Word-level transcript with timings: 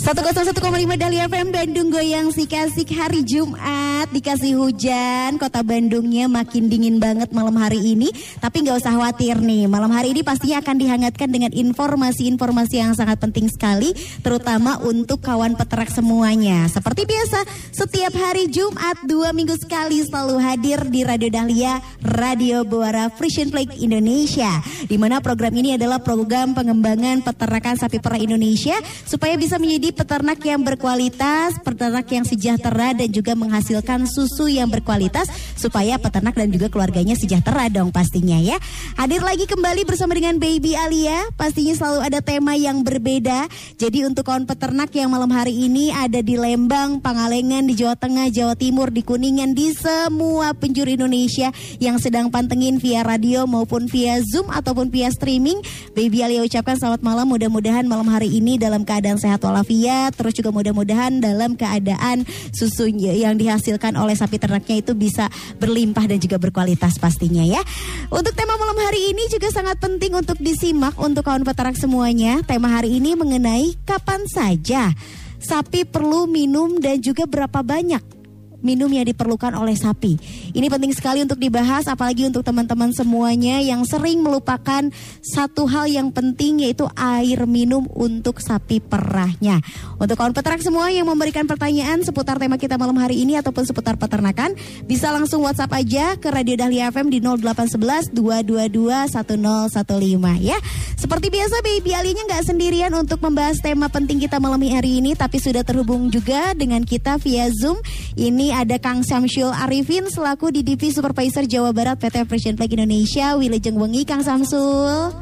101,5 0.00 0.56
Dahlia 0.96 1.28
FM 1.28 1.52
Bandung 1.52 1.92
goyang 1.92 2.32
si 2.32 2.48
kasih 2.48 2.88
hari 2.96 3.20
Jumat. 3.20 4.08
Dikasih 4.08 4.56
hujan 4.56 5.36
kota 5.36 5.60
Bandungnya 5.60 6.24
makin 6.24 6.72
dingin 6.72 6.96
banget 6.96 7.28
malam 7.36 7.52
hari 7.60 7.84
ini. 7.84 8.08
Tapi 8.40 8.64
nggak 8.64 8.80
usah 8.80 8.96
khawatir 8.96 9.36
nih 9.44 9.68
malam 9.68 9.92
hari 9.92 10.16
ini 10.16 10.24
pastinya 10.24 10.64
akan 10.64 10.80
dihangatkan 10.80 11.28
dengan 11.28 11.52
informasi-informasi 11.52 12.80
yang 12.80 12.96
sangat 12.96 13.20
penting 13.20 13.52
sekali 13.52 13.92
terutama 14.24 14.80
untuk 14.80 15.20
kawan 15.20 15.52
peternak 15.52 15.92
semuanya. 15.92 16.64
Seperti 16.72 17.04
biasa 17.04 17.44
setiap 17.68 18.16
hari 18.16 18.48
Jumat 18.48 19.04
dua 19.04 19.36
minggu 19.36 19.52
sekali 19.60 20.00
selalu 20.00 20.40
hadir 20.40 20.80
di 20.88 21.04
Radio 21.04 21.28
Dahlia 21.28 21.76
Radio 22.00 22.64
Buara 22.64 23.12
Frisian 23.12 23.52
Flag 23.52 23.76
Indonesia 23.76 24.64
di 24.88 24.96
mana 24.96 25.20
program 25.20 25.52
ini 25.52 25.76
adalah 25.76 26.00
program 26.00 26.56
pengembangan 26.56 27.20
peternakan 27.20 27.76
sapi 27.76 28.00
perah 28.00 28.16
Indonesia 28.16 28.80
supaya 29.04 29.36
bisa 29.36 29.60
menjadi 29.60 29.89
peternak 29.92 30.38
yang 30.46 30.62
berkualitas, 30.62 31.58
peternak 31.60 32.06
yang 32.08 32.22
sejahtera 32.22 32.94
dan 32.94 33.10
juga 33.10 33.34
menghasilkan 33.34 34.06
susu 34.06 34.46
yang 34.46 34.70
berkualitas 34.70 35.26
supaya 35.58 35.98
peternak 35.98 36.38
dan 36.38 36.48
juga 36.48 36.70
keluarganya 36.70 37.18
sejahtera 37.18 37.66
dong 37.66 37.90
pastinya 37.90 38.38
ya. 38.38 38.56
Hadir 38.94 39.20
lagi 39.20 39.50
kembali 39.50 39.82
bersama 39.82 40.14
dengan 40.14 40.38
Baby 40.38 40.78
Alia, 40.78 41.26
pastinya 41.34 41.74
selalu 41.74 42.00
ada 42.06 42.22
tema 42.22 42.54
yang 42.54 42.86
berbeda. 42.86 43.50
Jadi 43.76 44.06
untuk 44.06 44.30
kawan 44.30 44.46
peternak 44.46 44.94
yang 44.94 45.10
malam 45.10 45.34
hari 45.34 45.66
ini 45.66 45.90
ada 45.90 46.22
di 46.22 46.38
Lembang, 46.38 47.02
Pangalengan, 47.02 47.66
di 47.66 47.74
Jawa 47.74 47.98
Tengah, 47.98 48.30
Jawa 48.30 48.54
Timur, 48.54 48.94
di 48.94 49.02
Kuningan, 49.02 49.58
di 49.58 49.74
semua 49.74 50.54
penjuru 50.54 50.94
Indonesia 50.94 51.50
yang 51.82 51.98
sedang 51.98 52.30
pantengin 52.30 52.78
via 52.78 53.02
radio 53.02 53.44
maupun 53.44 53.90
via 53.90 54.22
Zoom 54.22 54.48
ataupun 54.54 54.94
via 54.94 55.10
streaming. 55.10 55.58
Baby 55.98 56.22
Alia 56.22 56.46
ucapkan 56.46 56.78
selamat 56.78 57.02
malam, 57.02 57.26
mudah-mudahan 57.26 57.84
malam 57.90 58.06
hari 58.06 58.30
ini 58.30 58.54
dalam 58.54 58.86
keadaan 58.86 59.18
sehat 59.18 59.42
walafiat 59.42 59.79
walafiat 59.80 60.12
terus 60.12 60.34
juga 60.36 60.50
mudah-mudahan 60.52 61.24
dalam 61.24 61.56
keadaan 61.56 62.28
susu 62.52 62.92
yang 62.92 63.40
dihasilkan 63.40 63.96
oleh 63.96 64.12
sapi 64.12 64.36
ternaknya 64.36 64.84
itu 64.84 64.92
bisa 64.92 65.32
berlimpah 65.56 66.04
dan 66.04 66.20
juga 66.20 66.36
berkualitas 66.36 67.00
pastinya 67.00 67.40
ya. 67.40 67.64
Untuk 68.12 68.36
tema 68.36 68.60
malam 68.60 68.76
hari 68.76 69.16
ini 69.16 69.32
juga 69.32 69.48
sangat 69.48 69.80
penting 69.80 70.12
untuk 70.12 70.36
disimak 70.36 70.96
untuk 71.00 71.24
kawan 71.24 71.46
peternak 71.46 71.80
semuanya. 71.80 72.44
Tema 72.44 72.68
hari 72.68 73.00
ini 73.00 73.16
mengenai 73.16 73.72
kapan 73.88 74.20
saja 74.28 74.92
sapi 75.40 75.88
perlu 75.88 76.28
minum 76.28 76.76
dan 76.76 77.00
juga 77.00 77.24
berapa 77.24 77.64
banyak 77.64 78.19
minum 78.60 78.88
yang 78.92 79.04
diperlukan 79.04 79.52
oleh 79.56 79.76
sapi. 79.76 80.16
Ini 80.54 80.66
penting 80.70 80.92
sekali 80.96 81.20
untuk 81.24 81.40
dibahas 81.40 81.88
apalagi 81.88 82.28
untuk 82.28 82.44
teman-teman 82.44 82.92
semuanya 82.92 83.60
yang 83.60 83.84
sering 83.84 84.20
melupakan 84.24 84.88
satu 85.20 85.66
hal 85.68 85.88
yang 85.88 86.08
penting 86.12 86.64
yaitu 86.64 86.86
air 86.96 87.44
minum 87.44 87.84
untuk 87.92 88.40
sapi 88.40 88.80
perahnya. 88.80 89.60
Untuk 90.00 90.16
kawan 90.16 90.32
peternak 90.32 90.64
semua 90.64 90.88
yang 90.92 91.08
memberikan 91.08 91.44
pertanyaan 91.44 92.00
seputar 92.04 92.40
tema 92.40 92.56
kita 92.56 92.76
malam 92.76 92.96
hari 92.96 93.24
ini 93.24 93.36
ataupun 93.36 93.64
seputar 93.64 93.96
peternakan 94.00 94.56
bisa 94.84 95.12
langsung 95.12 95.44
WhatsApp 95.44 95.76
aja 95.76 96.16
ke 96.16 96.28
Radio 96.32 96.56
Dahlia 96.56 96.92
FM 96.92 97.12
di 97.12 97.18
0811 97.20 98.12
222 98.12 99.10
1015 99.10 100.40
ya. 100.40 100.58
Seperti 101.00 101.32
biasa 101.32 101.64
Baby 101.64 101.96
Alinya 101.96 102.22
nggak 102.28 102.44
sendirian 102.52 102.92
untuk 102.92 103.24
membahas 103.24 103.58
tema 103.64 103.88
penting 103.88 104.20
kita 104.20 104.36
malam 104.36 104.60
hari 104.60 105.00
ini 105.00 105.16
tapi 105.16 105.40
sudah 105.40 105.64
terhubung 105.64 106.12
juga 106.12 106.52
dengan 106.52 106.84
kita 106.84 107.16
via 107.16 107.48
Zoom. 107.48 107.80
Ini 108.20 108.49
ada 108.52 108.76
Kang 108.76 109.06
Samsul 109.06 109.50
Arifin 109.54 110.06
selaku 110.10 110.50
di 110.50 110.66
DP 110.66 110.90
Supervisor 110.90 111.46
Jawa 111.46 111.70
Barat 111.70 111.96
PT 111.98 112.26
Fresh 112.26 112.50
Flag 112.54 112.70
Indonesia. 112.70 113.38
Wilujeng 113.38 113.78
Wengi 113.78 114.02
Kang 114.04 114.20
Samsul. 114.20 115.14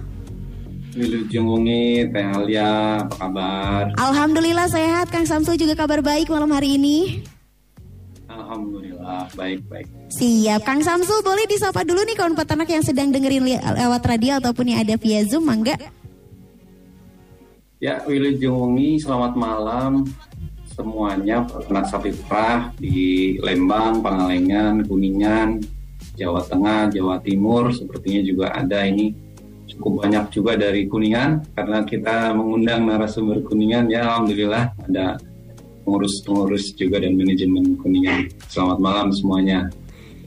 Wilujeng 0.98 1.46
Wengi, 1.46 2.10
Teh 2.10 2.26
Alia, 2.26 3.06
apa 3.06 3.14
kabar? 3.14 3.82
Alhamdulillah 3.94 4.66
sehat, 4.66 5.14
Kang 5.14 5.28
Samsul 5.28 5.54
juga 5.54 5.78
kabar 5.78 6.02
baik 6.02 6.26
malam 6.26 6.50
hari 6.50 6.74
ini. 6.74 7.22
Alhamdulillah, 8.26 9.30
baik-baik. 9.38 9.86
Siap, 10.10 10.66
Kang 10.66 10.82
Samsul 10.82 11.22
boleh 11.22 11.46
disapa 11.46 11.86
dulu 11.86 12.02
nih 12.02 12.18
kawan 12.18 12.34
peternak 12.34 12.66
yang 12.66 12.82
sedang 12.82 13.14
dengerin 13.14 13.46
lewat 13.62 14.02
radio 14.10 14.42
ataupun 14.42 14.74
yang 14.74 14.82
ada 14.82 14.98
via 14.98 15.22
Zoom, 15.22 15.46
mangga? 15.46 15.78
Ya, 17.78 18.02
Wilujeng 18.02 18.58
Wengi, 18.58 18.98
selamat 18.98 19.38
malam 19.38 20.02
semuanya. 20.78 21.42
Peternak 21.42 21.90
sapi 21.90 22.14
perah 22.14 22.70
di 22.78 23.34
Lembang, 23.42 23.98
Pangalengan, 23.98 24.86
Kuningan, 24.86 25.58
Jawa 26.14 26.46
Tengah, 26.46 26.94
Jawa 26.94 27.18
Timur, 27.18 27.74
sepertinya 27.74 28.22
juga 28.22 28.54
ada 28.54 28.86
ini. 28.86 29.10
Cukup 29.66 30.06
banyak 30.06 30.30
juga 30.30 30.54
dari 30.54 30.86
Kuningan. 30.86 31.58
Karena 31.58 31.82
kita 31.82 32.30
mengundang 32.38 32.86
narasumber 32.86 33.42
Kuningan 33.42 33.90
ya 33.90 34.06
alhamdulillah. 34.06 34.70
Ada 34.86 35.18
pengurus-pengurus 35.82 36.78
juga 36.78 37.02
dan 37.02 37.18
manajemen 37.18 37.74
Kuningan. 37.82 38.30
Selamat 38.46 38.78
malam 38.78 39.10
semuanya. 39.10 39.66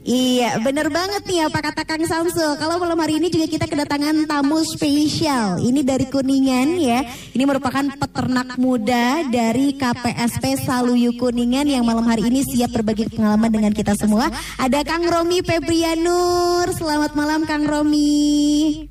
Iya, 0.02 0.58
bener 0.58 0.90
banget 0.90 1.22
nih 1.30 1.46
apa 1.46 1.62
kata 1.62 1.86
Kang 1.86 2.02
Samsul. 2.02 2.58
Kalau 2.58 2.82
malam 2.82 2.98
hari 2.98 3.22
ini 3.22 3.30
juga 3.30 3.46
kita 3.46 3.70
kedatangan 3.70 4.26
tamu 4.26 4.58
spesial. 4.66 5.62
Ini 5.62 5.86
dari 5.86 6.10
Kuningan 6.10 6.74
ya. 6.74 7.06
Ini 7.30 7.46
merupakan 7.46 7.86
peternak 7.86 8.58
muda 8.58 9.22
dari 9.30 9.78
KPSP 9.78 10.58
Saluyu 10.66 11.14
Kuningan 11.14 11.70
yang 11.70 11.86
malam 11.86 12.02
hari 12.02 12.26
ini 12.26 12.42
siap 12.42 12.74
berbagi 12.74 13.14
pengalaman 13.14 13.54
dengan 13.54 13.70
kita 13.70 13.94
semua. 13.94 14.26
Ada 14.58 14.82
Kang 14.82 15.06
Romi 15.06 15.38
Febrianur. 15.38 16.66
Selamat 16.74 17.14
malam 17.14 17.46
Kang 17.46 17.62
Romi. 17.62 18.90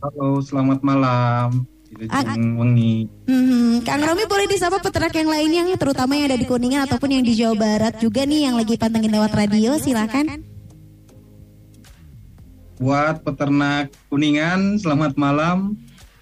Halo, 0.00 0.40
selamat 0.40 0.80
malam. 0.80 1.77
Wengi. 1.98 3.10
Hmm, 3.26 3.82
Kang 3.82 4.02
Romi 4.06 4.22
boleh 4.30 4.46
disapa 4.46 4.78
peternak 4.78 5.10
yang 5.18 5.26
lainnya, 5.26 5.74
terutama 5.74 6.14
yang 6.14 6.30
ada 6.30 6.38
di 6.38 6.46
Kuningan 6.46 6.86
ataupun 6.86 7.10
yang 7.10 7.24
di 7.26 7.34
Jawa 7.34 7.58
Barat 7.58 7.98
juga 7.98 8.22
nih 8.22 8.46
yang 8.46 8.54
lagi 8.54 8.78
pantengin 8.78 9.10
lewat 9.10 9.34
radio, 9.34 9.74
silakan. 9.82 10.46
Buat 12.78 13.26
peternak 13.26 13.90
Kuningan, 14.06 14.78
selamat 14.78 15.18
malam. 15.18 15.74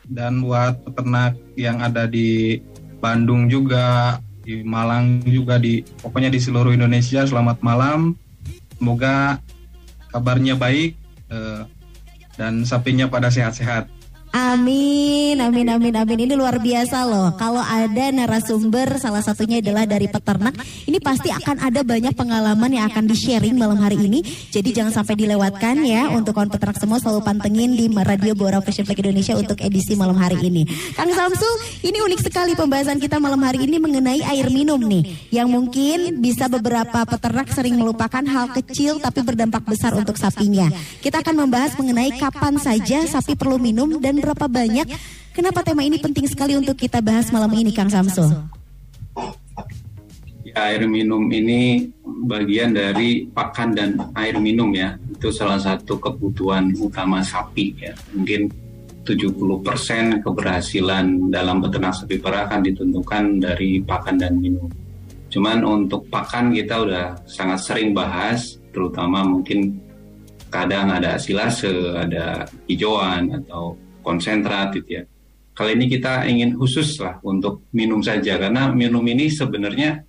Dan 0.07 0.41
buat 0.41 0.81
peternak 0.87 1.35
yang 1.59 1.83
ada 1.83 2.07
di 2.07 2.63
Bandung 3.03 3.51
juga, 3.51 4.17
di 4.47 4.63
Malang 4.63 5.21
juga, 5.27 5.59
di 5.59 5.83
pokoknya 5.83 6.31
di 6.31 6.39
seluruh 6.39 6.73
Indonesia, 6.73 7.27
selamat 7.27 7.59
malam. 7.61 8.15
Semoga 8.79 9.43
kabarnya 10.15 10.55
baik 10.55 10.95
eh, 11.29 11.63
dan 12.39 12.63
sapinya 12.63 13.11
pada 13.11 13.29
sehat-sehat. 13.29 13.96
Amin, 14.37 15.41
amin, 15.41 15.65
amin, 15.65 15.97
amin. 15.97 16.29
Ini 16.29 16.37
luar 16.37 16.61
biasa 16.61 17.09
loh. 17.09 17.33
Kalau 17.41 17.65
ada 17.65 18.13
narasumber, 18.13 19.01
salah 19.01 19.25
satunya 19.25 19.65
adalah 19.65 19.89
dari 19.89 20.13
peternak. 20.13 20.53
Ini 20.85 21.01
pasti 21.01 21.33
akan 21.33 21.65
ada 21.65 21.81
banyak 21.81 22.13
pengalaman 22.13 22.69
yang 22.69 22.85
akan 22.93 23.09
di-sharing 23.09 23.57
malam 23.57 23.81
hari 23.81 23.97
ini. 23.97 24.21
Jadi 24.53 24.77
jangan 24.77 24.93
sampai 24.93 25.17
dilewatkan 25.17 25.81
ya 25.89 26.13
untuk 26.13 26.37
kawan 26.37 26.53
peternak 26.53 26.77
semua 26.77 27.01
selalu 27.01 27.25
pantengin 27.25 27.81
di 27.81 27.89
Radio 27.89 28.37
Bora 28.37 28.61
Fashion 28.61 28.85
Flag 28.85 29.01
Indonesia 29.01 29.33
untuk 29.41 29.57
edisi 29.57 29.97
malam 29.97 30.21
hari 30.21 30.37
ini. 30.45 30.69
Kang 30.93 31.09
Samsul, 31.17 31.81
ini 31.89 31.97
unik 32.05 32.29
sekali 32.29 32.53
pembahasan 32.53 33.01
kita 33.01 33.17
malam 33.17 33.41
hari 33.41 33.65
ini 33.65 33.81
mengenai 33.81 34.21
air 34.21 34.53
minum 34.53 34.85
nih. 34.85 35.33
Yang 35.33 35.49
mungkin 35.49 36.21
bisa 36.21 36.53
beberapa 36.53 37.09
peternak 37.09 37.49
sering 37.57 37.81
melupakan 37.81 38.21
hal 38.21 38.53
kecil 38.53 39.01
tapi 39.01 39.25
berdampak 39.25 39.65
besar 39.65 39.97
untuk 39.97 40.21
sapinya. 40.21 40.69
Kita 41.01 41.25
akan 41.25 41.49
membahas 41.49 41.73
mengenai 41.81 42.13
kapan 42.21 42.61
saja 42.61 43.01
sapi 43.09 43.33
perlu 43.33 43.57
minum 43.57 43.97
dan 43.97 44.26
berapa 44.27 44.47
banyak. 44.51 44.87
Kenapa 45.31 45.63
tema 45.63 45.87
ini 45.87 46.03
penting 46.03 46.27
sekali 46.27 46.59
untuk 46.59 46.75
kita 46.75 46.99
bahas 46.99 47.31
malam 47.31 47.53
ini, 47.55 47.71
Kang 47.71 47.87
Samsul? 47.87 48.27
Ya, 50.43 50.73
air 50.73 50.83
minum 50.91 51.31
ini 51.31 51.93
bagian 52.27 52.75
dari 52.75 53.31
pakan 53.31 53.77
dan 53.77 53.91
air 54.19 54.35
minum 54.43 54.75
ya. 54.75 54.99
Itu 55.13 55.31
salah 55.31 55.63
satu 55.63 56.01
kebutuhan 56.03 56.75
utama 56.81 57.23
sapi 57.23 57.77
ya. 57.79 57.95
Mungkin 58.17 58.51
70% 59.07 60.27
keberhasilan 60.27 61.31
dalam 61.31 61.63
peternak 61.63 61.95
sapi 61.95 62.19
perah 62.19 62.51
akan 62.51 62.61
ditentukan 62.67 63.25
dari 63.39 63.79
pakan 63.85 64.19
dan 64.19 64.35
minum. 64.43 64.67
Cuman 65.31 65.63
untuk 65.63 66.09
pakan 66.11 66.51
kita 66.51 66.83
udah 66.83 67.07
sangat 67.29 67.61
sering 67.63 67.95
bahas, 67.95 68.59
terutama 68.75 69.23
mungkin 69.23 69.79
kadang 70.49 70.91
ada 70.91 71.21
silase, 71.21 71.71
ada 71.93 72.49
hijauan 72.67 73.45
atau 73.45 73.77
konsentrat 74.07 74.71
gitu 74.79 75.03
ya. 75.03 75.05
Kali 75.57 75.75
ini 75.75 75.91
kita 75.91 76.31
ingin 76.31 76.55
khusus 76.55 77.01
lah 77.03 77.19
untuk 77.27 77.67
minum 77.75 77.99
saja 77.99 78.39
karena 78.39 78.71
minum 78.71 79.03
ini 79.03 79.27
sebenarnya 79.27 80.07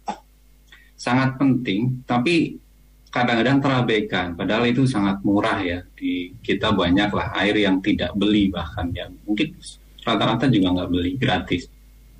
sangat 0.93 1.41
penting, 1.41 2.05
tapi 2.05 2.59
kadang-kadang 3.07 3.57
terabaikan. 3.63 4.27
Padahal 4.37 4.69
itu 4.69 4.83
sangat 4.85 5.23
murah 5.25 5.57
ya. 5.63 5.79
Di 5.97 6.35
kita 6.43 6.75
banyak 6.75 7.09
lah 7.09 7.33
air 7.41 7.57
yang 7.63 7.81
tidak 7.81 8.13
beli 8.13 8.53
bahkan 8.53 8.91
ya. 8.93 9.09
Mungkin 9.25 9.55
rata-rata 10.03 10.45
juga 10.51 10.67
nggak 10.77 10.89
beli 10.91 11.11
gratis. 11.15 11.65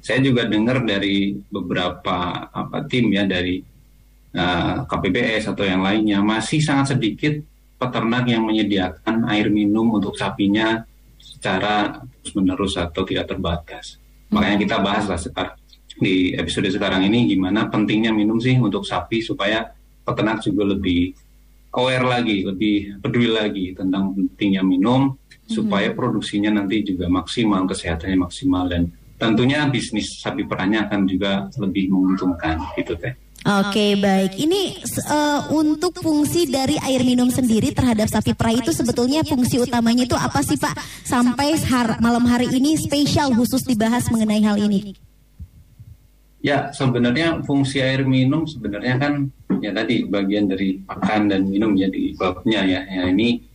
Saya 0.02 0.24
juga 0.24 0.48
dengar 0.48 0.82
dari 0.88 1.36
beberapa 1.52 2.48
apa 2.48 2.88
tim 2.88 3.12
ya 3.12 3.28
dari 3.28 3.60
uh, 4.34 4.88
KPBS 4.88 5.52
atau 5.52 5.68
yang 5.68 5.84
lainnya 5.84 6.24
masih 6.24 6.64
sangat 6.64 6.96
sedikit 6.96 7.36
peternak 7.78 8.26
yang 8.32 8.48
menyediakan 8.48 9.28
air 9.30 9.52
minum 9.52 10.00
untuk 10.00 10.16
sapinya 10.16 10.82
secara 11.38 12.02
terus 12.02 12.34
menerus 12.34 12.74
atau 12.82 13.06
tidak 13.06 13.30
terbatas. 13.30 14.02
Makanya 14.34 14.58
kita 14.58 14.76
bahas 14.82 15.06
lah 15.06 15.22
sekarang 15.22 15.56
di 15.98 16.34
episode 16.38 16.70
sekarang 16.70 17.06
ini 17.06 17.30
gimana 17.30 17.70
pentingnya 17.70 18.14
minum 18.14 18.38
sih 18.38 18.58
untuk 18.58 18.86
sapi 18.86 19.22
supaya 19.22 19.66
peternak 20.06 20.42
juga 20.46 20.74
lebih 20.74 21.14
aware 21.74 22.06
lagi, 22.06 22.46
lebih 22.46 23.02
peduli 23.02 23.30
lagi 23.30 23.66
tentang 23.74 24.14
pentingnya 24.14 24.66
minum 24.66 25.14
mm-hmm. 25.14 25.50
supaya 25.50 25.94
produksinya 25.94 26.54
nanti 26.54 26.86
juga 26.86 27.10
maksimal, 27.10 27.66
kesehatannya 27.70 28.18
maksimal 28.18 28.66
dan 28.70 28.90
tentunya 29.18 29.66
bisnis 29.70 30.22
sapi 30.22 30.46
perahnya 30.46 30.86
akan 30.90 31.10
juga 31.10 31.50
lebih 31.58 31.90
menguntungkan 31.90 32.62
gitu 32.78 32.98
teh. 32.98 33.14
Oke 33.48 33.80
okay, 33.80 33.92
baik, 33.96 34.44
ini 34.44 34.76
uh, 35.08 35.48
untuk 35.56 35.96
fungsi 36.04 36.52
dari 36.52 36.76
air 36.84 37.00
minum 37.08 37.32
sendiri 37.32 37.72
terhadap 37.72 38.12
sapi 38.12 38.36
perah 38.36 38.52
itu 38.52 38.76
sebetulnya 38.76 39.24
fungsi 39.24 39.56
utamanya 39.56 40.04
itu 40.04 40.20
apa 40.20 40.44
sih 40.44 40.60
Pak? 40.60 40.76
Sampai 41.08 41.56
har 41.56 41.96
malam 42.04 42.28
hari 42.28 42.52
ini 42.52 42.76
spesial 42.76 43.32
khusus 43.32 43.64
dibahas 43.64 44.12
mengenai 44.12 44.44
hal 44.44 44.60
ini. 44.60 45.00
Ya 46.44 46.76
sebenarnya 46.76 47.40
fungsi 47.48 47.80
air 47.80 48.04
minum 48.04 48.44
sebenarnya 48.44 49.00
kan 49.00 49.32
ya 49.64 49.72
tadi 49.72 50.04
bagian 50.04 50.52
dari 50.52 50.84
makan 50.84 51.32
dan 51.32 51.48
minum 51.48 51.72
jadi 51.72 52.20
babnya 52.20 52.68
ya. 52.68 52.82
ya 52.84 53.08
ini 53.08 53.48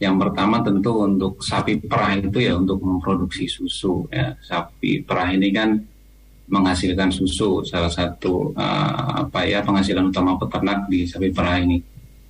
yang 0.00 0.16
pertama 0.16 0.64
tentu 0.64 1.04
untuk 1.04 1.44
sapi 1.44 1.84
perah 1.84 2.16
itu 2.16 2.40
ya 2.40 2.56
untuk 2.56 2.80
memproduksi 2.80 3.44
susu 3.44 4.08
ya 4.08 4.40
sapi 4.40 5.04
perah 5.04 5.36
ini 5.36 5.52
kan 5.52 5.84
menghasilkan 6.44 7.08
susu 7.08 7.64
salah 7.64 7.88
satu 7.88 8.52
uh, 8.52 9.24
apa 9.24 9.48
ya 9.48 9.64
penghasilan 9.64 10.12
utama 10.12 10.36
peternak 10.36 10.88
di 10.88 11.08
sapi 11.08 11.32
perah 11.32 11.60
ini. 11.60 11.80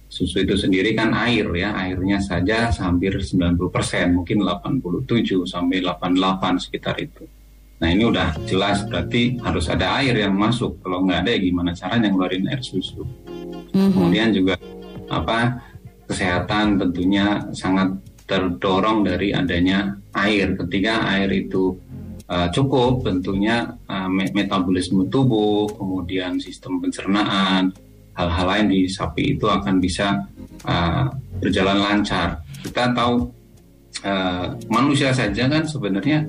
Susu 0.06 0.46
itu 0.46 0.54
sendiri 0.54 0.94
kan 0.94 1.10
air 1.10 1.50
ya 1.58 1.74
airnya 1.74 2.22
saja 2.22 2.70
hampir 2.70 3.18
90% 3.18 3.58
mungkin 4.14 4.46
87 4.46 5.42
sampai 5.42 5.82
88 5.82 6.62
sekitar 6.62 6.94
itu. 7.02 7.26
Nah 7.82 7.90
ini 7.90 8.06
udah 8.06 8.38
jelas 8.46 8.86
berarti 8.86 9.42
harus 9.42 9.66
ada 9.66 9.98
air 9.98 10.14
yang 10.14 10.38
masuk. 10.38 10.78
Kalau 10.86 11.02
nggak 11.02 11.26
ada 11.26 11.30
ya 11.34 11.40
gimana 11.42 11.70
caranya 11.74 12.08
ngeluarin 12.14 12.46
air 12.46 12.62
susu? 12.62 13.02
Mm-hmm. 13.74 13.90
kemudian 13.90 14.30
juga 14.30 14.54
apa 15.10 15.58
kesehatan 16.06 16.78
tentunya 16.78 17.42
sangat 17.50 17.90
terdorong 18.24 19.02
dari 19.02 19.34
adanya 19.34 19.98
air. 20.14 20.54
Ketika 20.54 21.10
air 21.10 21.26
itu 21.34 21.74
uh, 22.28 22.48
cukup 22.52 23.04
tentunya 23.04 23.68
uh, 23.88 24.08
metabolisme 24.08 25.08
tubuh, 25.12 25.68
kemudian 25.74 26.40
sistem 26.40 26.80
pencernaan, 26.80 27.72
hal-hal 28.14 28.46
lain 28.46 28.66
di 28.70 28.80
sapi 28.86 29.36
itu 29.36 29.46
akan 29.50 29.82
bisa 29.82 30.24
uh, 30.64 31.06
berjalan 31.42 31.82
lancar. 31.82 32.40
Kita 32.62 32.94
tahu 32.94 33.28
uh, 34.06 34.46
manusia 34.70 35.10
saja 35.12 35.50
kan 35.50 35.66
sebenarnya 35.66 36.24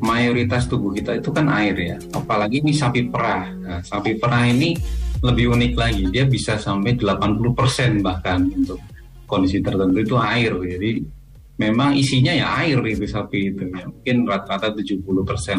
mayoritas 0.00 0.64
tubuh 0.64 0.94
kita 0.96 1.20
itu 1.20 1.28
kan 1.28 1.48
air 1.52 1.76
ya, 1.76 1.96
apalagi 2.16 2.64
ini 2.64 2.72
sapi 2.72 3.08
perah. 3.12 3.52
Nah, 3.52 3.80
sapi 3.84 4.16
perah 4.16 4.48
ini 4.48 4.76
lebih 5.20 5.52
unik 5.52 5.72
lagi, 5.76 6.04
dia 6.08 6.24
bisa 6.24 6.56
sampai 6.56 6.96
80% 6.96 8.00
bahkan 8.00 8.48
untuk 8.48 8.80
kondisi 9.28 9.60
tertentu 9.60 10.00
itu 10.00 10.16
air. 10.16 10.56
Jadi 10.56 11.19
memang 11.60 11.92
isinya 11.92 12.32
ya 12.32 12.64
air 12.64 12.80
itu 12.88 13.04
sapi 13.04 13.52
itu 13.52 13.68
ya. 13.68 13.84
mungkin 13.84 14.24
rata-rata 14.24 14.72
70% 14.72 15.04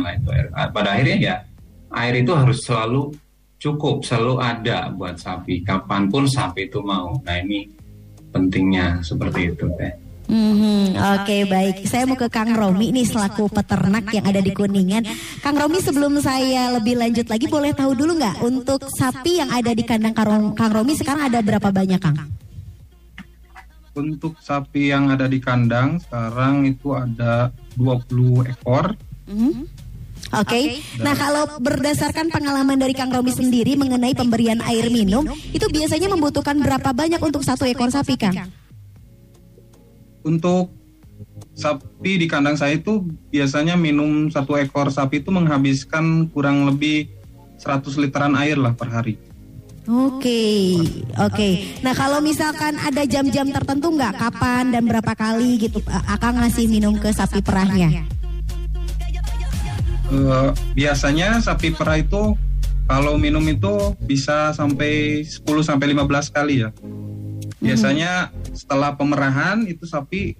lah 0.01 0.18
itu 0.18 0.27
air. 0.33 0.50
Ah, 0.57 0.68
pada 0.74 0.98
akhirnya 0.98 1.18
ya 1.21 1.36
air 1.94 2.25
itu 2.25 2.33
harus 2.33 2.65
selalu 2.65 3.13
cukup 3.62 4.01
selalu 4.01 4.42
ada 4.42 4.89
buat 4.89 5.21
sapi 5.21 5.62
kapan 5.62 6.09
pun 6.09 6.25
sapi 6.25 6.65
itu 6.65 6.81
mau 6.81 7.13
nah 7.21 7.38
ini 7.38 7.69
pentingnya 8.33 9.06
seperti 9.06 9.53
itu 9.53 9.69
teh 9.77 9.94
Hmm, 10.31 10.95
Oke 10.95 11.27
okay, 11.27 11.42
baik, 11.44 11.83
saya 11.92 12.07
mau 12.07 12.15
ke 12.15 12.31
Kang 12.31 12.56
Romi 12.56 12.95
nih 12.95 13.04
selaku 13.04 13.51
peternak 13.51 14.15
yang 14.15 14.24
ada 14.24 14.39
di 14.39 14.56
Kuningan. 14.56 15.04
Kang 15.44 15.59
Romi 15.59 15.83
sebelum 15.83 16.24
saya 16.24 16.71
lebih 16.71 16.95
lanjut 16.95 17.27
lagi 17.27 17.51
boleh 17.51 17.75
tahu 17.75 17.92
dulu 17.92 18.15
nggak 18.15 18.39
untuk 18.39 18.88
sapi 18.95 19.44
yang 19.44 19.51
ada 19.51 19.75
di 19.75 19.83
kandang 19.83 20.15
Kang 20.15 20.71
Romi 20.71 20.95
sekarang 20.95 21.27
ada 21.27 21.44
berapa 21.44 21.68
banyak 21.68 22.00
Kang? 22.00 22.15
Untuk 23.92 24.40
sapi 24.40 24.88
yang 24.88 25.12
ada 25.12 25.28
di 25.28 25.44
kandang 25.44 26.00
sekarang 26.00 26.64
itu 26.64 26.96
ada 26.96 27.52
20 27.76 28.48
ekor. 28.48 28.96
Mm 29.28 29.36
-hmm. 29.36 29.64
Oke, 30.32 30.48
okay. 30.48 30.66
nah 31.04 31.12
kalau 31.12 31.44
berdasarkan 31.60 32.32
pengalaman 32.32 32.80
dari 32.80 32.96
Kang 32.96 33.12
Romi 33.12 33.36
sendiri 33.36 33.76
mengenai 33.76 34.16
pemberian 34.16 34.64
air 34.64 34.88
minum, 34.88 35.28
itu 35.52 35.68
biasanya 35.68 36.08
membutuhkan 36.08 36.56
berapa 36.56 36.96
banyak 36.96 37.20
untuk 37.20 37.44
satu 37.44 37.68
ekor 37.68 37.92
sapi, 37.92 38.16
Kang? 38.16 38.48
Untuk 40.24 40.72
sapi 41.52 42.16
di 42.16 42.32
kandang 42.32 42.56
saya 42.56 42.80
itu 42.80 43.04
biasanya 43.28 43.76
minum 43.76 44.32
satu 44.32 44.56
ekor 44.56 44.88
sapi 44.88 45.20
itu 45.20 45.36
menghabiskan 45.36 46.32
kurang 46.32 46.64
lebih 46.64 47.12
100 47.60 47.84
literan 48.00 48.32
air 48.40 48.56
lah 48.56 48.72
per 48.72 48.88
hari. 48.88 49.20
Oke, 49.89 50.22
okay, 50.22 50.62
oke. 51.18 51.33
Okay. 51.33 51.54
Nah 51.81 51.98
kalau 51.98 52.22
misalkan 52.22 52.78
ada 52.78 53.01
jam-jam 53.01 53.50
tertentu 53.50 53.89
nggak 53.89 54.13
kapan 54.13 54.69
dan 54.69 54.86
berapa 54.86 55.18
kali 55.18 55.57
gitu 55.57 55.81
akan 55.89 56.45
ngasih 56.45 56.69
minum 56.69 56.94
ke 57.01 57.10
sapi 57.10 57.42
perahnya? 57.42 58.06
Uh, 60.13 60.54
biasanya 60.78 61.42
sapi 61.42 61.74
perah 61.74 61.98
itu 61.98 62.38
kalau 62.86 63.18
minum 63.18 63.42
itu 63.50 63.98
bisa 64.06 64.54
sampai 64.54 65.25
10 65.25 65.50
sampai 65.66 65.98
15 65.98 66.30
kali 66.30 66.62
ya. 66.62 66.69
Biasanya 67.57 68.30
hmm. 68.30 68.54
setelah 68.54 68.94
pemerahan 68.94 69.66
itu 69.66 69.89
sapi 69.89 70.38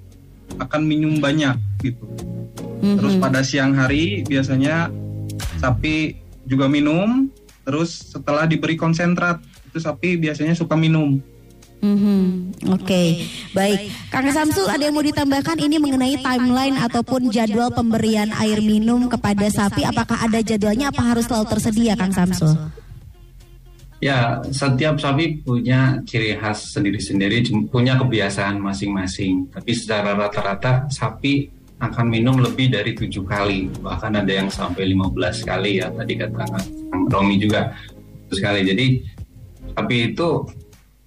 akan 0.62 0.86
minum 0.86 1.18
banyak 1.18 1.58
gitu. 1.82 2.06
Hmm. 2.78 2.94
Terus 2.94 3.18
pada 3.18 3.42
siang 3.42 3.74
hari 3.74 4.22
biasanya 4.22 4.94
sapi 5.58 6.14
juga 6.46 6.70
minum 6.70 7.26
Terus 7.72 8.12
setelah 8.12 8.44
diberi 8.44 8.76
konsentrat 8.76 9.40
itu 9.72 9.80
sapi 9.80 10.20
biasanya 10.20 10.52
suka 10.52 10.76
minum. 10.76 11.24
Mm-hmm. 11.82 12.22
Oke, 12.78 12.86
okay. 12.86 13.08
baik. 13.58 13.90
Kang 14.14 14.30
Samsul 14.30 14.70
ada 14.70 14.86
yang 14.86 14.94
mau 14.94 15.02
ditambahkan 15.02 15.58
ini 15.58 15.82
mengenai 15.82 16.20
timeline 16.22 16.78
ataupun 16.78 17.34
jadwal 17.34 17.74
pemberian 17.74 18.30
air 18.38 18.62
minum 18.62 19.10
kepada 19.10 19.50
sapi. 19.50 19.82
Apakah 19.88 20.22
ada 20.22 20.46
jadwalnya? 20.46 20.94
Apa 20.94 21.16
harus 21.16 21.26
selalu 21.26 21.48
tersedia, 21.50 21.98
Kang 21.98 22.14
Samsul? 22.14 22.54
Ya, 23.98 24.46
setiap 24.54 25.02
sapi 25.02 25.42
punya 25.42 25.98
ciri 26.06 26.38
khas 26.38 26.70
sendiri-sendiri, 26.70 27.50
punya 27.74 27.98
kebiasaan 27.98 28.62
masing-masing. 28.62 29.50
Tapi 29.50 29.72
secara 29.74 30.14
rata-rata 30.14 30.86
sapi 30.86 31.50
akan 31.82 32.06
minum 32.14 32.38
lebih 32.38 32.70
dari 32.70 32.94
tujuh 32.94 33.26
kali. 33.26 33.74
Bahkan 33.82 34.22
ada 34.22 34.30
yang 34.30 34.54
sampai 34.54 34.94
15 34.94 35.42
kali 35.42 35.82
ya 35.82 35.90
tadi 35.90 36.14
kata 36.14 36.46
Romi 37.10 37.42
juga. 37.42 37.74
Sekali 38.30 38.64
jadi 38.64 38.86
tapi 39.74 40.14
itu 40.14 40.46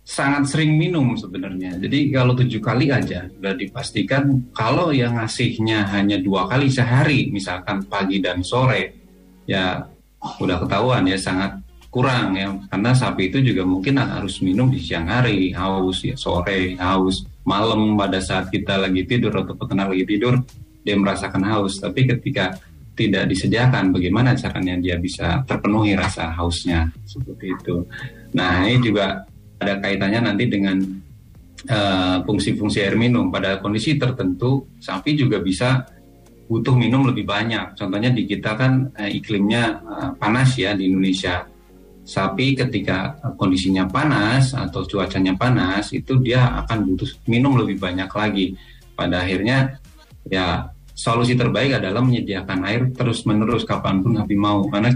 sangat 0.05 0.51
sering 0.51 0.77
minum 0.77 1.15
sebenarnya. 1.17 1.79
Jadi 1.79 2.13
kalau 2.13 2.37
tujuh 2.37 2.61
kali 2.61 2.91
aja 2.91 3.25
sudah 3.31 3.55
dipastikan 3.57 4.53
kalau 4.53 4.91
yang 4.91 5.17
ngasihnya 5.17 5.89
hanya 5.95 6.21
dua 6.21 6.45
kali 6.51 6.69
sehari 6.69 7.31
misalkan 7.31 7.87
pagi 7.87 8.21
dan 8.21 8.45
sore 8.45 8.99
ya 9.49 9.81
udah 10.21 10.61
ketahuan 10.67 11.07
ya 11.09 11.17
sangat 11.17 11.57
kurang 11.89 12.35
ya. 12.35 12.51
Karena 12.69 12.91
sapi 12.93 13.31
itu 13.31 13.39
juga 13.41 13.63
mungkin 13.63 14.03
harus 14.03 14.43
minum 14.43 14.69
di 14.69 14.83
siang 14.83 15.07
hari 15.07 15.55
haus 15.55 16.03
ya 16.03 16.19
sore 16.19 16.75
haus 16.77 17.25
malam 17.47 17.95
pada 17.95 18.19
saat 18.19 18.51
kita 18.51 18.77
lagi 18.81 19.07
tidur 19.09 19.33
atau 19.33 19.55
peternak 19.55 19.93
lagi 19.93 20.05
tidur 20.05 20.41
dia 20.85 20.95
merasakan 20.95 21.43
haus. 21.49 21.81
Tapi 21.81 22.05
ketika 22.05 22.55
tidak 22.95 23.27
disediakan 23.27 23.91
bagaimana 23.91 24.39
caranya 24.39 24.79
dia 24.79 25.01
bisa 25.01 25.43
terpenuhi 25.43 25.99
rasa 25.99 26.31
hausnya? 26.37 26.87
Seperti 27.03 27.51
itu. 27.51 27.83
Nah 28.37 28.63
ini 28.69 28.79
juga 28.85 29.25
ada 29.59 29.81
kaitannya 29.81 30.21
nanti 30.31 30.45
dengan 30.47 30.77
uh, 31.73 32.17
fungsi-fungsi 32.23 32.85
air 32.85 32.95
minum. 32.95 33.33
Pada 33.33 33.59
kondisi 33.59 33.97
tertentu 33.97 34.69
sapi 34.79 35.17
juga 35.17 35.41
bisa 35.41 35.83
butuh 36.45 36.77
minum 36.77 37.09
lebih 37.09 37.25
banyak. 37.25 37.75
Contohnya 37.75 38.13
di 38.13 38.29
kita 38.29 38.55
kan 38.55 38.93
uh, 38.95 39.11
iklimnya 39.11 39.81
uh, 39.81 40.11
panas 40.15 40.55
ya 40.55 40.77
di 40.77 40.87
Indonesia. 40.87 41.49
Sapi 42.05 42.53
ketika 42.53 43.17
kondisinya 43.41 43.89
panas 43.89 44.53
atau 44.53 44.85
cuacanya 44.85 45.33
panas 45.41 45.89
itu 45.97 46.21
dia 46.21 46.53
akan 46.61 46.93
butuh 46.93 47.09
minum 47.33 47.57
lebih 47.57 47.81
banyak 47.81 48.11
lagi. 48.13 48.47
Pada 48.93 49.25
akhirnya 49.25 49.81
ya 50.29 50.69
solusi 50.95 51.35
terbaik 51.35 51.83
adalah 51.83 52.01
menyediakan 52.01 52.59
air 52.71 52.83
terus 52.95 53.27
menerus 53.27 53.67
kapan 53.67 54.01
pun 54.01 54.15
sapi 54.15 54.35
mau 54.39 54.63
karena 54.71 54.95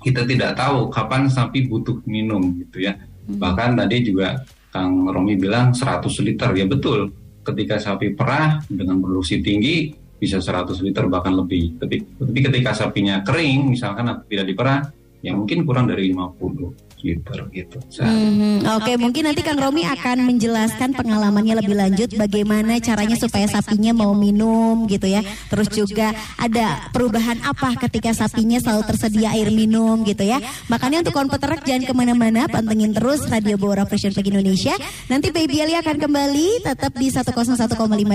kita 0.00 0.24
tidak 0.24 0.56
tahu 0.56 0.88
kapan 0.88 1.28
sapi 1.28 1.68
butuh 1.68 2.00
minum 2.06 2.40
gitu 2.56 2.86
ya 2.86 2.96
hmm. 2.96 3.36
bahkan 3.36 3.76
tadi 3.76 4.06
juga 4.06 4.40
Kang 4.70 5.02
Romi 5.10 5.34
bilang 5.34 5.74
100 5.74 6.06
liter 6.22 6.50
ya 6.54 6.64
betul. 6.64 7.10
Ketika 7.42 7.82
sapi 7.82 8.14
perah 8.14 8.62
dengan 8.70 9.02
produksi 9.02 9.42
tinggi 9.42 9.90
bisa 10.14 10.38
100 10.38 10.78
liter 10.86 11.10
bahkan 11.10 11.34
lebih. 11.34 11.74
Tapi, 11.82 11.96
tapi 12.14 12.38
ketika 12.38 12.70
sapinya 12.70 13.26
kering 13.26 13.74
misalkan 13.74 14.06
tidak 14.30 14.46
diperah 14.46 14.78
ya 15.20 15.36
mungkin 15.36 15.68
kurang 15.68 15.88
dari 15.88 16.12
50 16.12 16.90
liter 17.00 17.38
gitu. 17.52 17.78
Hmm, 18.00 18.60
Oke, 18.76 18.96
mungkin 19.00 19.28
nanti 19.28 19.40
Kang 19.40 19.56
Romi 19.56 19.84
akan 19.88 20.28
menjelaskan 20.28 20.92
pengalamannya 20.92 21.56
lebih 21.60 21.76
lanjut 21.76 22.12
bagaimana 22.16 22.76
caranya 22.80 23.16
supaya 23.16 23.48
sapinya 23.48 23.96
mau 23.96 24.12
minum 24.12 24.84
gitu 24.84 25.08
ya. 25.08 25.24
Terus 25.48 25.68
juga 25.72 26.12
ada 26.36 26.92
perubahan 26.92 27.40
apa 27.44 27.76
ketika 27.88 28.12
sapinya 28.12 28.60
selalu 28.60 28.82
tersedia 28.92 29.32
air 29.32 29.48
minum 29.52 30.04
gitu 30.04 30.24
ya. 30.24 30.38
Makanya 30.68 31.00
untuk 31.04 31.16
kawan 31.16 31.32
peternak 31.32 31.64
jangan 31.64 31.84
ke 31.88 31.94
mana-mana, 31.96 32.44
pantengin 32.48 32.92
terus 32.92 33.24
Radio 33.28 33.56
Bora 33.56 33.88
Fresh 33.88 34.12
Flag 34.12 34.28
Indonesia. 34.28 34.76
Nanti 35.08 35.32
Baby 35.32 35.64
Ali 35.64 35.74
akan 35.76 35.96
kembali 35.96 36.64
tetap 36.64 36.92
di 36.96 37.08
101,5 37.08 37.48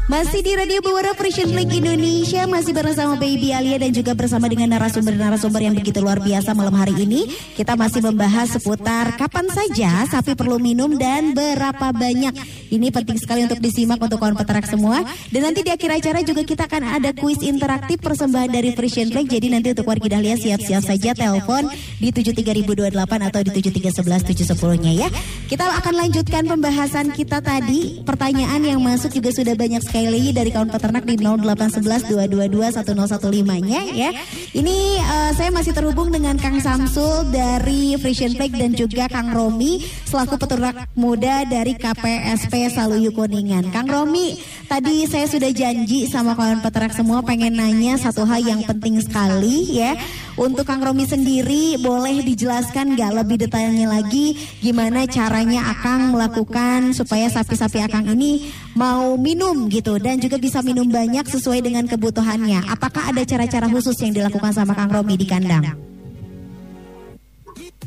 Masih 0.09 0.41
di 0.41 0.57
Radio 0.57 0.81
Bawara 0.81 1.13
Fresh 1.13 1.45
Flag 1.45 1.69
Indonesia 1.69 2.49
Masih 2.49 2.73
bersama 2.73 3.21
Baby 3.21 3.53
Alia 3.53 3.77
dan 3.77 3.93
juga 3.93 4.17
bersama 4.17 4.49
dengan 4.49 4.73
narasumber-narasumber 4.73 5.61
yang 5.61 5.77
begitu 5.77 6.01
luar 6.01 6.17
biasa 6.17 6.57
malam 6.57 6.73
hari 6.81 6.97
ini. 7.05 7.29
Kita 7.53 7.77
masih 7.77 8.01
membahas 8.01 8.57
seputar 8.57 9.21
kapan 9.21 9.53
saja 9.53 10.09
sapi 10.09 10.33
perlu 10.33 10.57
minum 10.57 10.97
dan 10.97 11.37
berapa 11.37 11.93
banyak. 11.93 12.33
Ini 12.73 12.89
penting 12.89 13.21
sekali 13.21 13.45
untuk 13.45 13.61
disimak 13.61 14.01
untuk 14.01 14.17
kawan 14.17 14.33
peternak 14.33 14.65
semua. 14.65 15.05
Dan 15.29 15.45
nanti 15.45 15.61
di 15.61 15.77
akhir 15.77 16.01
acara 16.01 16.25
juga 16.25 16.41
kita 16.41 16.65
akan 16.65 16.89
ada 16.89 17.13
kuis 17.13 17.45
interaktif 17.45 18.01
persembahan 18.01 18.49
dari 18.49 18.73
Fresh 18.73 19.13
Flag 19.13 19.29
Jadi 19.29 19.53
nanti 19.53 19.77
untuk 19.77 19.93
warga 19.93 20.09
Dahlia 20.09 20.41
siap-siap 20.41 20.89
saja 20.89 21.13
telepon 21.13 21.69
di 22.01 22.09
73028 22.17 22.97
atau 23.29 23.41
di 23.45 23.51
7311710 23.61 24.85
nya 24.89 24.93
ya. 25.05 25.09
Kita 25.53 25.69
akan 25.69 25.95
lanjutkan 26.01 26.49
pembahasan 26.49 27.13
kita 27.13 27.45
tadi. 27.45 28.01
Pertanyaan 28.09 28.65
yang 28.65 28.81
masuk 28.81 29.13
juga 29.13 29.37
sudah 29.37 29.53
banyak 29.53 29.85
sekali 29.85 29.98
lagi 30.07 30.31
dari 30.31 30.55
kawan 30.55 30.71
peternak 30.71 31.03
di 31.03 31.19
0811 31.19 32.07
222 32.07 32.79
1015 32.79 33.67
nya 33.67 33.83
ya. 33.91 34.11
Ini 34.55 34.77
eh, 35.03 35.31
saya 35.35 35.51
masih 35.51 35.75
terhubung 35.75 36.15
dengan 36.15 36.39
Kang 36.39 36.63
Samsul 36.63 37.35
dari 37.35 37.99
Frisian 37.99 38.39
Flag 38.39 38.55
dan 38.55 38.79
juga 38.79 39.11
Kang 39.11 39.35
Romi 39.35 39.83
selaku 40.07 40.39
peternak 40.39 40.87
muda 40.95 41.43
dari 41.49 41.75
KPSP 41.75 42.71
Saluyu 42.71 43.11
Kuningan. 43.11 43.75
Kang 43.75 43.91
Romi, 43.91 44.39
tadi 44.71 45.09
saya 45.11 45.27
sudah 45.27 45.51
janji 45.51 46.07
sama 46.07 46.39
kawan 46.39 46.63
peternak 46.63 46.95
semua 46.95 47.25
pengen 47.27 47.59
nanya 47.59 47.99
satu 47.99 48.23
hal 48.23 48.45
yang 48.45 48.63
penting 48.63 49.03
sekali 49.03 49.83
ya. 49.83 49.99
Untuk 50.39 50.71
Kang 50.71 50.79
Romi 50.79 51.03
sendiri 51.03 51.75
boleh 51.83 52.23
dijelaskan 52.23 52.95
nggak 52.95 53.11
lebih 53.11 53.43
detailnya 53.43 53.91
lagi 53.91 54.39
gimana 54.63 55.03
caranya 55.11 55.67
Akang 55.75 56.15
melakukan 56.15 56.95
supaya 56.95 57.27
sapi-sapi 57.27 57.83
Akang 57.83 58.07
ini 58.07 58.47
mau 58.79 59.19
minum 59.19 59.67
gitu 59.67 59.99
dan 59.99 60.23
juga 60.23 60.39
bisa 60.39 60.63
minum 60.63 60.87
banyak 60.87 61.27
sesuai 61.27 61.59
dengan 61.59 61.91
kebutuhannya. 61.91 62.71
Apakah 62.71 63.11
ada 63.11 63.27
cara-cara 63.27 63.67
khusus 63.67 63.99
yang 63.99 64.15
dilakukan 64.15 64.55
sama 64.55 64.79
Kang 64.79 64.95
Romi 64.95 65.19
di 65.19 65.27
kandang? 65.27 65.75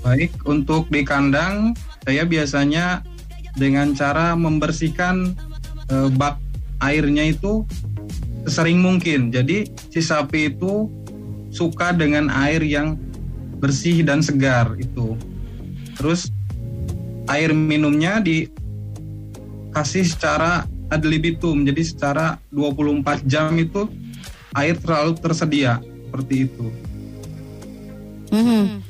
Baik, 0.03 0.35
untuk 0.43 0.91
di 0.91 1.07
kandang 1.07 1.71
saya 2.03 2.27
biasanya 2.27 2.99
dengan 3.55 3.95
cara 3.95 4.35
membersihkan 4.35 5.39
eh, 5.87 6.09
bak 6.19 6.35
airnya 6.83 7.31
itu 7.31 7.63
sesering 8.43 8.83
mungkin. 8.83 9.31
Jadi 9.31 9.71
si 9.87 10.03
sapi 10.03 10.51
itu 10.51 10.91
suka 11.51 11.91
dengan 11.91 12.31
air 12.31 12.63
yang 12.63 12.97
bersih 13.61 14.01
dan 14.01 14.23
segar 14.25 14.73
itu. 14.79 15.13
Terus 15.99 16.31
air 17.29 17.53
minumnya 17.53 18.17
dikasih 18.23 20.07
secara 20.07 20.65
ad 20.89 21.03
libitum. 21.05 21.61
Jadi 21.67 21.83
secara 21.85 22.41
24 22.49 23.27
jam 23.29 23.53
itu 23.59 23.85
air 24.57 24.75
terlalu 24.81 25.13
tersedia 25.19 25.77
seperti 25.83 26.49
itu. 26.49 26.67
Mhm. 28.31 28.83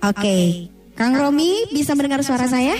Oke, 0.00 0.68
Kang 0.96 1.12
Romi 1.12 1.68
bisa 1.70 1.92
mendengar 1.94 2.24
suara 2.24 2.48
saya? 2.48 2.74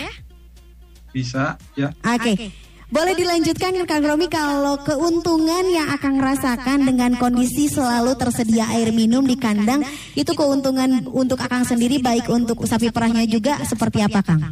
Bisa 1.11 1.59
ya. 1.77 1.93
Oke. 2.01 2.60
Boleh 2.91 3.15
dilanjutkan 3.15 3.71
Kang 3.87 4.03
Romi 4.03 4.27
kalau 4.27 4.75
keuntungan 4.83 5.63
yang 5.71 5.87
akan 5.95 6.19
rasakan 6.19 6.83
dengan 6.83 7.15
kondisi 7.15 7.71
selalu 7.71 8.19
tersedia 8.19 8.67
air 8.67 8.91
minum 8.91 9.23
di 9.23 9.39
kandang 9.39 9.87
itu 10.11 10.35
keuntungan 10.35 11.07
untuk 11.07 11.39
Akang 11.39 11.63
sendiri 11.63 12.03
baik 12.03 12.27
untuk 12.27 12.59
sapi 12.67 12.91
perahnya 12.91 13.23
juga 13.23 13.63
seperti 13.63 14.03
apa 14.03 14.19
Kang? 14.19 14.43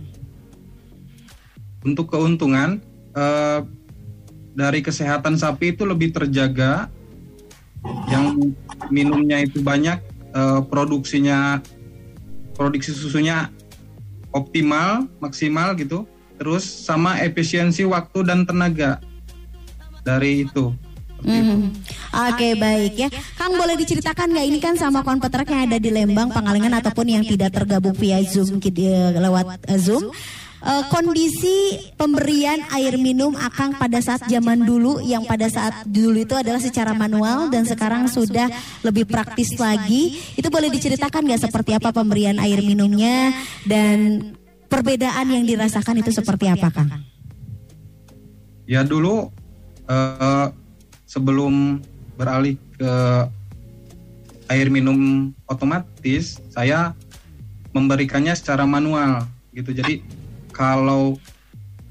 Untuk 1.83 2.15
keuntungan 2.15 2.79
eh, 3.11 3.59
dari 4.55 4.79
kesehatan 4.87 5.35
sapi 5.35 5.75
itu 5.75 5.83
lebih 5.83 6.15
terjaga. 6.15 6.87
Yang 8.07 8.55
minumnya 8.87 9.43
itu 9.43 9.59
banyak, 9.59 9.99
eh, 10.31 10.61
produksinya 10.71 11.59
produksi 12.55 12.95
susunya 12.95 13.51
optimal, 14.31 15.11
maksimal 15.19 15.75
gitu. 15.75 16.07
Terus 16.39 16.63
sama 16.63 17.19
efisiensi 17.19 17.83
waktu 17.83 18.19
dan 18.23 18.47
tenaga 18.47 19.03
dari 20.01 20.47
itu. 20.47 20.71
Mhm. 21.19 21.75
Oke 22.09 22.55
baik 22.55 22.95
ya, 22.95 23.09
Kang 23.35 23.51
boleh 23.59 23.75
diceritakan 23.75 24.31
nggak 24.31 24.45
ini 24.47 24.59
kan 24.63 24.79
sama 24.79 25.03
kawan 25.03 25.19
peternak 25.19 25.51
yang 25.51 25.61
ada 25.67 25.77
di 25.77 25.91
Lembang, 25.91 26.31
Pangalengan 26.31 26.79
ataupun 26.79 27.11
yang 27.11 27.23
tidak 27.27 27.51
tergabung 27.51 27.91
via 27.91 28.23
Zoom 28.23 28.55
eh, 28.63 29.11
lewat 29.19 29.67
eh, 29.67 29.75
Zoom. 29.75 30.07
Eh, 30.59 30.83
kondisi 30.91 31.79
pemberian 31.95 32.59
air 32.75 32.99
minum 32.99 33.31
Akang 33.39 33.79
pada 33.79 34.03
saat 34.03 34.27
zaman 34.27 34.59
dulu 34.59 34.99
yang 34.99 35.23
pada 35.23 35.47
saat 35.47 35.87
dulu 35.87 36.19
itu 36.19 36.35
adalah 36.35 36.59
secara 36.59 36.91
manual 36.91 37.47
dan 37.47 37.63
sekarang 37.63 38.11
sudah 38.11 38.51
lebih 38.83 39.07
praktis 39.07 39.55
lagi. 39.55 40.19
Itu 40.35 40.51
boleh 40.51 40.67
diceritakan 40.67 41.31
nggak 41.31 41.47
seperti 41.47 41.79
apa 41.79 41.95
pemberian 41.95 42.43
air 42.43 42.59
minumnya 42.59 43.31
dan 43.63 44.19
perbedaan 44.69 45.27
yang 45.33 45.43
dirasakan 45.43 45.99
itu 45.99 46.13
seperti 46.13 46.45
apa 46.47 46.69
Kang? 46.69 46.93
Ya 48.69 48.85
dulu 48.85 49.33
eh, 49.89 50.47
sebelum 51.09 51.81
beralih 52.15 52.55
ke 52.77 52.93
air 54.49 54.69
minum 54.69 55.29
otomatis, 55.49 56.37
saya 56.53 56.93
memberikannya 57.73 58.33
secara 58.37 58.69
manual 58.69 59.25
gitu. 59.57 59.73
Jadi 59.73 60.05
kalau 60.53 61.17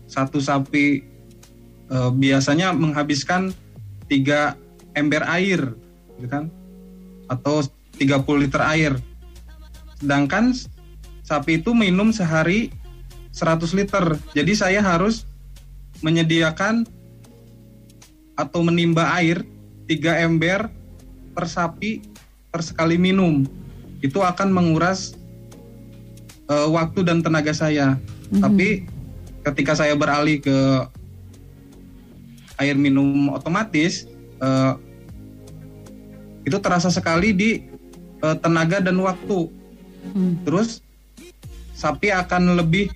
satu 0.06 0.38
sapi 0.38 1.02
eh, 1.90 2.10
biasanya 2.14 2.70
menghabiskan 2.70 3.50
3 4.06 4.54
ember 4.94 5.22
air, 5.26 5.74
gitu 6.16 6.28
kan? 6.30 6.46
Atau 7.26 7.66
30 7.98 8.42
liter 8.46 8.62
air. 8.62 8.92
Sedangkan 9.98 10.54
sapi 11.28 11.60
itu 11.60 11.76
minum 11.76 12.08
sehari 12.08 12.72
100 13.36 13.76
liter. 13.76 14.16
Jadi 14.32 14.52
saya 14.56 14.80
harus 14.80 15.28
menyediakan 16.00 16.88
atau 18.32 18.64
menimba 18.64 19.12
air 19.20 19.44
3 19.84 20.24
ember 20.24 20.72
per 21.36 21.44
sapi 21.44 22.00
per 22.48 22.64
sekali 22.64 22.96
minum. 22.96 23.44
Itu 24.00 24.24
akan 24.24 24.48
menguras 24.48 25.12
eh, 26.48 26.68
waktu 26.72 27.04
dan 27.04 27.20
tenaga 27.20 27.52
saya. 27.52 28.00
Tapi 28.32 28.88
ketika 29.44 29.76
saya 29.76 29.92
beralih 29.92 30.40
ke 30.40 30.56
air 32.56 32.74
minum 32.74 33.36
otomatis 33.36 34.08
eh, 34.40 34.72
itu 36.48 36.56
terasa 36.56 36.88
sekali 36.88 37.36
di 37.36 37.68
eh, 38.24 38.36
tenaga 38.40 38.80
dan 38.80 38.96
waktu. 39.04 39.52
Terus 40.48 40.87
sapi 41.78 42.10
akan 42.10 42.58
lebih 42.58 42.90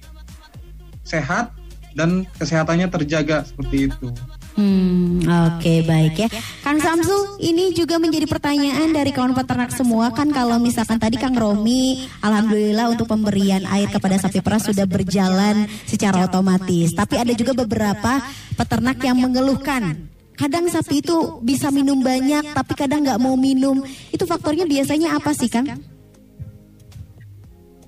sehat 1.07 1.55
dan 1.95 2.27
kesehatannya 2.35 2.91
terjaga 2.91 3.47
seperti 3.47 3.87
itu. 3.87 4.11
Hmm, 4.53 5.25
oke 5.25 5.89
baik 5.89 6.29
ya. 6.29 6.29
Kang 6.61 6.77
Samsul, 6.77 7.41
ini 7.41 7.73
juga 7.73 7.97
menjadi 7.97 8.29
pertanyaan 8.29 8.93
dari 8.93 9.09
kawan 9.09 9.33
peternak 9.33 9.73
semua 9.73 10.13
kan 10.13 10.29
kalau 10.29 10.61
misalkan 10.61 11.01
tadi 11.01 11.17
Kang 11.17 11.33
Romi, 11.33 12.05
alhamdulillah 12.21 12.93
untuk 12.93 13.09
pemberian 13.09 13.65
air 13.73 13.89
kepada 13.89 14.21
sapi 14.21 14.45
perah 14.45 14.61
sudah 14.61 14.85
berjalan 14.85 15.65
secara 15.89 16.29
otomatis. 16.29 16.93
Tapi 16.93 17.17
ada 17.17 17.33
juga 17.33 17.57
beberapa 17.65 18.21
peternak 18.59 19.01
yang 19.01 19.17
mengeluhkan 19.17 20.13
kadang 20.37 20.67
sapi 20.67 21.05
itu 21.05 21.39
bisa 21.45 21.71
minum 21.71 22.03
banyak 22.03 22.53
tapi 22.53 22.73
kadang 22.77 23.09
nggak 23.09 23.21
mau 23.25 23.41
minum. 23.41 23.81
Itu 24.13 24.29
faktornya 24.29 24.69
biasanya 24.69 25.17
apa 25.17 25.33
sih 25.33 25.49
Kang? 25.49 25.92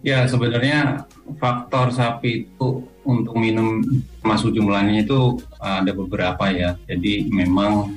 Ya 0.05 0.29
sebenarnya 0.29 1.09
faktor 1.41 1.89
sapi 1.89 2.45
itu 2.45 2.85
untuk 3.09 3.41
minum 3.41 3.81
masuk 4.21 4.53
jumlahnya 4.53 5.09
itu 5.09 5.41
uh, 5.57 5.81
ada 5.81 5.97
beberapa 5.97 6.45
ya. 6.53 6.77
Jadi 6.85 7.33
memang 7.33 7.97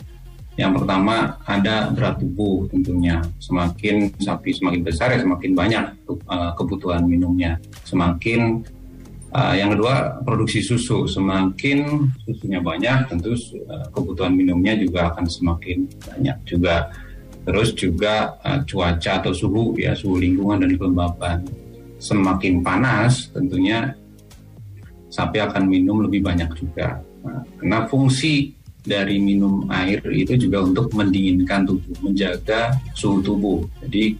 yang 0.55 0.71
pertama 0.71 1.35
ada 1.43 1.91
berat 1.91 2.23
tubuh 2.23 2.63
tentunya. 2.71 3.19
Semakin 3.43 4.15
sapi 4.23 4.55
semakin 4.55 4.87
besar 4.87 5.11
ya 5.11 5.19
semakin 5.19 5.51
banyak 5.51 5.83
uh, 6.31 6.55
kebutuhan 6.55 7.03
minumnya. 7.03 7.59
Semakin 7.83 8.63
uh, 9.35 9.51
yang 9.59 9.75
kedua 9.75 10.23
produksi 10.23 10.63
susu. 10.63 11.11
Semakin 11.11 12.07
susunya 12.23 12.63
banyak 12.63 13.11
tentu 13.11 13.35
uh, 13.67 13.83
kebutuhan 13.91 14.31
minumnya 14.31 14.79
juga 14.79 15.11
akan 15.11 15.27
semakin 15.27 15.91
banyak 16.07 16.39
juga. 16.47 16.87
Terus 17.43 17.75
juga 17.75 18.35
cuaca 18.67 19.23
atau 19.23 19.31
suhu 19.31 19.75
ya 19.79 19.95
suhu 19.95 20.19
lingkungan 20.19 20.67
dan 20.67 20.71
kelembaban 20.75 21.66
semakin 21.97 22.61
panas 22.61 23.29
tentunya 23.33 23.93
sapi 25.09 25.41
akan 25.41 25.65
minum 25.65 26.05
lebih 26.05 26.21
banyak 26.21 26.49
juga. 26.53 27.01
Nah, 27.25 27.41
karena 27.57 27.79
fungsi 27.89 28.53
dari 28.87 29.19
minum 29.19 29.67
air 29.67 29.99
itu 30.07 30.39
juga 30.39 30.63
untuk 30.63 30.93
mendinginkan 30.95 31.67
tubuh, 31.67 31.95
menjaga 32.07 32.77
suhu 32.95 33.19
tubuh. 33.19 33.59
Jadi 33.83 34.15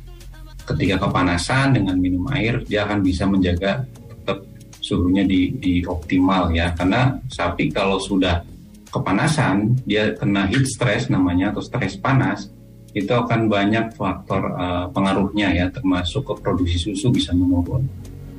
ketika 0.67 1.07
kepanasan 1.07 1.79
dengan 1.79 1.96
minum 1.96 2.27
air 2.36 2.60
dia 2.67 2.84
akan 2.84 3.00
bisa 3.00 3.24
menjaga 3.24 3.88
tetap 3.88 4.43
suhunya 4.84 5.24
di, 5.24 5.55
di 5.55 5.74
optimal 5.88 6.51
ya. 6.51 6.75
Karena 6.75 7.15
sapi 7.31 7.72
kalau 7.72 8.01
sudah 8.01 8.43
kepanasan 8.91 9.77
dia 9.88 10.12
kena 10.17 10.50
heat 10.51 10.67
stress 10.67 11.07
namanya 11.07 11.55
atau 11.55 11.63
stres 11.63 11.96
panas 11.96 12.51
itu 12.97 13.13
akan 13.13 13.45
banyak 13.45 13.93
faktor 13.93 14.41
uh, 14.57 14.89
pengaruhnya 14.89 15.53
ya 15.53 15.65
termasuk 15.69 16.25
ke 16.25 16.33
produksi 16.41 16.81
susu 16.81 17.13
bisa 17.13 17.31
menurun. 17.37 17.85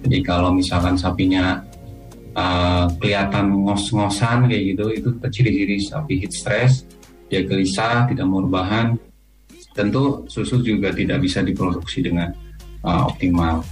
Jadi 0.03 0.19
kalau 0.23 0.51
misalkan 0.51 0.99
sapinya 0.99 1.63
uh, 2.35 2.87
kelihatan 2.99 3.51
ngos-ngosan 3.55 4.51
kayak 4.51 4.63
gitu 4.75 4.85
itu 4.91 5.09
ciri-ciri 5.31 5.77
sapi 5.79 6.19
heat 6.23 6.33
stress, 6.35 6.83
dia 7.31 7.47
gelisah, 7.47 8.11
tidak 8.11 8.27
mau 8.27 8.43
rebahan, 8.43 8.99
tentu 9.75 10.27
susu 10.27 10.59
juga 10.59 10.91
tidak 10.91 11.23
bisa 11.23 11.43
diproduksi 11.43 12.03
dengan 12.03 12.35
uh, 12.83 13.07
optimal. 13.07 13.63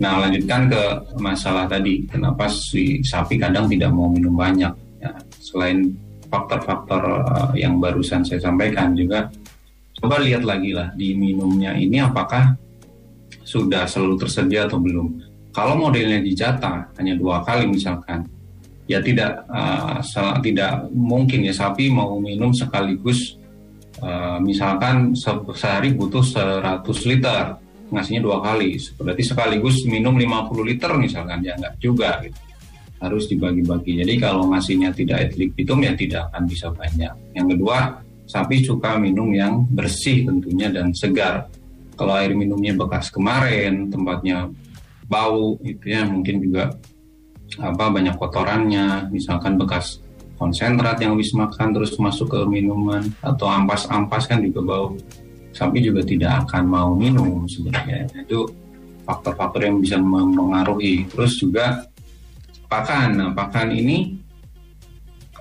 Nah 0.00 0.18
lanjutkan 0.24 0.72
ke 0.72 0.82
masalah 1.20 1.68
tadi, 1.68 2.08
kenapa 2.08 2.48
si 2.48 3.04
sapi 3.04 3.36
kadang 3.36 3.68
tidak 3.68 3.92
mau 3.92 4.08
minum 4.08 4.32
banyak? 4.32 4.72
Ya, 5.02 5.12
selain 5.42 5.92
faktor-faktor 6.32 7.02
uh, 7.28 7.52
yang 7.52 7.76
barusan 7.76 8.24
saya 8.24 8.40
sampaikan 8.40 8.96
juga 8.96 9.28
coba 10.02 10.18
lihat 10.18 10.42
lagi 10.42 10.74
lah 10.74 10.90
di 10.98 11.14
minumnya 11.14 11.78
ini 11.78 12.02
apakah 12.02 12.58
sudah 13.46 13.86
selalu 13.86 14.18
tersedia 14.26 14.66
atau 14.66 14.82
belum. 14.82 15.30
Kalau 15.54 15.78
modelnya 15.78 16.18
dijata 16.18 16.90
hanya 16.98 17.14
dua 17.14 17.44
kali 17.44 17.68
misalkan, 17.70 18.24
ya 18.90 18.98
tidak 18.98 19.46
uh, 19.46 20.02
tidak 20.42 20.90
mungkin 20.90 21.46
ya 21.46 21.54
sapi 21.54 21.86
mau 21.92 22.18
minum 22.18 22.50
sekaligus 22.50 23.38
uh, 24.02 24.42
misalkan 24.42 25.14
se 25.14 25.30
sehari 25.54 25.94
butuh 25.94 26.24
100 26.24 26.82
liter 27.06 27.56
ngasihnya 27.92 28.24
dua 28.24 28.42
kali 28.42 28.74
berarti 28.98 29.22
sekaligus 29.22 29.84
minum 29.86 30.16
50 30.16 30.68
liter 30.68 30.90
misalkan 30.98 31.44
ya 31.44 31.54
enggak 31.54 31.76
juga 31.78 32.18
gitu. 32.24 32.40
harus 32.98 33.24
dibagi-bagi 33.28 34.02
jadi 34.02 34.14
kalau 34.18 34.50
ngasihnya 34.50 34.90
tidak 34.96 35.30
etik 35.30 35.38
lipitum 35.46 35.78
ya 35.84 35.92
tidak 35.94 36.32
akan 36.32 36.42
bisa 36.48 36.66
banyak 36.72 37.12
yang 37.36 37.46
kedua 37.46 38.01
sapi 38.26 38.64
suka 38.64 38.96
minum 38.98 39.30
yang 39.32 39.66
bersih 39.70 40.24
tentunya 40.26 40.70
dan 40.72 40.94
segar. 40.94 41.48
Kalau 41.92 42.16
air 42.16 42.32
minumnya 42.32 42.72
bekas 42.72 43.12
kemarin, 43.12 43.92
tempatnya 43.92 44.48
bau, 45.06 45.60
itu 45.60 45.92
ya 45.92 46.08
mungkin 46.08 46.40
juga 46.40 46.72
apa 47.60 47.92
banyak 47.92 48.16
kotorannya, 48.16 49.12
misalkan 49.12 49.60
bekas 49.60 50.00
konsentrat 50.40 50.98
yang 50.98 51.14
habis 51.14 51.30
makan 51.36 51.70
terus 51.76 51.94
masuk 52.00 52.32
ke 52.32 52.40
minuman 52.48 53.04
atau 53.22 53.46
ampas-ampas 53.46 54.26
kan 54.26 54.40
juga 54.42 54.60
bau. 54.64 54.88
Sapi 55.52 55.84
juga 55.84 56.00
tidak 56.00 56.48
akan 56.48 56.64
mau 56.64 56.90
minum 56.96 57.44
sebenarnya. 57.44 58.08
Itu 58.24 58.48
faktor-faktor 59.04 59.68
yang 59.68 59.84
bisa 59.84 60.00
mempengaruhi. 60.00 61.04
Terus 61.12 61.36
juga 61.36 61.84
pakan. 62.72 63.08
Nah, 63.20 63.30
pakan 63.36 63.68
ini 63.76 64.16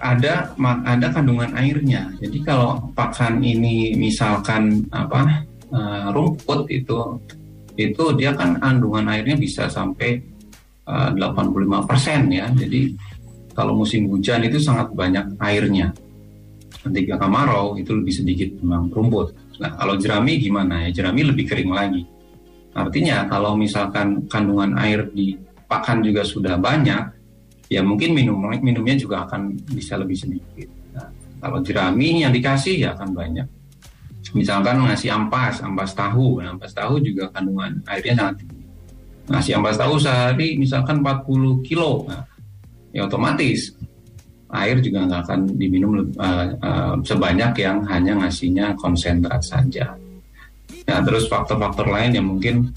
ada 0.02 0.50
ada 0.84 1.08
kandungan 1.14 1.54
airnya. 1.54 2.10
Jadi 2.18 2.42
kalau 2.42 2.90
pakan 2.98 3.40
ini 3.46 3.94
misalkan 3.94 4.82
apa 4.90 5.46
uh, 5.70 6.10
rumput 6.10 6.66
itu 6.74 7.22
itu 7.78 8.04
dia 8.18 8.34
kan 8.34 8.58
kandungan 8.60 9.08
airnya 9.08 9.38
bisa 9.40 9.70
sampai 9.72 10.20
eh, 10.86 11.10
uh, 11.14 11.32
85% 11.38 11.88
ya. 12.34 12.50
Jadi 12.52 12.98
kalau 13.54 13.78
musim 13.78 14.10
hujan 14.10 14.44
itu 14.44 14.58
sangat 14.58 14.92
banyak 14.92 15.38
airnya. 15.40 15.94
Ketika 16.82 17.22
kemarau 17.22 17.78
itu 17.78 17.94
lebih 17.94 18.12
sedikit 18.12 18.50
memang 18.60 18.90
rumput. 18.90 19.38
Nah 19.62 19.78
kalau 19.78 19.96
jerami 20.02 20.42
gimana 20.42 20.90
ya? 20.90 21.02
Jerami 21.02 21.30
lebih 21.30 21.46
kering 21.46 21.72
lagi. 21.72 22.04
Artinya 22.74 23.30
kalau 23.30 23.54
misalkan 23.54 24.26
kandungan 24.26 24.74
air 24.82 25.06
di 25.14 25.38
pakan 25.70 26.02
juga 26.02 26.26
sudah 26.26 26.58
banyak, 26.58 27.21
ya 27.72 27.80
mungkin 27.80 28.12
minum 28.12 28.36
minumnya 28.60 29.00
juga 29.00 29.24
akan 29.24 29.56
bisa 29.72 29.96
lebih 29.96 30.20
sedikit. 30.20 30.68
Nah, 30.92 31.08
kalau 31.40 31.64
jerami 31.64 32.20
yang 32.20 32.36
dikasih 32.36 32.84
ya 32.84 32.90
akan 32.92 33.16
banyak. 33.16 33.48
Misalkan 34.32 34.84
ngasih 34.88 35.12
ampas, 35.12 35.60
ampas 35.64 35.92
tahu, 35.92 36.44
nah, 36.44 36.56
ampas 36.56 36.72
tahu 36.72 37.00
juga 37.00 37.32
kandungan 37.32 37.80
airnya 37.88 38.16
sangat 38.16 38.36
tinggi. 38.44 38.64
Ngasih 39.32 39.52
ampas 39.60 39.76
tahu 39.80 39.96
sehari 40.00 40.60
misalkan 40.60 41.00
40 41.04 41.68
kilo, 41.68 42.08
nah, 42.08 42.24
ya 42.92 43.08
otomatis 43.08 43.72
air 44.52 44.84
juga 44.84 45.08
nggak 45.08 45.22
akan 45.28 45.40
diminum 45.56 46.12
uh, 46.20 46.48
uh, 46.60 46.96
sebanyak 47.08 47.56
yang 47.64 47.88
hanya 47.88 48.20
ngasihnya 48.20 48.76
konsentrat 48.76 49.40
saja. 49.40 49.96
Nah, 50.88 51.00
terus 51.08 51.32
faktor-faktor 51.32 51.88
lain 51.88 52.12
yang 52.20 52.28
mungkin 52.28 52.68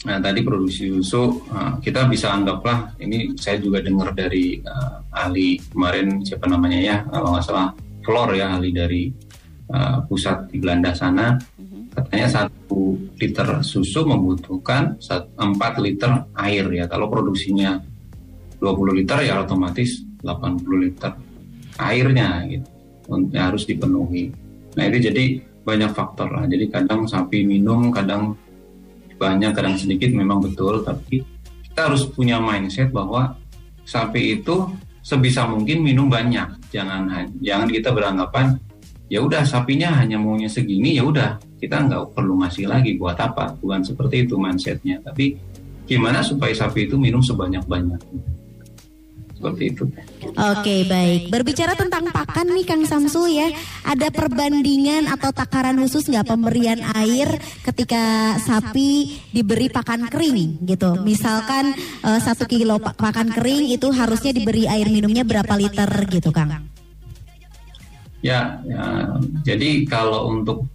Nah 0.00 0.16
tadi 0.16 0.40
produksi 0.40 0.88
susu 0.88 1.44
uh, 1.52 1.76
kita 1.76 2.08
bisa 2.08 2.32
anggaplah 2.32 2.96
ini 3.04 3.36
saya 3.36 3.60
juga 3.60 3.84
dengar 3.84 4.16
dari 4.16 4.56
uh, 4.64 4.96
ahli 5.12 5.60
kemarin 5.60 6.24
siapa 6.24 6.48
namanya 6.48 6.80
ya 6.80 6.96
kalau 7.04 7.36
nggak 7.36 7.44
salah 7.44 7.68
Flor 8.00 8.32
ya 8.32 8.56
ahli 8.56 8.72
dari 8.72 9.12
uh, 9.68 10.00
pusat 10.08 10.48
di 10.48 10.56
Belanda 10.56 10.96
sana 10.96 11.36
katanya 11.92 12.28
satu 12.32 12.96
liter 13.20 13.60
susu 13.60 14.06
membutuhkan 14.06 14.96
4 14.96 15.36
liter 15.84 16.32
air 16.38 16.64
ya 16.72 16.88
kalau 16.88 17.12
produksinya 17.12 17.76
20 18.56 18.98
liter 19.04 19.18
ya 19.20 19.44
otomatis 19.44 20.00
80 20.24 20.64
liter 20.80 21.12
airnya 21.76 22.44
gitu 22.48 22.68
harus 23.34 23.66
dipenuhi. 23.66 24.30
Nah 24.78 24.84
itu 24.86 25.10
jadi 25.10 25.24
banyak 25.66 25.90
faktor 25.92 26.30
lah. 26.30 26.46
Jadi 26.46 26.70
kadang 26.70 27.04
sapi 27.10 27.42
minum, 27.42 27.90
kadang 27.90 28.38
banyak 29.20 29.52
kadang 29.52 29.76
sedikit 29.76 30.08
memang 30.16 30.40
betul 30.40 30.80
tapi 30.80 31.20
kita 31.68 31.92
harus 31.92 32.08
punya 32.08 32.40
mindset 32.40 32.88
bahwa 32.88 33.36
sapi 33.84 34.40
itu 34.40 34.64
sebisa 35.04 35.44
mungkin 35.44 35.84
minum 35.84 36.08
banyak. 36.08 36.72
Jangan 36.72 37.28
jangan 37.44 37.68
kita 37.68 37.92
beranggapan 37.92 38.56
ya 39.12 39.20
udah 39.20 39.44
sapinya 39.44 39.92
hanya 40.00 40.16
maunya 40.16 40.48
segini 40.48 40.96
ya 40.96 41.04
udah 41.04 41.36
kita 41.60 41.84
nggak 41.84 42.16
perlu 42.16 42.40
ngasih 42.40 42.64
lagi 42.64 42.96
buat 42.96 43.20
apa. 43.20 43.52
Bukan 43.60 43.84
seperti 43.84 44.24
itu 44.24 44.40
mindsetnya 44.40 45.04
tapi 45.04 45.36
gimana 45.84 46.24
supaya 46.24 46.56
sapi 46.56 46.88
itu 46.88 46.96
minum 46.96 47.20
sebanyak 47.20 47.66
banyak 47.68 48.00
seperti 49.40 49.72
itu. 49.72 49.84
Oke 50.36 50.84
baik. 50.84 51.32
Berbicara 51.32 51.72
tentang 51.72 52.12
pakan 52.12 52.52
nih 52.52 52.68
Kang 52.68 52.84
Samsu 52.84 53.24
ya, 53.24 53.48
ada 53.88 54.12
perbandingan 54.12 55.08
atau 55.08 55.32
takaran 55.32 55.80
khusus 55.80 56.12
nggak 56.12 56.28
pemberian 56.28 56.84
air 56.92 57.40
ketika 57.64 58.36
sapi 58.36 59.16
diberi 59.32 59.72
pakan 59.72 60.12
kering 60.12 60.60
gitu. 60.68 61.00
Misalkan 61.00 61.72
uh, 62.04 62.20
satu 62.20 62.44
kilo 62.44 62.76
pakan 62.76 63.32
kering 63.32 63.72
itu 63.72 63.88
harusnya 63.88 64.36
diberi 64.36 64.68
air 64.68 64.92
minumnya 64.92 65.24
berapa 65.24 65.56
liter 65.56 65.88
gitu 66.12 66.28
Kang? 66.36 66.68
Ya, 68.20 68.60
ya 68.68 69.16
jadi 69.48 69.88
kalau 69.88 70.28
untuk 70.36 70.68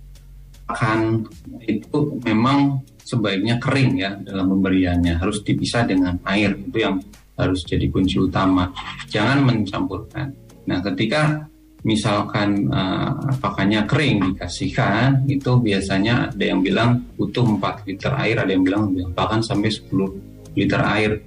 pakan 0.66 1.30
itu 1.62 2.18
memang 2.26 2.82
sebaiknya 3.06 3.62
kering 3.62 4.02
ya 4.02 4.18
dalam 4.26 4.50
pemberiannya 4.50 5.22
harus 5.22 5.46
dipisah 5.46 5.86
dengan 5.86 6.18
air 6.26 6.58
itu 6.58 6.82
yang 6.82 6.98
harus 7.36 7.64
jadi 7.68 7.88
kunci 7.92 8.20
utama. 8.20 8.72
Jangan 9.12 9.44
mencampurkan. 9.44 10.32
Nah, 10.66 10.80
ketika 10.82 11.46
misalkan 11.86 12.66
uh, 12.74 13.14
pakannya 13.38 13.86
kering 13.86 14.34
dikasihkan, 14.34 15.30
itu 15.30 15.62
biasanya 15.62 16.34
ada 16.34 16.46
yang 16.46 16.66
bilang 16.66 17.06
butuh 17.14 17.46
4 17.46 17.86
liter 17.86 18.14
air, 18.18 18.36
ada 18.42 18.52
yang 18.52 18.66
bilang 18.66 18.90
bahkan 19.14 19.46
sampai 19.46 19.70
10 19.70 20.58
liter 20.58 20.82
air 20.82 21.22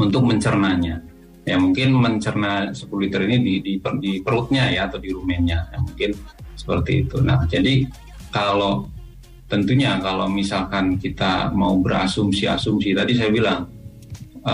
untuk 0.00 0.24
mencernanya. 0.24 1.02
ya 1.46 1.54
mungkin 1.62 1.94
mencerna 1.94 2.74
10 2.74 2.90
liter 3.06 3.22
ini 3.22 3.38
di, 3.38 3.54
di, 3.62 3.72
di 3.78 4.12
perutnya 4.18 4.66
ya 4.66 4.90
atau 4.90 4.98
di 4.98 5.14
rumennya 5.14 5.70
ya, 5.70 5.78
mungkin 5.78 6.10
seperti 6.58 7.06
itu. 7.06 7.22
Nah 7.22 7.46
jadi 7.46 7.86
kalau 8.34 8.90
tentunya 9.46 9.94
kalau 10.02 10.26
misalkan 10.26 10.98
kita 10.98 11.54
mau 11.54 11.78
berasumsi-asumsi 11.78 12.98
tadi 12.98 13.14
saya 13.14 13.30
bilang 13.30 13.62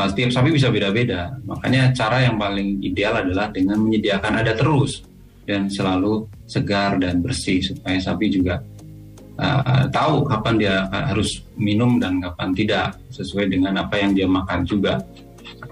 setiap 0.08 0.30
sapi 0.32 0.48
bisa 0.56 0.72
beda-beda. 0.72 1.36
Makanya 1.44 1.92
cara 1.92 2.24
yang 2.24 2.40
paling 2.40 2.80
ideal 2.80 3.20
adalah 3.20 3.52
dengan 3.52 3.76
menyediakan 3.76 4.40
ada 4.40 4.56
terus 4.56 5.04
dan 5.44 5.68
selalu 5.68 6.24
segar 6.48 6.96
dan 6.96 7.20
bersih 7.20 7.60
supaya 7.60 7.98
sapi 7.98 8.30
juga 8.30 8.62
uh, 9.38 9.84
tahu 9.90 10.28
kapan 10.28 10.54
dia 10.58 10.76
harus 10.88 11.42
minum 11.58 11.98
dan 11.98 12.22
kapan 12.22 12.50
tidak 12.54 12.86
sesuai 13.10 13.50
dengan 13.50 13.82
apa 13.82 13.98
yang 13.98 14.14
dia 14.14 14.28
makan 14.28 14.62
juga 14.62 15.02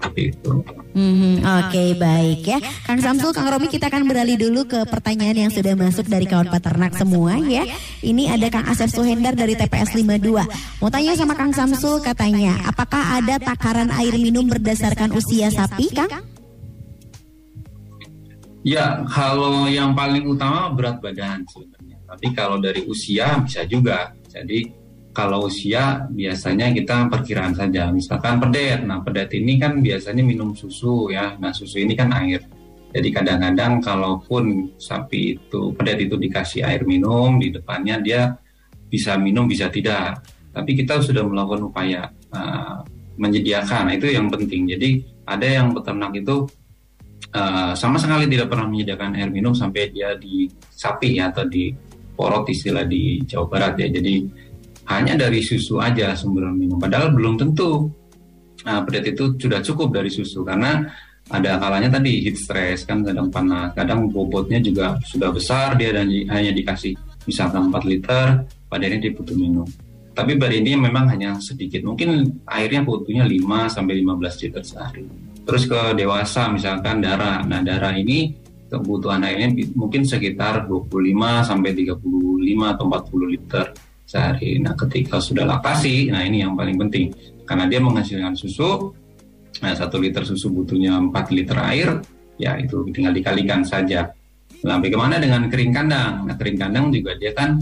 seperti 0.01 0.33
itu. 0.33 0.51
Mhm, 0.91 1.45
Oke 1.45 1.95
baik 1.95 2.41
ya 2.43 2.59
Kang 2.83 2.99
Samsul, 2.99 3.31
Kang 3.31 3.47
Romi 3.47 3.71
kita 3.71 3.87
akan 3.87 4.09
beralih 4.09 4.35
dulu 4.35 4.67
ke 4.67 4.83
pertanyaan 4.89 5.47
yang 5.47 5.51
sudah 5.53 5.77
masuk 5.77 6.09
dari 6.09 6.27
kawan 6.27 6.51
peternak 6.51 6.91
semua 6.99 7.39
ya 7.39 7.63
Ini 8.03 8.35
ada 8.35 8.51
Kang 8.51 8.67
Asep 8.67 8.91
Suhendar 8.91 9.37
dari 9.39 9.55
TPS 9.55 9.95
52 9.95 10.83
Mau 10.83 10.89
tanya 10.91 11.15
sama 11.15 11.37
Kang 11.39 11.55
Samsul 11.55 12.03
katanya 12.03 12.59
Apakah 12.67 13.23
ada 13.23 13.39
takaran 13.39 13.87
air 13.95 14.19
minum 14.19 14.43
berdasarkan 14.51 15.15
usia 15.15 15.47
sapi 15.47 15.87
Kang? 15.95 16.11
Ya, 18.61 19.01
kalau 19.09 19.65
yang 19.65 19.97
paling 19.97 20.21
utama 20.29 20.69
berat 20.69 21.01
badan 21.01 21.41
sebenarnya. 21.49 21.97
Tapi 22.05 22.27
kalau 22.37 22.61
dari 22.61 22.85
usia 22.85 23.41
bisa 23.41 23.65
juga. 23.65 24.13
Jadi 24.29 24.69
kalau 25.11 25.51
usia 25.51 26.07
biasanya 26.07 26.71
kita 26.71 27.11
perkiraan 27.11 27.51
saja. 27.51 27.91
Misalkan 27.91 28.39
pedet. 28.39 28.83
Nah, 28.87 29.03
pedet 29.03 29.31
ini 29.35 29.59
kan 29.59 29.83
biasanya 29.83 30.23
minum 30.23 30.55
susu 30.55 31.11
ya. 31.11 31.35
Nah, 31.35 31.51
susu 31.51 31.83
ini 31.83 31.93
kan 31.95 32.11
air. 32.15 32.39
Jadi 32.91 33.07
kadang-kadang 33.11 33.79
kalaupun 33.79 34.75
sapi 34.75 35.39
itu 35.39 35.71
pedet 35.75 36.07
itu 36.07 36.15
dikasih 36.19 36.67
air 36.67 36.83
minum 36.83 37.39
di 37.39 37.51
depannya 37.51 37.99
dia 38.03 38.21
bisa 38.87 39.15
minum 39.15 39.47
bisa 39.47 39.71
tidak. 39.71 40.23
Tapi 40.51 40.71
kita 40.75 40.99
sudah 40.99 41.23
melakukan 41.23 41.71
upaya 41.71 42.07
uh, 42.31 42.83
menyediakan. 43.19 43.91
Nah, 43.91 43.93
itu 43.95 44.11
yang 44.11 44.27
penting. 44.31 44.67
Jadi 44.67 44.89
ada 45.27 45.47
yang 45.47 45.75
peternak 45.75 46.15
itu 46.15 46.47
Uh, 47.31 47.71
sama 47.79 47.95
sekali 47.95 48.27
tidak 48.27 48.51
pernah 48.51 48.67
menyediakan 48.67 49.15
air 49.15 49.31
minum 49.31 49.55
sampai 49.55 49.87
dia 49.87 50.19
di 50.19 50.51
sapi 50.67 51.15
ya 51.15 51.31
atau 51.31 51.47
di 51.47 51.71
porot 52.11 52.43
istilah 52.51 52.83
di 52.83 53.23
Jawa 53.23 53.47
Barat 53.47 53.79
ya. 53.79 53.87
Jadi 53.87 54.27
hanya 54.97 55.13
dari 55.15 55.39
susu 55.39 55.77
aja 55.79 56.17
sumber 56.17 56.49
minum. 56.51 56.81
Padahal 56.81 57.13
belum 57.13 57.37
tentu 57.39 57.87
uh, 58.65 58.81
pedet 58.87 59.15
itu 59.15 59.37
sudah 59.37 59.61
cukup 59.61 59.93
dari 59.95 60.09
susu 60.11 60.41
karena 60.41 60.83
ada 61.31 61.55
kalanya 61.61 61.95
tadi 62.01 62.27
heat 62.27 62.35
stress 62.35 62.83
kan 62.83 63.05
kadang 63.05 63.31
panas, 63.31 63.71
kadang 63.71 64.11
bobotnya 64.11 64.59
juga 64.59 64.99
sudah 65.07 65.31
besar 65.31 65.79
dia 65.79 65.95
dan 65.95 66.11
hanya 66.11 66.51
dikasih 66.51 66.91
misalkan 67.23 67.71
4 67.71 67.87
liter, 67.87 68.43
pada 68.67 68.83
ini 68.83 69.13
butuh 69.13 69.37
minum. 69.37 69.67
Tapi 70.11 70.35
ini 70.35 70.75
memang 70.75 71.07
hanya 71.07 71.39
sedikit, 71.39 71.87
mungkin 71.87 72.43
airnya 72.43 72.83
butuhnya 72.83 73.23
5 73.23 73.71
sampai 73.71 74.03
15 74.03 74.43
liter 74.43 74.63
sehari. 74.65 75.03
Terus 75.47 75.63
ke 75.65 75.79
dewasa 75.95 76.51
misalkan 76.51 76.99
darah. 76.99 77.41
Nah, 77.47 77.63
darah 77.63 77.95
ini 77.95 78.35
kebutuhan 78.67 79.23
airnya 79.23 79.51
mungkin 79.75 80.03
sekitar 80.03 80.67
25 80.67 81.47
sampai 81.47 81.71
35 81.75 82.75
atau 82.75 82.83
40 82.87 83.33
liter 83.33 83.65
sehari. 84.05 84.59
Nah, 84.59 84.73
ketika 84.75 85.21
sudah 85.21 85.47
laktasi, 85.47 86.11
nah 86.11 86.21
ini 86.25 86.43
yang 86.43 86.53
paling 86.53 86.75
penting 86.75 87.11
karena 87.47 87.65
dia 87.67 87.79
menghasilkan 87.79 88.35
susu. 88.35 88.91
Nah, 89.61 89.73
satu 89.77 90.01
liter 90.01 90.23
susu 90.25 90.49
butuhnya 90.49 90.97
4 90.97 91.35
liter 91.35 91.57
air, 91.59 91.89
ya 92.39 92.57
itu 92.57 92.81
tinggal 92.89 93.13
dikalikan 93.13 93.61
saja. 93.61 94.09
Nah, 94.65 94.77
bagaimana 94.77 95.17
dengan 95.17 95.47
kering 95.49 95.73
kandang? 95.73 96.25
Nah, 96.25 96.35
kering 96.37 96.57
kandang 96.57 96.89
juga 96.89 97.17
dia 97.17 97.33
kan 97.33 97.61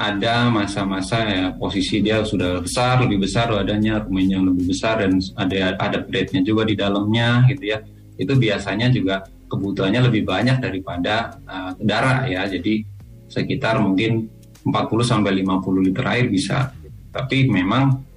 ada 0.00 0.48
masa-masa 0.48 1.28
ya 1.28 1.46
posisi 1.52 2.00
dia 2.00 2.24
sudah 2.24 2.64
besar 2.64 3.04
lebih 3.04 3.20
besar 3.20 3.52
wadahnya 3.52 4.00
rumennya 4.00 4.40
lebih 4.40 4.72
besar 4.72 5.04
dan 5.04 5.20
ada 5.36 5.76
ada 5.76 6.00
juga 6.40 6.64
di 6.64 6.72
dalamnya 6.72 7.44
gitu 7.52 7.76
ya 7.76 7.84
itu 8.16 8.32
biasanya 8.32 8.88
juga 8.88 9.20
kebutuhannya 9.52 10.08
lebih 10.08 10.24
banyak 10.24 10.56
daripada 10.56 11.36
uh, 11.44 11.76
darah 11.84 12.24
ya 12.24 12.48
jadi 12.48 12.80
sekitar 13.28 13.76
mungkin 13.84 14.32
40 14.64 14.72
sampai 15.00 15.40
50 15.40 15.86
liter 15.86 16.04
air 16.06 16.26
bisa 16.28 16.72
tapi 17.10 17.48
memang 17.50 18.10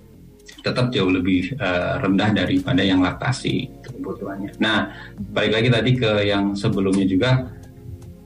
tetap 0.63 0.91
jauh 0.95 1.11
lebih 1.11 1.59
uh, 1.59 1.99
rendah 1.99 2.31
daripada 2.31 2.79
yang 2.79 3.03
laktasi 3.03 3.67
kebutuhannya. 3.83 4.55
Nah, 4.63 4.87
balik 5.35 5.59
lagi 5.59 5.69
tadi 5.71 5.91
ke 5.99 6.11
yang 6.23 6.55
sebelumnya 6.55 7.03
juga 7.03 7.51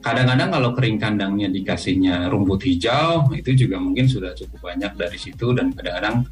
kadang-kadang 0.05 0.49
kalau 0.53 0.69
kering 0.77 0.97
kandangnya 1.01 1.49
dikasihnya 1.49 2.29
rumput 2.29 2.61
hijau 2.63 3.33
itu 3.33 3.65
juga 3.65 3.81
mungkin 3.81 4.05
sudah 4.05 4.31
cukup 4.37 4.69
banyak 4.71 4.93
dari 4.93 5.17
situ 5.17 5.51
dan 5.57 5.73
kadang-kadang 5.73 6.23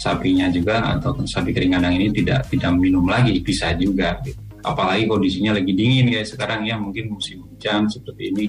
sapinya 0.00 0.48
juga 0.48 0.96
atau 0.96 1.20
sapi 1.28 1.52
kering 1.52 1.76
kandang 1.76 2.00
ini 2.00 2.08
tidak 2.10 2.48
tidak 2.48 2.72
minum 2.80 3.04
lagi 3.04 3.36
bisa 3.44 3.76
juga 3.76 4.16
apalagi 4.64 5.04
kondisinya 5.04 5.60
lagi 5.60 5.76
dingin 5.76 6.08
kayak 6.08 6.26
sekarang 6.26 6.64
ya 6.64 6.80
mungkin 6.80 7.12
musim 7.12 7.44
hujan 7.44 7.84
seperti 7.86 8.32
ini 8.32 8.44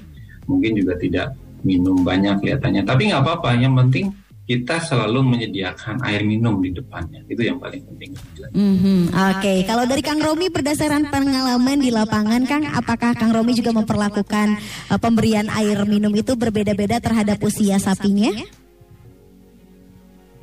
mungkin 0.48 0.80
juga 0.80 0.96
tidak 0.96 1.36
minum 1.62 2.02
banyak 2.02 2.38
kelihatannya 2.42 2.82
tapi 2.86 3.10
nggak 3.10 3.22
apa-apa 3.22 3.56
yang 3.58 3.74
penting 3.78 4.10
kita 4.42 4.82
selalu 4.82 5.22
menyediakan 5.22 6.02
air 6.02 6.26
minum 6.26 6.58
di 6.58 6.74
depannya 6.74 7.22
itu 7.30 7.46
yang 7.46 7.62
paling 7.62 7.82
penting 7.88 8.10
Mhm, 8.52 9.16
Oke, 9.16 9.64
kalau 9.64 9.88
dari 9.88 10.04
Kang 10.04 10.20
Romi 10.20 10.52
berdasarkan 10.52 11.08
pengalaman 11.08 11.80
di 11.80 11.88
lapangan, 11.88 12.44
Kang, 12.44 12.68
apakah 12.68 13.16
Kang 13.16 13.32
Romi 13.32 13.56
juga 13.56 13.72
memperlakukan 13.72 14.60
eh, 14.92 14.98
pemberian 15.00 15.48
air 15.48 15.80
minum 15.88 16.12
itu 16.12 16.36
berbeda-beda 16.36 17.00
terhadap 17.00 17.40
usia 17.40 17.80
sapinya? 17.80 18.28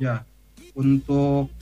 Ya, 0.02 0.26
untuk 0.74 1.54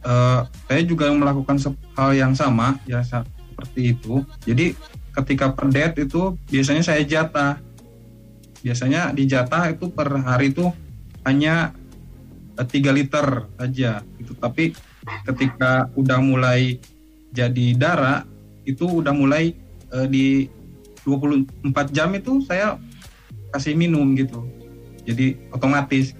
eh, 0.00 0.40
saya 0.48 0.82
juga 0.88 1.12
melakukan 1.12 1.60
hal 1.92 2.10
yang 2.16 2.32
sama 2.32 2.80
ya 2.88 3.04
seperti 3.04 3.92
itu. 3.92 4.24
Jadi 4.48 4.72
ketika 5.20 5.52
pedet 5.52 6.00
itu 6.00 6.32
biasanya 6.48 6.80
saya 6.80 7.02
jatah. 7.04 7.60
Biasanya 8.60 9.12
dijatah 9.16 9.72
itu 9.72 9.88
per 9.88 10.08
hari 10.20 10.52
itu 10.52 10.68
hanya 11.24 11.72
eh, 12.58 12.66
3 12.66 12.96
liter 12.96 13.26
saja 13.56 14.04
gitu. 14.20 14.32
Tapi 14.36 14.76
ketika 15.26 15.88
udah 15.96 16.20
mulai 16.20 16.76
jadi 17.30 17.66
darah 17.78 18.26
itu 18.68 18.84
udah 18.86 19.14
mulai 19.14 19.56
eh, 19.92 20.06
di 20.06 20.26
24 21.04 21.96
jam 21.96 22.12
itu 22.12 22.44
saya 22.44 22.76
kasih 23.50 23.74
minum 23.74 24.12
gitu. 24.14 24.44
Jadi 25.08 25.40
otomatis 25.50 26.12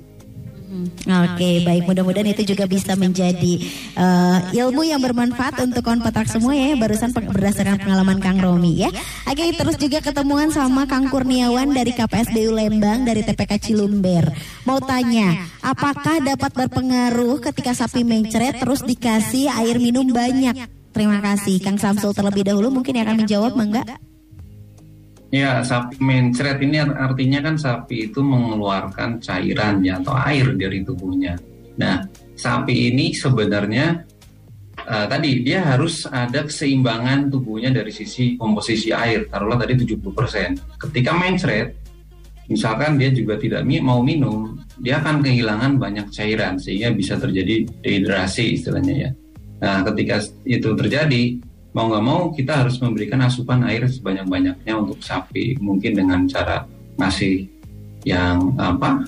Oke, 1.03 1.51
baik. 1.63 1.83
Mudah-mudahan 1.85 2.31
itu 2.31 2.47
juga 2.47 2.65
bisa 2.65 2.95
menjadi 2.95 3.53
eh, 3.93 4.39
ilmu 4.57 4.83
yang 4.83 4.99
bermanfaat 4.99 5.59
untuk 5.61 5.83
kawan 5.83 5.99
petak 6.01 6.27
semua 6.27 6.55
ya. 6.55 6.75
Barusan 6.75 7.11
peng- 7.11 7.27
berdasarkan 7.27 7.79
pengalaman 7.79 8.19
Kang 8.19 8.39
Romi 8.39 8.79
ya. 8.79 8.91
Oke, 9.27 9.51
terus 9.53 9.77
juga 9.77 9.99
ketemuan 10.01 10.51
sama 10.51 10.87
Kang 10.87 11.07
Kurniawan 11.07 11.71
dari 11.71 11.91
KPSDU 11.91 12.51
Lembang 12.51 13.03
dari 13.03 13.21
TPK 13.21 13.59
Cilumber. 13.61 14.31
Mau 14.63 14.79
tanya, 14.79 15.35
apakah 15.61 16.21
dapat 16.21 16.51
berpengaruh 16.51 17.43
ketika 17.43 17.73
sapi 17.73 18.03
mencret 18.03 18.59
terus 18.59 18.81
dikasih 18.81 19.51
air 19.51 19.77
minum 19.77 20.07
banyak? 20.07 20.55
Terima 20.91 21.19
kasih, 21.19 21.63
Kang 21.63 21.79
Samsul 21.79 22.11
terlebih 22.11 22.43
dahulu 22.43 22.67
mungkin 22.69 22.99
yang 22.99 23.07
akan 23.07 23.23
menjawab, 23.23 23.55
Mangga. 23.55 23.83
Ya, 25.31 25.62
sapi 25.62 25.95
mencret 26.03 26.59
ini 26.59 26.83
art- 26.83 26.99
artinya 26.99 27.38
kan 27.38 27.55
sapi 27.55 28.11
itu 28.11 28.19
mengeluarkan 28.19 29.23
cairan 29.23 29.79
ya 29.79 30.03
atau 30.03 30.19
air 30.27 30.59
dari 30.59 30.83
tubuhnya. 30.83 31.38
Nah, 31.79 32.03
sapi 32.35 32.90
ini 32.90 33.14
sebenarnya 33.14 34.03
eh, 34.90 35.07
tadi 35.07 35.47
dia 35.47 35.62
harus 35.62 36.03
ada 36.11 36.43
keseimbangan 36.43 37.31
tubuhnya 37.31 37.71
dari 37.71 37.95
sisi 37.95 38.35
komposisi 38.35 38.90
air. 38.90 39.31
Taruhlah 39.31 39.62
tadi 39.62 39.79
70%. 39.79 40.83
Ketika 40.83 41.14
mencret, 41.14 41.79
misalkan 42.51 42.99
dia 42.99 43.14
juga 43.14 43.38
tidak 43.38 43.62
mau 43.79 44.03
minum, 44.03 44.59
dia 44.83 44.99
akan 44.99 45.23
kehilangan 45.23 45.79
banyak 45.79 46.11
cairan 46.11 46.59
sehingga 46.59 46.90
bisa 46.90 47.14
terjadi 47.14 47.71
dehidrasi 47.87 48.59
istilahnya 48.59 48.95
ya. 49.07 49.11
Nah, 49.62 49.87
ketika 49.87 50.19
itu 50.43 50.75
terjadi, 50.75 51.38
mau 51.71 51.87
nggak 51.87 52.05
mau 52.05 52.21
kita 52.35 52.67
harus 52.67 52.79
memberikan 52.83 53.23
asupan 53.23 53.63
air 53.67 53.87
sebanyak-banyaknya 53.87 54.75
untuk 54.75 54.99
sapi. 55.03 55.59
Mungkin 55.59 55.93
dengan 55.95 56.27
cara 56.27 56.67
ngasih 56.99 57.47
yang 58.09 58.57
apa 58.57 59.05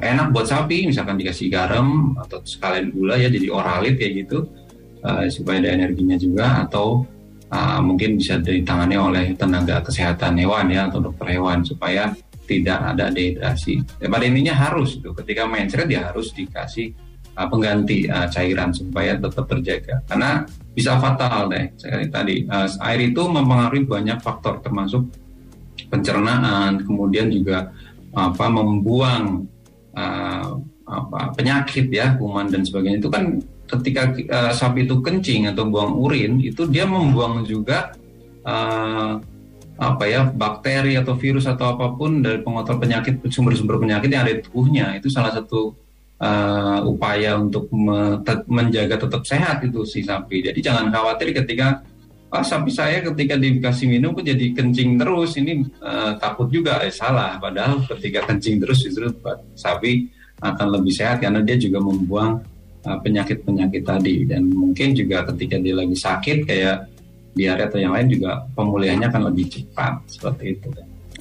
eh, 0.00 0.08
enak 0.12 0.32
buat 0.32 0.48
sapi, 0.48 0.88
misalkan 0.88 1.20
dikasih 1.20 1.52
garam 1.52 2.16
atau 2.16 2.40
sekalian 2.42 2.90
gula 2.90 3.20
ya 3.20 3.28
jadi 3.28 3.48
oralit 3.52 4.00
kayak 4.00 4.12
gitu 4.26 4.48
eh, 5.04 5.28
supaya 5.28 5.60
ada 5.62 5.70
energinya 5.76 6.16
juga 6.16 6.64
atau 6.64 7.04
eh, 7.52 7.80
mungkin 7.84 8.16
bisa 8.16 8.40
ditangani 8.40 8.96
oleh 8.96 9.26
tenaga 9.36 9.84
kesehatan 9.84 10.40
hewan 10.40 10.72
ya 10.72 10.88
atau 10.88 11.04
dokter 11.04 11.36
hewan 11.36 11.60
supaya 11.62 12.10
tidak 12.48 12.80
ada 12.96 13.12
dehidrasi. 13.12 13.84
Ya, 14.00 14.08
pada 14.08 14.24
intinya 14.24 14.56
harus 14.56 14.96
itu 14.96 15.12
ketika 15.12 15.44
mencret 15.44 15.84
ya 15.92 16.08
harus 16.08 16.32
dikasih 16.32 16.96
uh, 17.36 17.46
pengganti 17.46 18.08
uh, 18.08 18.24
cairan 18.32 18.72
supaya 18.72 19.20
tetap 19.20 19.44
terjaga. 19.44 20.00
Karena 20.08 20.48
bisa 20.78 20.94
fatal 21.02 21.50
deh. 21.50 21.74
Sekali 21.74 22.06
tadi 22.06 22.34
uh, 22.46 22.70
air 22.86 23.10
itu 23.10 23.26
mempengaruhi 23.26 23.82
banyak 23.82 24.22
faktor 24.22 24.62
termasuk 24.62 25.10
pencernaan, 25.90 26.86
kemudian 26.86 27.26
juga 27.34 27.74
apa 28.14 28.46
membuang 28.46 29.42
uh, 29.98 30.48
apa 30.86 31.20
penyakit 31.34 31.90
ya, 31.90 32.14
kuman 32.14 32.46
dan 32.46 32.62
sebagainya 32.62 33.02
itu 33.02 33.10
kan 33.10 33.42
ketika 33.68 34.14
uh, 34.30 34.52
sapi 34.54 34.86
itu 34.86 35.02
kencing 35.02 35.50
atau 35.50 35.66
buang 35.66 35.98
urin 35.98 36.40
itu 36.40 36.64
dia 36.70 36.86
membuang 36.86 37.44
juga 37.44 37.92
uh, 38.46 39.20
apa 39.78 40.04
ya 40.10 40.26
bakteri 40.26 40.98
atau 40.98 41.14
virus 41.14 41.46
atau 41.46 41.76
apa 41.76 41.94
pun 41.94 42.18
dari 42.24 42.42
pengotor 42.42 42.80
penyakit 42.82 43.22
sumber-sumber 43.30 43.78
penyakit 43.78 44.10
yang 44.10 44.26
ada 44.26 44.34
di 44.34 44.42
tubuhnya 44.42 44.96
itu 44.98 45.06
salah 45.06 45.30
satu 45.30 45.70
uh, 46.20 46.80
upaya 46.84 47.38
untuk 47.38 47.70
me 47.70 48.18
menjaga 48.46 48.98
tetap 48.98 49.22
sehat 49.26 49.62
itu 49.64 49.82
si 49.86 50.02
sapi. 50.02 50.42
Jadi 50.42 50.58
jangan 50.58 50.90
khawatir 50.90 51.30
ketika 51.34 51.82
ah 52.28 52.44
sapi 52.44 52.68
saya 52.68 53.00
ketika 53.00 53.40
dikasih 53.40 53.88
minum 53.88 54.12
kok 54.12 54.28
jadi 54.28 54.52
kencing 54.52 55.00
terus 55.00 55.32
ini 55.40 55.64
uh, 55.80 56.12
takut 56.20 56.52
juga 56.52 56.84
eh 56.84 56.92
salah 56.92 57.40
padahal 57.40 57.80
ketika 57.96 58.28
kencing 58.28 58.60
terus 58.60 58.84
justru 58.84 59.08
sapi 59.56 60.12
akan 60.44 60.76
lebih 60.76 60.92
sehat 60.92 61.24
karena 61.24 61.40
dia 61.40 61.58
juga 61.58 61.82
membuang 61.82 62.38
eh, 62.86 62.98
penyakit-penyakit 63.02 63.82
uh, 63.82 63.88
tadi 63.90 64.16
dan 64.28 64.46
mungkin 64.46 64.94
juga 64.94 65.26
ketika 65.34 65.56
dia 65.58 65.74
lagi 65.74 65.96
sakit 65.98 66.46
kayak 66.46 66.76
diare 67.34 67.66
atau 67.66 67.78
yang 67.80 67.96
lain 67.96 68.06
juga 68.12 68.46
pemulihannya 68.54 69.08
akan 69.10 69.22
lebih 69.32 69.46
cepat 69.50 69.98
seperti 70.06 70.44
itu. 70.58 70.68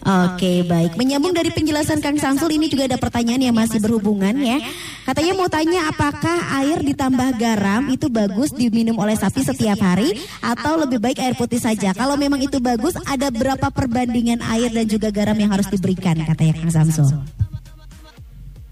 Oke 0.05 0.61
baik. 0.63 0.93
Menyambung 0.95 1.33
dari 1.33 1.49
penjelasan 1.49 1.99
Kang 1.99 2.15
Samsul 2.21 2.53
Ini 2.55 2.69
juga 2.69 2.85
ada 2.85 2.97
pertanyaan 3.01 3.49
yang 3.49 3.55
masih 3.57 3.81
berhubungan 3.81 4.37
ya. 4.39 4.61
Katanya 5.03 5.33
mau 5.33 5.49
tanya 5.49 5.89
apakah 5.89 6.53
air 6.61 6.79
ditambah 6.85 7.35
garam 7.35 7.89
Itu 7.89 8.07
bagus 8.07 8.53
diminum 8.53 8.95
oleh 9.01 9.17
sapi 9.17 9.41
setiap 9.41 9.81
hari 9.81 10.15
Atau 10.39 10.77
lebih 10.79 11.01
baik 11.01 11.17
air 11.19 11.33
putih 11.33 11.59
saja? 11.59 11.91
Kalau 11.97 12.15
memang 12.15 12.39
itu 12.39 12.61
bagus 12.61 12.93
Ada 13.03 13.33
berapa 13.33 13.67
perbandingan 13.73 14.45
air 14.45 14.69
dan 14.69 14.85
juga 14.85 15.09
garam 15.09 15.35
yang 15.35 15.51
harus 15.51 15.67
diberikan? 15.67 16.15
Katanya 16.23 16.53
Kang 16.61 16.71
Samsul. 16.71 17.25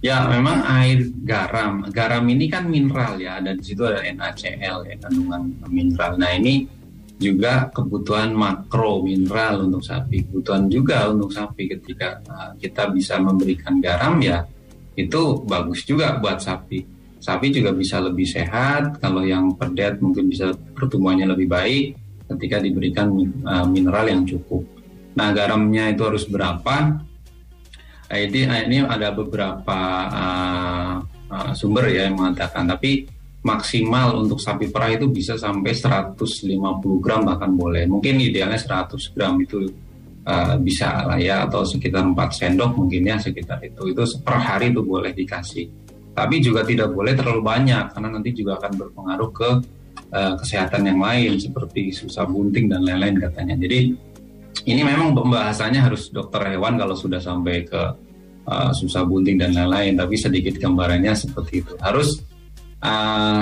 Ya, 0.05 0.21
memang 0.29 0.61
air 0.69 1.09
garam. 1.25 1.81
Garam 1.89 2.21
ini 2.29 2.45
kan 2.45 2.69
mineral 2.69 3.17
ya, 3.17 3.41
dan 3.41 3.57
di 3.57 3.73
situ 3.73 3.81
ada 3.89 4.05
NaCl 4.05 4.85
ya, 4.85 4.95
kandungan 5.01 5.49
mineral. 5.65 6.13
Nah, 6.21 6.29
ini 6.37 6.69
juga 7.15 7.71
kebutuhan 7.71 8.35
makro 8.35 8.99
mineral 8.99 9.63
untuk 9.63 9.79
sapi, 9.79 10.27
kebutuhan 10.27 10.67
juga 10.67 11.07
untuk 11.07 11.31
sapi 11.31 11.71
ketika 11.71 12.19
uh, 12.27 12.51
kita 12.59 12.91
bisa 12.91 13.15
memberikan 13.23 13.79
garam 13.79 14.19
ya 14.19 14.43
itu 14.95 15.43
bagus 15.47 15.83
juga 15.83 16.19
buat 16.19 16.39
sapi. 16.39 16.83
Sapi 17.19 17.49
juga 17.49 17.73
bisa 17.73 17.97
lebih 18.03 18.27
sehat 18.27 18.99
kalau 18.99 19.23
yang 19.23 19.55
perdet 19.55 19.97
mungkin 19.97 20.29
bisa 20.29 20.51
pertumbuhannya 20.75 21.31
lebih 21.31 21.47
baik 21.49 21.85
ketika 22.35 22.59
diberikan 22.59 23.11
uh, 23.47 23.65
mineral 23.65 24.05
yang 24.11 24.23
cukup. 24.27 24.63
Nah 25.15 25.31
garamnya 25.31 25.95
itu 25.95 26.03
harus 26.03 26.27
berapa? 26.27 26.99
Ini, 28.05 28.69
ini 28.69 28.85
ada 28.85 29.09
beberapa 29.09 29.79
uh, 30.13 30.95
sumber 31.57 31.89
ya 31.89 32.05
yang 32.05 32.21
mengatakan, 32.21 32.69
tapi 32.69 33.09
maksimal 33.45 34.17
untuk 34.17 34.41
sapi 34.41 34.73
perah 34.73 34.89
itu 34.97 35.05
bisa 35.05 35.37
sampai 35.37 35.69
150 35.69 36.17
gram 36.97 37.21
bahkan 37.21 37.53
boleh. 37.53 37.85
Mungkin 37.85 38.17
idealnya 38.17 38.57
100 38.57 39.13
gram 39.13 39.37
itu 39.37 39.69
uh, 40.25 40.57
bisa 40.57 41.05
lah 41.05 41.21
ya 41.21 41.45
atau 41.45 41.61
sekitar 41.61 42.01
4 42.01 42.17
sendok 42.33 42.73
mungkin 42.73 43.05
ya 43.05 43.21
sekitar 43.21 43.61
itu. 43.61 43.93
Itu 43.93 44.01
per 44.25 44.41
hari 44.41 44.73
itu 44.73 44.81
boleh 44.81 45.13
dikasih. 45.13 45.69
Tapi 46.17 46.41
juga 46.41 46.65
tidak 46.65 46.89
boleh 46.89 47.13
terlalu 47.13 47.45
banyak 47.45 47.93
karena 47.93 48.09
nanti 48.17 48.33
juga 48.33 48.57
akan 48.57 48.71
berpengaruh 48.81 49.29
ke 49.29 49.49
uh, 50.09 50.33
kesehatan 50.41 50.89
yang 50.89 50.99
lain 51.05 51.37
seperti 51.37 51.93
susah 51.93 52.25
bunting 52.25 52.65
dan 52.65 52.81
lain-lain 52.81 53.21
katanya. 53.21 53.53
Jadi 53.61 53.93
ini 54.65 54.81
memang 54.81 55.13
pembahasannya 55.13 55.85
harus 55.85 56.09
dokter 56.09 56.41
hewan 56.49 56.81
kalau 56.81 56.97
sudah 56.97 57.21
sampai 57.21 57.61
ke 57.61 57.83
uh, 58.49 58.71
susah 58.73 59.05
bunting 59.05 59.37
dan 59.37 59.53
lain-lain. 59.53 59.93
Tapi 59.93 60.17
sedikit 60.17 60.57
gambarannya 60.57 61.13
seperti 61.13 61.61
itu. 61.61 61.77
Harus 61.77 62.25
uh, 62.85 63.41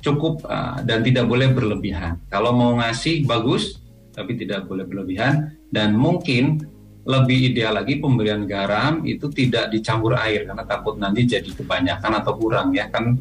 cukup 0.00 0.44
uh, 0.48 0.80
dan 0.84 1.04
tidak 1.04 1.28
boleh 1.28 1.52
berlebihan. 1.52 2.20
Kalau 2.28 2.52
mau 2.52 2.76
ngasih 2.76 3.24
bagus, 3.24 3.80
tapi 4.12 4.36
tidak 4.36 4.68
boleh 4.68 4.84
berlebihan. 4.84 5.56
Dan 5.70 5.94
mungkin 5.94 6.60
lebih 7.06 7.54
ideal 7.54 7.80
lagi 7.80 7.96
pemberian 7.96 8.44
garam 8.44 9.06
itu 9.08 9.32
tidak 9.32 9.72
dicampur 9.72 10.18
air 10.20 10.44
karena 10.44 10.64
takut 10.68 11.00
nanti 11.00 11.24
jadi 11.24 11.48
kebanyakan 11.48 12.20
atau 12.20 12.36
kurang 12.36 12.76
ya. 12.76 12.88
Kan 12.92 13.16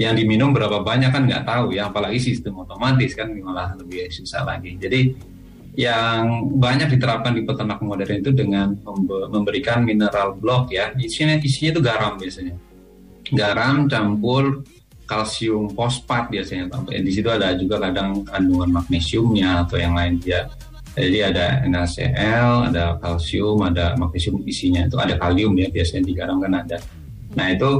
yang 0.00 0.16
diminum 0.16 0.56
berapa 0.56 0.80
banyak 0.80 1.10
kan 1.12 1.28
nggak 1.28 1.44
tahu 1.44 1.76
ya. 1.76 1.92
Apalagi 1.92 2.20
sistem 2.20 2.62
otomatis 2.62 3.12
kan 3.16 3.32
malah 3.32 3.74
lebih 3.76 4.08
susah 4.12 4.44
lagi. 4.44 4.76
Jadi 4.76 5.28
yang 5.78 6.50
banyak 6.58 6.98
diterapkan 6.98 7.32
di 7.32 7.46
peternak 7.46 7.80
modern 7.80 8.20
itu 8.20 8.30
dengan 8.34 8.76
memberikan 9.32 9.82
mineral 9.82 10.36
block 10.36 10.72
ya. 10.72 10.92
Isinya 10.96 11.40
isinya 11.40 11.70
itu 11.74 11.80
garam 11.80 12.20
biasanya 12.20 12.69
garam 13.32 13.86
campur 13.90 14.62
kalsium 15.10 15.74
fosfat 15.74 16.30
biasanya 16.30 16.70
di 16.86 17.10
situ 17.10 17.26
ada 17.26 17.50
juga 17.58 17.82
kadang 17.82 18.22
kandungan 18.22 18.70
magnesiumnya 18.78 19.66
atau 19.66 19.76
yang 19.82 19.98
lain 19.98 20.22
ya. 20.22 20.46
Jadi 20.90 21.18
ada 21.22 21.62
NaCl 21.66 22.70
ada 22.70 22.98
kalsium 23.02 23.58
ada 23.66 23.98
magnesium 23.98 24.42
isinya. 24.46 24.86
Itu 24.86 25.02
ada 25.02 25.18
kalium 25.18 25.58
ya 25.58 25.66
biasanya 25.70 26.02
di 26.06 26.12
garam 26.14 26.38
kan 26.38 26.54
ada. 26.54 26.78
Nah 27.34 27.46
itu 27.50 27.70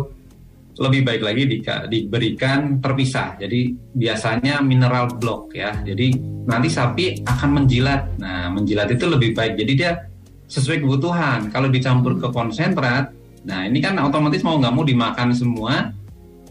lebih 0.81 1.03
baik 1.07 1.23
lagi 1.23 1.43
di, 1.47 1.59
diberikan 1.63 2.83
terpisah. 2.83 3.39
Jadi 3.39 3.75
biasanya 3.95 4.59
mineral 4.63 5.15
block 5.15 5.55
ya. 5.55 5.75
Jadi 5.87 6.19
nanti 6.47 6.67
sapi 6.71 7.23
akan 7.23 7.51
menjilat. 7.63 8.19
Nah 8.19 8.51
menjilat 8.51 8.91
itu 8.91 9.07
lebih 9.07 9.39
baik. 9.39 9.55
Jadi 9.55 9.73
dia 9.75 9.93
sesuai 10.51 10.83
kebutuhan. 10.83 11.51
Kalau 11.55 11.71
dicampur 11.71 12.19
ke 12.19 12.27
konsentrat 12.35 13.20
Nah 13.45 13.65
ini 13.65 13.81
kan 13.81 13.97
otomatis 14.01 14.45
mau 14.45 14.61
nggak 14.61 14.75
mau 14.75 14.85
dimakan 14.85 15.33
semua 15.33 15.93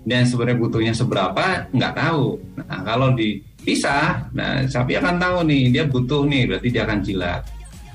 dan 0.08 0.26
sebenarnya 0.26 0.58
butuhnya 0.58 0.94
seberapa 0.96 1.70
nggak 1.70 1.94
tahu. 1.94 2.42
Nah 2.66 2.80
kalau 2.82 3.14
dipisah, 3.14 4.32
nah 4.34 4.66
sapi 4.66 4.98
akan 4.98 5.16
tahu 5.22 5.38
nih 5.46 5.64
dia 5.70 5.84
butuh 5.86 6.26
nih 6.26 6.50
berarti 6.50 6.68
dia 6.74 6.84
akan 6.90 7.00
jilat. 7.06 7.42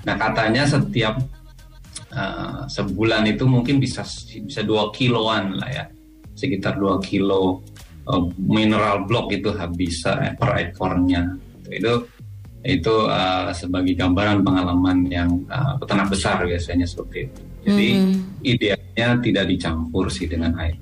Nah 0.05 0.15
katanya 0.15 0.63
setiap 0.69 1.19
uh, 2.15 2.69
sebulan 2.71 3.27
itu 3.35 3.45
mungkin 3.49 3.83
bisa 3.83 4.07
bisa 4.47 4.61
dua 4.63 4.95
kiloan 4.95 5.59
lah 5.59 5.71
ya, 5.73 5.85
sekitar 6.39 6.79
dua 6.79 7.03
kilo 7.03 7.65
uh, 8.07 8.23
mineral 8.39 9.09
block 9.09 9.35
itu 9.35 9.51
habis 9.51 10.07
uh, 10.07 10.37
per 10.39 10.71
ekornya. 10.71 11.35
Itu 11.67 12.07
itu 12.65 12.95
uh, 13.11 13.53
sebagai 13.53 13.93
gambaran 13.93 14.41
pengalaman 14.41 15.05
yang 15.13 15.29
uh, 15.53 15.77
peternak 15.77 16.09
besar 16.09 16.45
biasanya 16.49 16.89
seperti 16.89 17.29
itu. 17.29 17.43
Jadi 17.65 17.89
hmm. 17.97 18.45
idealnya 18.45 19.09
tidak 19.25 19.45
dicampur 19.49 20.13
sih 20.13 20.29
dengan 20.29 20.53
air. 20.61 20.77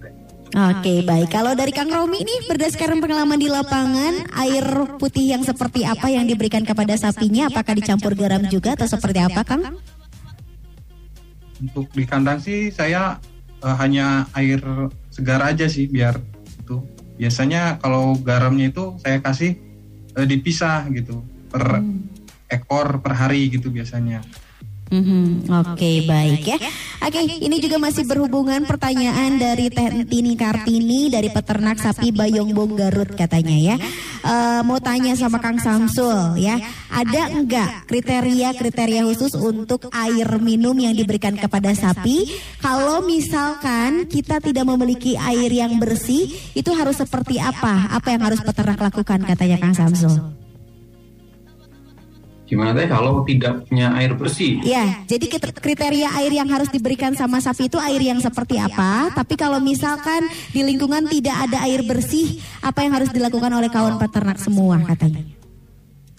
Oke 0.52 0.84
okay, 0.84 0.98
baik. 1.00 1.32
Kalau 1.32 1.56
dari 1.56 1.72
Kang 1.72 1.88
Romi 1.88 2.20
ini 2.20 2.44
berdasarkan 2.44 3.00
pengalaman 3.00 3.40
di 3.40 3.48
lapangan, 3.48 4.28
air 4.36 4.60
putih 5.00 5.32
yang 5.32 5.40
seperti 5.40 5.88
apa 5.88 6.12
yang 6.12 6.28
diberikan 6.28 6.60
kepada 6.60 6.92
sapinya? 6.92 7.48
Apakah 7.48 7.72
dicampur 7.72 8.12
garam 8.12 8.44
juga 8.52 8.76
atau 8.76 8.84
seperti 8.84 9.24
apa, 9.24 9.40
Kang? 9.48 9.80
Untuk 11.56 11.88
di 11.96 12.04
kandang 12.04 12.36
sih 12.36 12.68
saya 12.68 13.16
uh, 13.64 13.76
hanya 13.80 14.28
air 14.36 14.60
segar 15.08 15.40
aja 15.40 15.72
sih 15.72 15.88
biar 15.88 16.20
itu. 16.60 16.84
Biasanya 17.16 17.80
kalau 17.80 18.12
garamnya 18.20 18.76
itu 18.76 19.00
saya 19.00 19.24
kasih 19.24 19.56
uh, 20.20 20.26
dipisah 20.28 20.84
gitu 20.92 21.24
per 21.48 21.80
hmm. 21.80 22.52
ekor 22.52 23.00
per 23.00 23.16
hari 23.16 23.48
gitu 23.48 23.72
biasanya. 23.72 24.20
Mm-hmm. 24.92 25.48
Oke 25.48 25.72
okay, 25.72 25.96
baik 26.04 26.44
ya. 26.44 26.58
Oke 27.00 27.16
okay, 27.16 27.24
ini 27.40 27.56
juga 27.64 27.80
masih 27.80 28.04
berhubungan 28.04 28.60
pertanyaan 28.68 29.40
dari 29.40 29.72
Tini 30.04 30.36
Kartini 30.36 31.08
dari 31.08 31.32
peternak 31.32 31.80
sapi 31.80 32.12
Bayongbong 32.12 32.76
Garut 32.76 33.08
katanya 33.16 33.56
ya. 33.56 33.76
Uh, 34.20 34.60
mau 34.68 34.76
tanya 34.84 35.16
sama 35.16 35.40
Kang 35.40 35.56
Samsul 35.56 36.36
ya. 36.36 36.60
Ada 36.92 37.32
enggak 37.32 37.88
kriteria-kriteria 37.88 39.08
khusus 39.08 39.32
untuk 39.32 39.88
air 39.96 40.28
minum 40.44 40.76
yang 40.76 40.92
diberikan 40.92 41.40
kepada 41.40 41.72
sapi? 41.72 42.28
Kalau 42.60 43.00
misalkan 43.00 44.04
kita 44.12 44.44
tidak 44.44 44.68
memiliki 44.68 45.16
air 45.16 45.48
yang 45.48 45.80
bersih, 45.80 46.28
itu 46.52 46.68
harus 46.76 47.00
seperti 47.00 47.40
apa? 47.40 47.88
Apa 47.96 48.12
yang 48.12 48.28
harus 48.28 48.44
peternak 48.44 48.76
lakukan 48.76 49.24
katanya 49.24 49.56
Kang 49.56 49.72
Samsul? 49.72 50.41
Gimana 52.52 52.76
teh 52.76 52.84
kalau 52.84 53.24
tidak 53.24 53.64
punya 53.64 53.96
air 53.96 54.12
bersih? 54.12 54.60
Ya, 54.60 55.00
jadi 55.08 55.24
kriteria 55.40 56.12
air 56.20 56.36
yang 56.36 56.52
harus 56.52 56.68
diberikan 56.68 57.16
sama 57.16 57.40
sapi 57.40 57.72
itu 57.72 57.80
air 57.80 57.96
yang 58.04 58.20
seperti 58.20 58.60
apa? 58.60 59.08
Tapi 59.16 59.40
kalau 59.40 59.56
misalkan 59.56 60.28
di 60.52 60.60
lingkungan 60.60 61.08
tidak 61.08 61.48
ada 61.48 61.64
air 61.64 61.80
bersih, 61.80 62.44
apa 62.60 62.84
yang 62.84 62.92
harus 62.92 63.08
dilakukan 63.08 63.48
oleh 63.56 63.72
kawan 63.72 63.96
peternak 63.96 64.36
semua 64.36 64.84
katanya? 64.84 65.24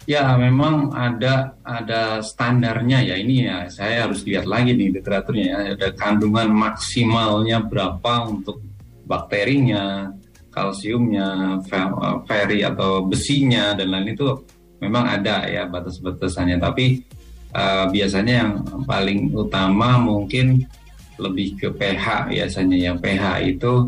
Ya, 0.10 0.34
memang 0.34 0.89
ada 0.98 1.54
ada 1.62 2.26
standarnya 2.26 3.13
ya. 3.13 3.15
Ini 3.22 3.36
ya 3.46 3.58
saya 3.69 4.10
harus 4.10 4.26
lihat 4.26 4.50
lagi 4.50 4.74
nih 4.74 4.89
literaturnya 4.89 5.46
ya. 5.46 5.58
Ada 5.78 5.93
kandungan 5.93 6.50
maksimalnya 6.50 7.62
berapa 7.62 8.26
untuk 8.26 8.58
bakterinya, 9.06 10.10
kalsiumnya, 10.50 11.62
eh, 11.62 12.17
feri 12.26 12.65
atau 12.65 13.06
besinya 13.06 13.78
dan 13.78 13.93
lain 13.93 14.17
itu 14.17 14.34
memang 14.84 15.08
ada 15.08 15.48
ya 15.48 15.63
batas-batasannya. 15.65 16.60
Tapi 16.60 17.00
eh, 17.56 17.86
biasanya 17.88 18.34
yang 18.43 18.52
paling 18.84 19.32
utama 19.32 19.96
mungkin 19.96 20.67
lebih 21.17 21.56
ke 21.56 21.67
pH 21.72 22.34
biasanya 22.34 22.78
yang 22.78 22.98
pH 23.00 23.46
itu 23.46 23.88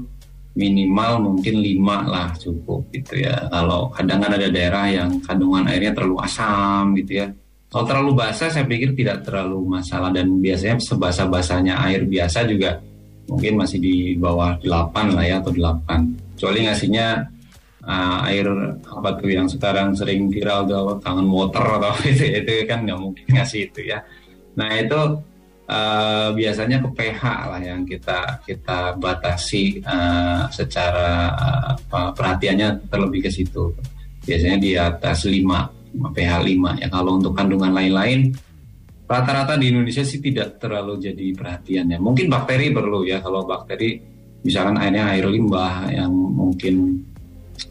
minimal 0.55 1.19
mungkin 1.19 1.59
5 1.59 1.83
lah 2.07 2.31
cukup 2.39 2.87
gitu 2.95 3.19
ya. 3.19 3.51
Kalau 3.51 3.91
kadang 3.91 4.23
kan 4.23 4.31
ada 4.39 4.47
daerah 4.47 4.87
yang 4.87 5.19
kandungan 5.19 5.67
airnya 5.67 5.91
terlalu 5.91 6.17
asam 6.23 6.95
gitu 6.95 7.21
ya. 7.21 7.27
Kalau 7.67 7.83
terlalu 7.83 8.11
basah 8.15 8.47
saya 8.47 8.63
pikir 8.63 8.95
tidak 8.95 9.27
terlalu 9.27 9.59
masalah 9.67 10.07
dan 10.15 10.31
biasanya 10.39 10.79
sebasah-basahnya 10.79 11.75
air 11.75 12.07
biasa 12.07 12.47
juga 12.47 12.79
mungkin 13.27 13.59
masih 13.59 13.83
di 13.83 13.95
bawah 14.15 14.55
8 14.63 15.11
lah 15.11 15.25
ya 15.27 15.43
atau 15.43 15.51
8. 15.51 16.39
Kecuali 16.39 16.59
ngasihnya 16.71 17.07
uh, 17.85 18.27
air 18.27 18.45
apa 18.81 19.09
tuh 19.15 19.29
yang 19.29 19.47
sekarang 19.47 19.93
sering 19.93 20.27
viral 20.27 20.65
tuh 20.65 20.97
kangen 20.99 21.29
water 21.29 21.63
atau 21.79 21.93
itu 22.11 22.25
itu 22.41 22.51
kan 22.65 22.83
nggak 22.83 22.99
mungkin 22.99 23.25
ngasih 23.29 23.71
itu 23.71 23.93
ya. 23.93 24.01
Nah 24.57 24.69
itu 24.75 24.99
uh, 25.69 26.29
biasanya 26.33 26.81
ke 26.81 26.89
pH 26.93 27.21
lah 27.23 27.61
yang 27.61 27.85
kita 27.85 28.41
kita 28.43 28.97
batasi 28.97 29.81
uh, 29.85 30.49
secara 30.49 31.31
uh, 31.89 32.11
perhatiannya 32.11 32.89
terlebih 32.89 33.29
ke 33.29 33.31
situ. 33.31 33.73
Biasanya 34.25 34.57
di 34.57 34.71
atas 34.73 35.29
5 35.29 35.45
pH 36.11 36.33
5 36.41 36.81
ya 36.81 36.87
kalau 36.89 37.21
untuk 37.21 37.37
kandungan 37.37 37.69
lain-lain 37.69 38.33
rata-rata 39.05 39.53
di 39.53 39.69
Indonesia 39.69 40.01
sih 40.01 40.17
tidak 40.17 40.57
terlalu 40.57 40.97
jadi 40.97 41.25
perhatian 41.37 41.93
ya. 41.93 42.01
Mungkin 42.01 42.25
bakteri 42.25 42.73
perlu 42.73 43.05
ya 43.05 43.21
kalau 43.21 43.45
bakteri 43.45 44.01
misalkan 44.41 44.81
airnya 44.81 45.13
air 45.13 45.29
limbah 45.29 45.89
yang 45.93 46.09
mungkin 46.13 47.05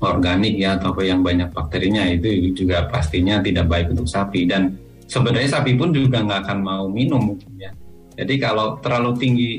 organik 0.00 0.54
ya 0.56 0.76
atau 0.80 0.96
yang 1.00 1.20
banyak 1.20 1.52
bakterinya 1.52 2.04
itu 2.08 2.52
juga 2.56 2.88
pastinya 2.88 3.40
tidak 3.40 3.68
baik 3.68 3.92
untuk 3.92 4.08
sapi 4.08 4.48
dan 4.48 4.74
sebenarnya 5.06 5.60
sapi 5.60 5.76
pun 5.76 5.92
juga 5.92 6.24
nggak 6.24 6.40
akan 6.48 6.58
mau 6.64 6.84
minum 6.88 7.20
mungkin 7.34 7.52
ya. 7.56 7.70
Jadi 8.14 8.34
kalau 8.38 8.78
terlalu 8.80 9.10
tinggi 9.18 9.50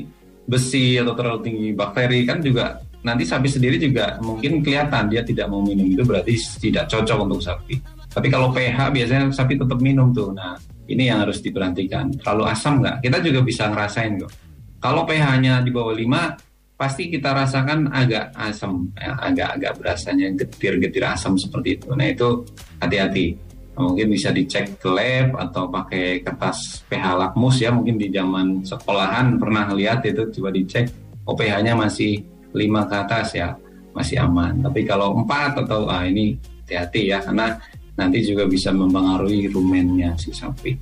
besi 0.46 0.96
atau 0.96 1.12
terlalu 1.12 1.40
tinggi 1.42 1.68
bakteri 1.74 2.22
kan 2.22 2.38
juga 2.38 2.80
nanti 3.02 3.22
sapi 3.22 3.46
sendiri 3.46 3.78
juga 3.78 4.18
mungkin 4.18 4.62
kelihatan 4.62 5.10
dia 5.10 5.22
tidak 5.22 5.46
mau 5.46 5.62
minum 5.62 5.86
itu 5.86 6.02
berarti 6.02 6.34
tidak 6.58 6.90
cocok 6.90 7.18
untuk 7.22 7.40
sapi. 7.42 7.78
Tapi 8.10 8.32
kalau 8.32 8.48
pH 8.48 8.90
biasanya 8.90 9.28
sapi 9.28 9.60
tetap 9.60 9.78
minum 9.78 10.10
tuh. 10.10 10.32
Nah 10.32 10.56
ini 10.88 11.10
yang 11.10 11.22
harus 11.22 11.42
diperhatikan. 11.42 12.14
Terlalu 12.22 12.44
asam 12.48 12.80
nggak? 12.80 13.04
Kita 13.04 13.18
juga 13.20 13.40
bisa 13.42 13.68
ngerasain 13.68 14.12
kok. 14.22 14.32
Kalau 14.80 15.02
pH-nya 15.02 15.66
di 15.66 15.70
bawah 15.74 15.92
5 15.92 16.45
pasti 16.76 17.08
kita 17.08 17.32
rasakan 17.32 17.88
agak 17.88 18.36
asam, 18.36 18.92
ya, 18.92 19.16
agak-agak 19.16 19.72
berasanya 19.80 20.28
getir-getir 20.36 21.02
asam 21.08 21.40
seperti 21.40 21.80
itu. 21.80 21.88
Nah 21.96 22.06
itu 22.12 22.44
hati-hati. 22.78 23.36
Mungkin 23.76 24.08
bisa 24.08 24.32
dicek 24.32 24.80
ke 24.80 24.88
lab 24.88 25.36
atau 25.36 25.68
pakai 25.68 26.24
kertas 26.24 26.80
pH 26.88 27.16
lakmus 27.16 27.60
ya. 27.60 27.72
Mungkin 27.72 28.00
di 28.00 28.08
zaman 28.08 28.64
sekolahan 28.64 29.36
pernah 29.36 29.68
lihat 29.72 30.04
itu 30.08 30.28
coba 30.40 30.48
dicek. 30.52 30.88
Oh 31.28 31.36
pH-nya 31.36 31.76
masih 31.76 32.24
5 32.56 32.88
ke 32.88 32.94
atas 32.96 33.36
ya, 33.36 33.52
masih 33.92 34.16
aman. 34.24 34.64
Tapi 34.64 34.80
kalau 34.88 35.16
4 35.20 35.60
atau 35.60 35.88
ah 35.92 36.08
ini 36.08 36.36
hati-hati 36.64 37.12
ya 37.12 37.20
karena 37.20 37.52
nanti 37.96 38.24
juga 38.24 38.48
bisa 38.48 38.72
mempengaruhi 38.72 39.48
rumennya 39.52 40.16
si 40.16 40.32
sapi. 40.32 40.76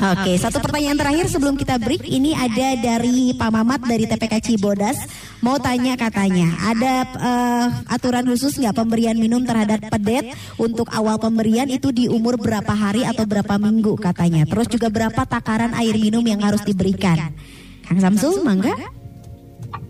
Oke, 0.00 0.40
satu 0.40 0.56
pertanyaan 0.64 0.96
terakhir 0.96 1.28
sebelum 1.28 1.52
kita 1.52 1.76
break. 1.76 2.08
Ini 2.08 2.32
ada 2.32 2.68
dari 2.80 3.36
Pak 3.36 3.50
Mamat 3.52 3.84
dari 3.84 4.08
TPK 4.08 4.40
Cibodas. 4.40 4.96
Mau 5.44 5.60
tanya 5.60 6.00
katanya, 6.00 6.48
ada 6.64 6.94
eh, 7.04 7.66
aturan 7.92 8.24
khusus 8.24 8.56
nggak 8.56 8.72
pemberian 8.72 9.18
minum 9.20 9.44
terhadap 9.44 9.84
pedet 9.92 10.32
untuk 10.56 10.88
awal 10.96 11.20
pemberian 11.20 11.68
itu 11.68 11.92
di 11.92 12.08
umur 12.08 12.40
berapa 12.40 12.72
hari 12.72 13.04
atau 13.04 13.28
berapa 13.28 13.60
minggu 13.60 14.00
katanya. 14.00 14.48
Terus 14.48 14.72
juga 14.72 14.88
berapa 14.88 15.28
takaran 15.28 15.76
air 15.76 15.98
minum 16.00 16.24
yang 16.24 16.40
harus 16.40 16.64
diberikan. 16.64 17.36
Kang 17.84 18.00
Samsul, 18.00 18.40
mangga? 18.40 18.72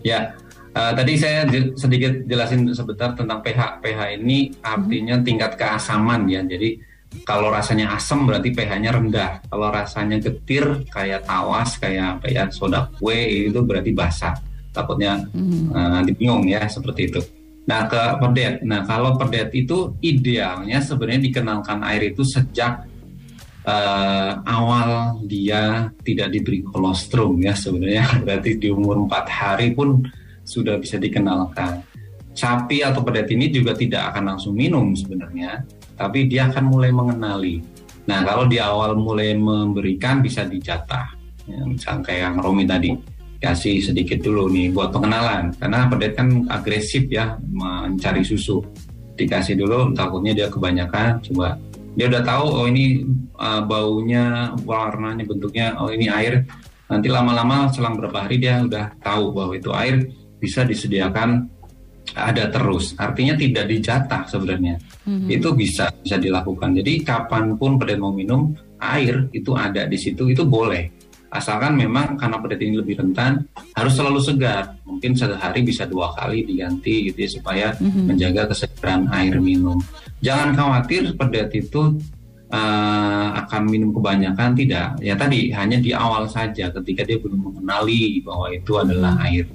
Ya, 0.03 0.35
uh, 0.75 0.91
tadi 0.91 1.15
saya 1.15 1.47
sedikit 1.79 2.27
jelasin 2.27 2.67
sebentar 2.75 3.15
tentang 3.15 3.39
pH. 3.39 3.79
pH 3.79 4.19
ini 4.19 4.51
artinya 4.59 5.15
tingkat 5.23 5.55
keasaman 5.55 6.27
ya. 6.27 6.43
Jadi 6.43 6.92
kalau 7.21 7.53
rasanya 7.53 7.93
asam 7.93 8.25
berarti 8.25 8.49
pH-nya 8.49 8.89
rendah. 8.89 9.31
Kalau 9.45 9.69
rasanya 9.69 10.17
getir 10.17 10.89
kayak 10.89 11.29
tawas, 11.29 11.77
kayak 11.77 12.19
apa 12.19 12.27
ya 12.33 12.43
soda 12.49 12.89
kue 12.97 13.47
itu 13.47 13.61
berarti 13.61 13.93
basah. 13.93 14.33
Takutnya 14.73 15.21
uh, 15.21 15.89
nanti 16.01 16.17
bingung 16.17 16.49
ya 16.49 16.65
seperti 16.65 17.13
itu. 17.13 17.21
Nah 17.69 17.87
ke 17.87 18.01
pedet. 18.19 18.65
Nah 18.65 18.83
kalau 18.83 19.15
pedet 19.15 19.53
itu 19.55 19.95
idealnya 20.03 20.83
sebenarnya 20.83 21.21
dikenalkan 21.31 21.79
air 21.87 22.11
itu 22.11 22.25
sejak 22.27 22.83
eh, 23.63 24.31
awal 24.43 25.23
dia 25.23 25.87
tidak 26.03 26.27
diberi 26.35 26.59
kolostrum 26.67 27.39
ya 27.39 27.55
sebenarnya 27.55 28.03
berarti 28.27 28.59
di 28.59 28.67
umur 28.67 29.07
4 29.07 29.15
hari 29.31 29.71
pun 29.71 30.03
sudah 30.43 30.75
bisa 30.75 30.99
dikenalkan. 30.99 31.79
Sapi 32.33 32.81
atau 32.83 33.05
pedet 33.05 33.29
ini 33.31 33.47
juga 33.47 33.77
tidak 33.77 34.11
akan 34.11 34.35
langsung 34.35 34.57
minum 34.57 34.91
sebenarnya, 34.97 35.63
tapi 35.95 36.27
dia 36.27 36.49
akan 36.49 36.63
mulai 36.69 36.91
mengenali. 36.91 37.55
Nah 38.09 38.19
kalau 38.27 38.49
di 38.49 38.59
awal 38.59 38.99
mulai 38.99 39.31
memberikan 39.37 40.19
bisa 40.19 40.43
dijatah, 40.43 41.07
ya, 41.47 41.61
misalnya 41.63 42.01
kayak 42.03 42.19
yang 42.19 42.35
Romi 42.43 42.63
tadi 42.67 42.91
kasih 43.39 43.79
sedikit 43.83 44.23
dulu 44.23 44.47
nih 44.51 44.71
buat 44.71 44.91
pengenalan, 44.91 45.51
karena 45.59 45.87
pedet 45.91 46.15
kan 46.15 46.47
agresif 46.47 47.07
ya 47.07 47.35
mencari 47.51 48.23
susu, 48.23 48.63
dikasih 49.15 49.59
dulu 49.59 49.91
takutnya 49.95 50.31
dia 50.35 50.47
kebanyakan, 50.47 51.19
coba 51.31 51.59
dia 51.93 52.09
udah 52.09 52.23
tahu 52.25 52.45
oh 52.49 52.65
ini 52.65 53.05
uh, 53.37 53.61
baunya, 53.61 54.49
warnanya, 54.65 55.23
bentuknya, 55.29 55.77
oh 55.77 55.93
ini 55.93 56.09
air. 56.09 56.41
Nanti 56.89 57.07
lama-lama 57.09 57.69
selang 57.69 57.97
berapa 57.97 58.25
hari 58.25 58.41
dia 58.41 58.65
udah 58.65 58.97
tahu 59.01 59.33
bahwa 59.33 59.53
itu 59.55 59.69
air 59.73 60.09
bisa 60.41 60.65
disediakan 60.67 61.52
ada 62.11 62.51
terus. 62.51 62.93
Artinya 62.99 63.33
tidak 63.39 63.65
dijatah 63.71 64.27
sebenarnya. 64.27 64.75
Itu 65.31 65.55
bisa 65.55 65.89
bisa 66.03 66.19
dilakukan. 66.19 66.75
Jadi 66.75 67.01
kapan 67.01 67.55
pun 67.55 67.79
pedet 67.79 67.97
mau 67.97 68.11
minum 68.11 68.51
air 68.83 69.31
itu 69.31 69.55
ada 69.55 69.87
di 69.87 69.95
situ 69.95 70.27
itu 70.27 70.43
boleh. 70.43 70.91
Asalkan 71.33 71.73
memang 71.73 72.13
karena 72.13 72.37
pedet 72.37 72.61
ini 72.61 72.77
lebih 72.77 73.01
rentan 73.01 73.41
harus 73.73 73.93
selalu 73.97 74.21
segar. 74.21 74.77
Mungkin 74.85 75.17
sehari 75.17 75.65
bisa 75.65 75.89
dua 75.89 76.13
kali 76.13 76.45
diganti 76.45 77.09
gitu 77.09 77.17
ya 77.25 77.29
supaya 77.29 77.67
menjaga 77.81 78.53
kesegaran 78.53 79.09
air 79.09 79.41
minum. 79.41 79.81
Jangan 80.21 80.53
khawatir 80.53 81.17
pedet 81.17 81.49
itu 81.57 81.97
uh, 82.53 83.27
akan 83.43 83.61
minum 83.65 83.89
kebanyakan 83.89 84.53
tidak. 84.53 84.93
Ya 85.01 85.17
tadi 85.17 85.49
hanya 85.49 85.81
di 85.81 85.89
awal 85.89 86.29
saja 86.29 86.69
ketika 86.69 87.01
dia 87.01 87.17
belum 87.17 87.49
mengenali 87.49 88.21
bahwa 88.21 88.53
itu 88.53 88.77
adalah 88.77 89.17
air. 89.25 89.49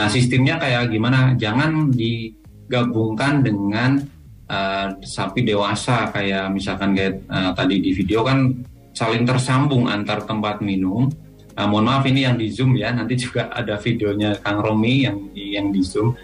Nah 0.00 0.08
sistemnya 0.08 0.56
kayak 0.56 0.88
gimana? 0.88 1.36
Jangan 1.36 1.92
digabungkan 1.92 3.44
dengan 3.44 4.00
uh, 4.48 4.96
sapi 5.04 5.44
dewasa 5.44 6.08
kayak 6.08 6.48
misalkan 6.48 6.96
kayak 6.96 7.20
uh, 7.28 7.52
tadi 7.52 7.84
di 7.84 7.92
video 7.92 8.24
kan 8.24 8.48
saling 8.96 9.28
tersambung 9.28 9.92
antar 9.92 10.24
tempat 10.24 10.64
minum. 10.64 11.12
Nah, 11.52 11.68
mohon 11.68 11.84
maaf 11.92 12.08
ini 12.08 12.24
yang 12.24 12.40
di 12.40 12.48
zoom 12.48 12.72
ya. 12.80 12.88
Nanti 12.96 13.20
juga 13.20 13.52
ada 13.52 13.76
videonya 13.76 14.40
Kang 14.40 14.64
Romi 14.64 15.04
yang 15.04 15.28
di, 15.36 15.52
yang 15.52 15.68
di 15.68 15.84
zoom. 15.84 16.16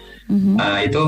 Uh, 0.57 0.81
itu 0.81 1.03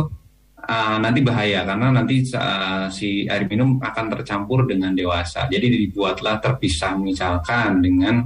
uh, 0.69 0.97
nanti 1.01 1.25
bahaya 1.25 1.65
karena 1.65 1.89
nanti 1.89 2.21
uh, 2.37 2.85
si 2.93 3.25
air 3.25 3.49
minum 3.49 3.81
akan 3.81 4.05
tercampur 4.13 4.69
dengan 4.69 4.93
dewasa. 4.93 5.49
Jadi 5.49 5.89
dibuatlah 5.89 6.37
terpisah 6.37 6.93
misalkan 7.01 7.81
dengan 7.81 8.21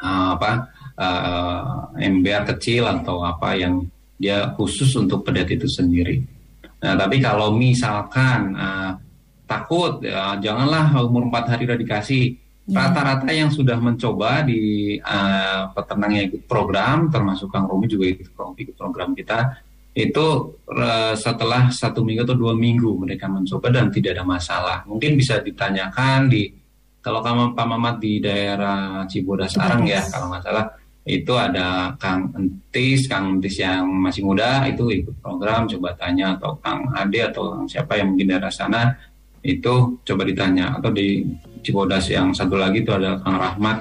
uh, 0.00 0.40
apa 0.40 0.79
uh, 1.00 1.88
ember 1.96 2.44
kecil 2.54 2.84
atau 2.84 3.24
apa 3.24 3.56
yang 3.56 3.88
dia 4.20 4.52
khusus 4.52 4.92
untuk 5.00 5.24
pedet 5.24 5.48
itu 5.56 5.64
sendiri. 5.64 6.20
Nah, 6.84 6.94
tapi 6.96 7.24
kalau 7.24 7.56
misalkan 7.56 8.52
uh, 8.52 8.92
takut, 9.48 10.04
ya, 10.04 10.36
janganlah 10.36 10.92
umur 11.00 11.32
4 11.32 11.56
hari 11.56 11.62
udah 11.64 11.80
dikasih. 11.80 12.24
Rata-rata 12.70 13.26
yang 13.34 13.50
sudah 13.50 13.82
mencoba 13.82 14.46
di 14.46 14.94
uh, 15.02 15.74
peternak 15.74 16.10
yang 16.14 16.24
ikut 16.30 16.46
program, 16.46 17.10
termasuk 17.10 17.50
Kang 17.50 17.66
Romi 17.66 17.90
juga 17.90 18.06
ikut, 18.06 18.30
ikut 18.30 18.76
program 18.78 19.10
kita, 19.10 19.58
itu 19.90 20.54
uh, 20.70 21.14
setelah 21.18 21.66
satu 21.74 22.06
minggu 22.06 22.22
atau 22.22 22.38
dua 22.38 22.54
minggu 22.54 22.94
mereka 22.94 23.26
mencoba 23.26 23.74
dan 23.74 23.90
tidak 23.90 24.14
ada 24.14 24.24
masalah. 24.24 24.78
Mungkin 24.86 25.18
bisa 25.18 25.42
ditanyakan 25.42 26.30
di 26.30 26.46
kalau 27.02 27.24
kamu 27.24 27.56
Pak 27.58 27.66
Mamat 27.66 27.96
di 27.98 28.22
daerah 28.22 29.02
Cibodas 29.08 29.56
Arang 29.56 29.82
ya 29.88 30.04
kalau 30.06 30.30
nggak 30.30 30.44
salah 30.44 30.64
itu 31.04 31.32
ada 31.32 31.96
Kang 31.96 32.28
Entis, 32.36 33.08
Kang 33.08 33.40
Entis 33.40 33.56
yang 33.56 33.88
masih 33.88 34.20
muda 34.20 34.68
itu 34.68 34.84
ikut 34.92 35.16
program 35.24 35.64
coba 35.64 35.96
tanya 35.96 36.36
atau 36.36 36.52
Kang 36.60 36.84
Ade 36.92 37.24
atau 37.24 37.64
siapa 37.64 37.96
yang 37.96 38.12
mungkin 38.12 38.36
daerah 38.36 38.52
sana 38.52 38.92
itu 39.40 39.96
coba 40.04 40.22
ditanya 40.28 40.76
atau 40.76 40.92
di 40.92 41.24
Cibodas 41.64 42.08
yang 42.12 42.36
satu 42.36 42.60
lagi 42.60 42.84
itu 42.84 42.92
ada 42.92 43.16
Kang 43.24 43.40
Rahmat 43.40 43.78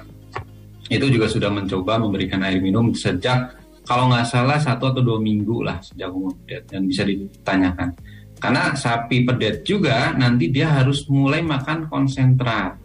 itu 0.90 1.06
juga 1.12 1.28
sudah 1.30 1.52
mencoba 1.54 2.00
memberikan 2.02 2.42
air 2.42 2.64
minum 2.64 2.96
sejak 2.96 3.60
kalau 3.84 4.10
nggak 4.10 4.26
salah 4.30 4.62
satu 4.62 4.94
atau 4.94 5.02
dua 5.02 5.18
minggu 5.18 5.66
lah 5.66 5.82
sejak 5.82 6.14
umur 6.14 6.38
dan 6.46 6.86
bisa 6.86 7.02
ditanyakan. 7.06 7.90
Karena 8.38 8.72
sapi 8.78 9.26
pedet 9.26 9.66
juga 9.68 10.16
nanti 10.16 10.48
dia 10.54 10.72
harus 10.72 11.10
mulai 11.12 11.42
makan 11.42 11.92
konsentrat 11.92 12.78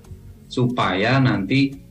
supaya 0.49 1.21
nanti 1.21 1.84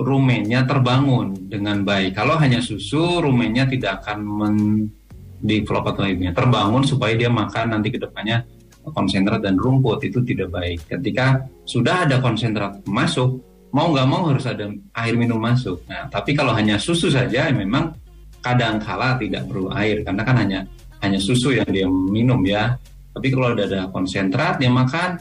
rumennya 0.00 0.64
terbangun 0.64 1.36
dengan 1.46 1.84
baik. 1.84 2.16
Kalau 2.16 2.40
hanya 2.40 2.64
susu, 2.64 3.20
rumennya 3.20 3.68
tidak 3.68 4.00
akan 4.04 4.24
mendevelop 4.24 5.92
atau 5.92 6.08
ibunya 6.08 6.32
terbangun 6.32 6.82
supaya 6.82 7.12
dia 7.14 7.28
makan 7.28 7.76
nanti 7.76 7.92
ke 7.92 8.00
depannya 8.00 8.40
konsentrat 8.88 9.44
dan 9.44 9.60
rumput 9.60 10.00
itu 10.08 10.24
tidak 10.24 10.48
baik. 10.48 10.80
Ketika 10.88 11.44
sudah 11.68 12.08
ada 12.08 12.16
konsentrat 12.24 12.80
masuk, 12.88 13.38
mau 13.76 13.92
nggak 13.92 14.08
mau 14.08 14.32
harus 14.32 14.48
ada 14.48 14.72
air 15.04 15.14
minum 15.20 15.36
masuk. 15.36 15.84
Nah, 15.84 16.08
tapi 16.08 16.32
kalau 16.32 16.56
hanya 16.56 16.80
susu 16.80 17.12
saja, 17.12 17.52
memang 17.52 17.92
kadang 18.40 18.80
kala 18.80 19.20
tidak 19.20 19.44
perlu 19.44 19.68
air 19.76 20.00
karena 20.00 20.22
kan 20.24 20.36
hanya 20.40 20.60
hanya 21.04 21.20
susu 21.20 21.52
yang 21.52 21.68
dia 21.68 21.86
minum 21.86 22.40
ya. 22.40 22.72
Tapi 23.12 23.26
kalau 23.28 23.52
ada, 23.52 23.68
ada 23.68 23.80
konsentrat 23.92 24.56
dia 24.56 24.70
makan, 24.72 25.20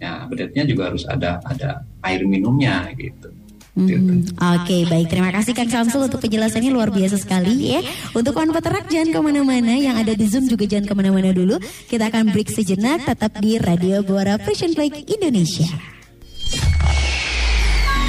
ya 0.00 0.24
bedetnya 0.30 0.64
juga 0.64 0.92
harus 0.92 1.04
ada 1.04 1.42
ada 1.44 1.84
air 2.06 2.24
minumnya 2.24 2.88
gitu. 2.96 3.28
Hmm, 3.76 4.24
Oke 4.56 4.88
baik. 4.88 5.12
Terima 5.12 5.28
kasih 5.28 5.52
Kang 5.52 5.68
Samsul 5.68 6.08
untuk 6.08 6.24
penjelasannya 6.24 6.72
luar 6.72 6.88
biasa 6.88 7.20
sekali 7.20 7.76
ya. 7.76 7.84
Untuk 8.16 8.32
kawan 8.32 8.56
peternak 8.56 8.88
jangan 8.88 9.12
ke 9.12 9.20
mana-mana. 9.20 9.76
Yang 9.76 9.96
ada 10.00 10.12
di 10.16 10.26
Zoom 10.32 10.48
juga 10.48 10.64
jangan 10.64 10.88
ke 10.88 10.94
mana-mana 10.96 11.30
dulu. 11.36 11.60
Kita 11.84 12.08
akan 12.08 12.32
break 12.32 12.48
sejenak 12.48 13.04
tetap 13.04 13.36
di 13.36 13.60
Radio 13.60 14.00
Buara 14.00 14.40
Fresh 14.40 14.64
Play 14.72 14.88
Indonesia. 15.12 15.68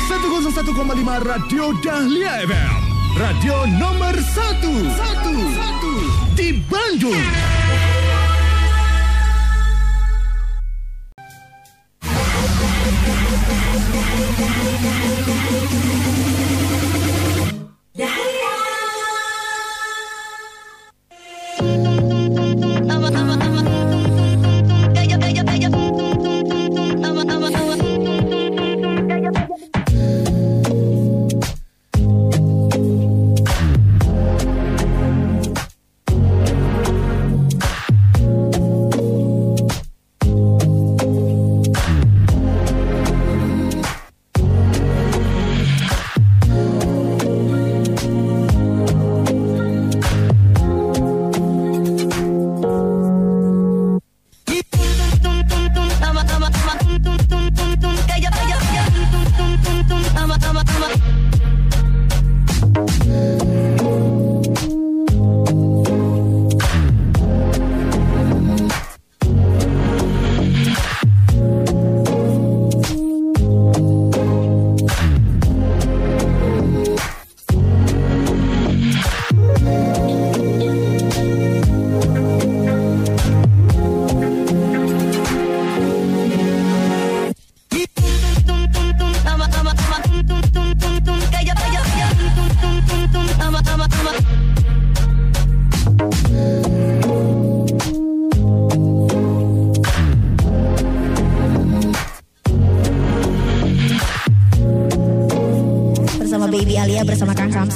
101,5 0.07 0.72
Radio 1.28 1.76
Dahlia 1.84 2.47
FM 2.47 2.80
Radio 3.20 3.55
nomor 3.76 4.15
1 4.15 4.63
1 4.63 6.38
di 6.39 6.55
Bandung 6.72 7.57
bersama 21.58 21.87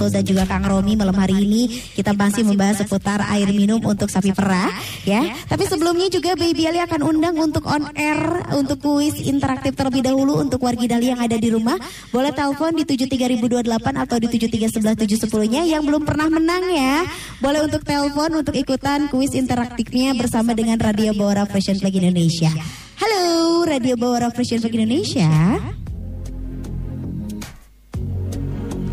Samsul 0.02 0.18
dan 0.18 0.26
juga 0.26 0.43
Kang 0.49 0.66
Romi 0.66 0.97
malam 0.97 1.14
hari 1.14 1.45
ini 1.45 1.70
kita 1.93 2.18
masih 2.18 2.41
membahas 2.41 2.82
seputar 2.82 3.22
air 3.30 3.54
minum 3.54 3.78
untuk 3.86 4.10
sapi 4.10 4.34
perah 4.34 4.74
ya. 5.06 5.22
Tapi 5.45 5.70
sebelumnya 5.70 6.10
juga 6.10 6.34
Baby 6.34 6.66
Alia 6.66 6.89
akan 6.89 7.06
undang 7.06 7.38
untuk 7.38 7.70
on 7.70 7.86
air 7.93 8.18
untuk 8.58 8.82
kuis 8.82 9.14
interaktif 9.22 9.78
terlebih 9.78 10.02
dahulu 10.02 10.41
untuk 10.41 10.58
wargi 10.66 10.89
Dali 10.89 11.14
yang 11.14 11.22
ada 11.22 11.38
di 11.38 11.54
rumah. 11.54 11.78
Boleh 12.10 12.34
telepon 12.34 12.74
di 12.74 12.84
73028 12.89 13.62
atau 13.78 14.18
di 14.18 14.28
7311710-nya 14.41 15.70
yang 15.70 15.86
belum 15.86 16.02
pernah 16.02 16.34
menang 16.34 16.66
ya. 16.74 17.06
Boleh 17.38 17.62
untuk 17.62 17.86
telepon 17.86 18.41
untuk 18.41 18.58
ikutan 18.58 19.06
kuis 19.14 19.38
interaktifnya 19.38 20.18
bersama 20.18 20.58
dengan 20.58 20.82
Radio 20.82 21.14
Bawara 21.14 21.45
Fashion 21.45 21.78
Flag 21.78 21.93
Indonesia. 21.93 22.49
Halo 22.97 23.62
Radio 23.70 23.93
Bawara 23.93 24.34
Fashion 24.34 24.58
Flag 24.66 24.74
Indonesia. 24.74 25.30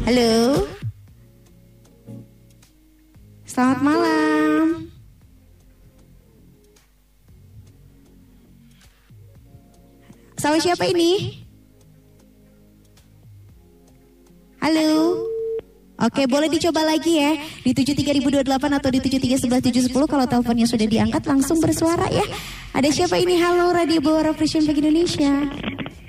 Halo. 0.05 0.69
Selamat 3.59 3.83
malam. 3.83 4.87
Sama 10.39 10.63
siapa 10.63 10.87
ini? 10.87 11.43
Halo. 14.63 15.19
Oke, 15.99 16.31
boleh 16.31 16.47
dicoba 16.47 16.87
lagi 16.87 17.19
ya 17.19 17.35
di 17.67 17.75
73028 17.75 18.47
atau 18.47 18.91
di 18.95 19.03
7311710 19.27 20.07
kalau 20.07 20.31
teleponnya 20.31 20.71
sudah 20.71 20.87
diangkat 20.87 21.27
langsung 21.27 21.59
bersuara 21.59 22.07
ya. 22.15 22.23
Ada 22.79 22.95
siapa 22.95 23.19
ini? 23.19 23.43
Halo 23.43 23.75
Radio 23.75 23.99
Bawara 23.99 24.39
Fashion 24.39 24.63
Flag 24.63 24.79
Indonesia. 24.79 25.35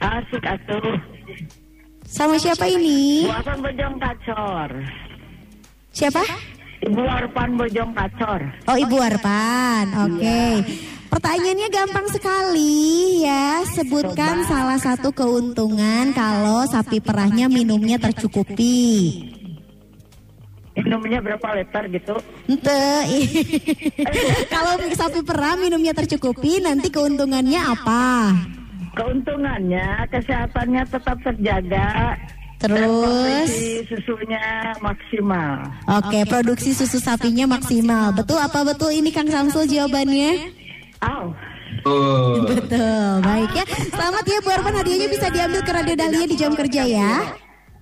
Asik 0.06 0.46
atuh. 0.46 1.02
Sama 2.06 2.38
siapa 2.38 2.70
ini? 2.70 3.26
Arpan 3.26 3.58
Bojong 3.58 3.98
Kacor. 3.98 4.70
Siapa? 5.90 6.22
Ibu 6.80 7.04
Arpan 7.04 7.60
Bojong 7.60 7.92
Kacor. 7.92 8.42
Oh 8.72 8.78
Ibu 8.80 8.98
Arpan, 9.04 9.86
oke. 10.08 10.44
Pertanyaannya 11.10 11.68
gampang 11.74 12.08
sekali 12.08 13.26
ya. 13.26 13.66
Sebutkan 13.68 14.48
salah 14.48 14.80
satu 14.80 15.12
keuntungan 15.12 16.16
kalau 16.16 16.64
sapi 16.70 17.04
perahnya 17.04 17.52
minumnya 17.52 18.00
tercukupi. 18.00 19.28
Minumnya 20.80 21.20
berapa 21.20 21.48
liter 21.60 21.84
gitu? 21.92 22.16
Ente. 22.48 22.88
kalau 24.54 24.80
sapi 24.96 25.20
perah 25.28 25.60
minumnya 25.60 25.92
tercukupi, 25.92 26.64
nanti 26.64 26.88
keuntungannya 26.88 27.60
apa? 27.60 28.32
Keuntungannya 28.96 30.08
kesehatannya 30.08 30.84
tetap 30.88 31.18
terjaga. 31.28 32.16
Dan 32.60 32.76
Terus, 32.76 32.92
produksi 32.92 33.64
susunya 33.88 34.44
maksimal. 34.84 35.64
oke 35.88 36.20
produksi 36.28 36.76
susu 36.76 37.00
sapinya 37.00 37.48
maksimal. 37.48 38.12
Betul 38.12 38.36
apa 38.36 38.68
betul 38.68 38.92
ini 38.92 39.16
Kang 39.16 39.32
Samsul 39.32 39.64
jawabannya? 39.66 40.52
Aw, 41.00 41.24
Oh, 41.88 42.44
Betul, 42.52 43.24
baik 43.24 43.56
ya. 43.56 43.64
Selamat 43.88 44.24
ya 44.28 44.38
Bu 44.44 44.52
Arpan, 44.52 44.76
hadiahnya 44.76 45.08
bisa 45.08 45.32
diambil 45.32 45.64
ke 45.64 45.72
Radio 45.72 45.96
Dahlia 45.96 46.26
di 46.28 46.36
jam 46.36 46.52
kerja 46.52 46.84
ya. 46.84 47.32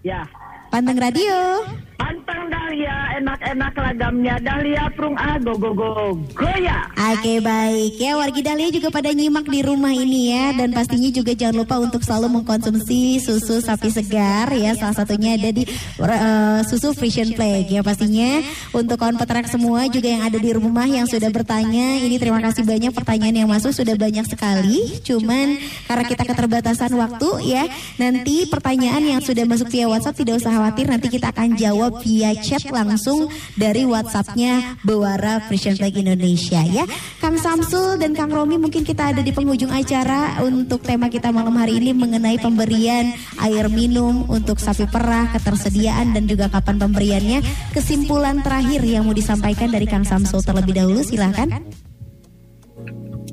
ya. 0.06 0.22
Panteng 0.70 1.02
radio. 1.02 1.66
Pantang 1.98 2.46
Dahlia, 2.68 3.24
enak-enak 3.24 3.74
ragamnya. 3.80 4.36
Dahlia 4.44 4.92
Prung 4.92 5.16
A, 5.16 5.40
go 5.40 5.56
go 5.56 5.72
go, 5.72 6.20
goya. 6.36 6.84
Oke 7.16 7.40
baik. 7.40 7.96
Ya 7.96 8.20
wargi 8.20 8.44
Dahlia 8.44 8.68
juga 8.76 8.92
pada 8.92 9.08
nyimak 9.16 9.48
di 9.48 9.64
rumah 9.64 9.96
ini 9.96 10.36
ya. 10.36 10.52
Dan 10.52 10.76
pastinya 10.76 11.08
juga 11.08 11.32
jangan 11.32 11.64
lupa 11.64 11.80
untuk 11.80 12.04
selalu 12.04 12.28
mengkonsumsi 12.28 13.24
susu 13.24 13.64
sapi 13.64 13.88
segar 13.88 14.52
ya. 14.52 14.76
Salah 14.76 15.00
satunya 15.00 15.40
ada 15.40 15.48
di 15.48 15.64
eh, 15.64 16.60
susu 16.68 16.92
Frisian 16.92 17.32
Plague 17.40 17.72
ya 17.72 17.80
pastinya. 17.88 18.44
Untuk 18.76 19.00
kawan 19.00 19.16
peternak 19.16 19.48
semua 19.48 19.88
juga 19.88 20.12
yang 20.12 20.28
ada 20.28 20.36
di 20.36 20.52
rumah 20.52 20.92
yang 20.92 21.08
sudah 21.08 21.32
bertanya 21.32 22.04
ini 22.04 22.20
terima 22.20 22.44
kasih 22.44 22.68
banyak 22.68 22.92
pertanyaan 22.92 23.48
yang 23.48 23.48
masuk 23.48 23.72
sudah 23.72 23.96
banyak 23.96 24.28
sekali. 24.28 25.00
Cuman 25.08 25.56
karena 25.88 26.04
kita 26.04 26.24
keterbatasan 26.28 26.92
waktu 27.00 27.48
ya 27.48 27.64
nanti 27.96 28.44
pertanyaan 28.52 29.08
yang 29.08 29.24
sudah 29.24 29.48
masuk 29.48 29.72
via 29.72 29.88
WhatsApp 29.88 30.20
tidak 30.20 30.44
usah 30.44 30.52
khawatir 30.52 30.92
nanti 30.92 31.08
kita 31.08 31.32
akan 31.32 31.56
jawab 31.56 32.04
via 32.04 32.36
chat 32.36 32.57
chat 32.58 32.74
langsung 32.74 33.30
dari 33.54 33.86
WhatsAppnya 33.86 34.82
Bewara 34.82 35.46
Frisian 35.46 35.78
Flag 35.78 35.94
Indonesia 35.94 36.62
ya. 36.66 36.84
Kang 37.22 37.38
Samsul 37.38 38.02
dan 38.02 38.18
Kang 38.18 38.34
Romi 38.34 38.58
mungkin 38.58 38.82
kita 38.82 39.14
ada 39.14 39.22
di 39.22 39.30
penghujung 39.30 39.70
acara 39.70 40.42
untuk 40.42 40.82
tema 40.82 41.08
kita 41.08 41.30
malam 41.30 41.54
hari 41.56 41.78
ini 41.78 41.94
mengenai 41.94 42.42
pemberian 42.42 43.14
air 43.42 43.70
minum 43.70 44.26
untuk 44.28 44.58
sapi 44.58 44.90
perah, 44.90 45.30
ketersediaan 45.38 46.18
dan 46.18 46.26
juga 46.26 46.50
kapan 46.50 46.82
pemberiannya. 46.82 47.40
Kesimpulan 47.72 48.42
terakhir 48.42 48.82
yang 48.82 49.06
mau 49.06 49.14
disampaikan 49.14 49.70
dari 49.70 49.86
Kang 49.86 50.04
Samsul 50.04 50.42
terlebih 50.42 50.74
dahulu 50.74 51.06
silahkan. 51.06 51.50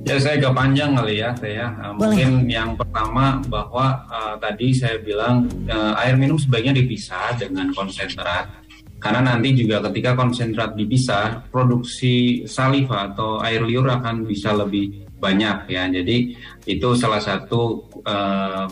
Ya 0.05 0.21
saya 0.21 0.37
agak 0.37 0.53
panjang 0.53 0.93
kali 0.93 1.17
ya 1.17 1.33
saya. 1.33 1.73
Uh, 1.81 1.97
Boleh. 1.97 2.29
mungkin 2.29 2.31
yang 2.45 2.71
pertama 2.77 3.41
bahwa 3.49 4.05
uh, 4.13 4.37
tadi 4.37 4.77
saya 4.77 5.01
bilang 5.01 5.49
uh, 5.65 5.97
air 6.05 6.13
minum 6.21 6.37
sebaiknya 6.37 6.77
dipisah 6.77 7.33
dengan 7.41 7.73
konsentrat. 7.73 8.64
Karena 9.05 9.21
nanti 9.21 9.53
juga 9.53 9.85
ketika 9.85 10.17
konsentrat 10.17 10.73
dipisah, 10.73 11.53
produksi 11.53 12.49
saliva 12.49 13.13
atau 13.13 13.37
air 13.45 13.61
liur 13.61 13.85
akan 13.85 14.25
bisa 14.25 14.57
lebih 14.57 15.05
banyak 15.21 15.69
ya. 15.69 15.93
Jadi 15.93 16.33
itu 16.65 16.89
salah 16.97 17.21
satu 17.21 17.85
uh, 18.01 18.65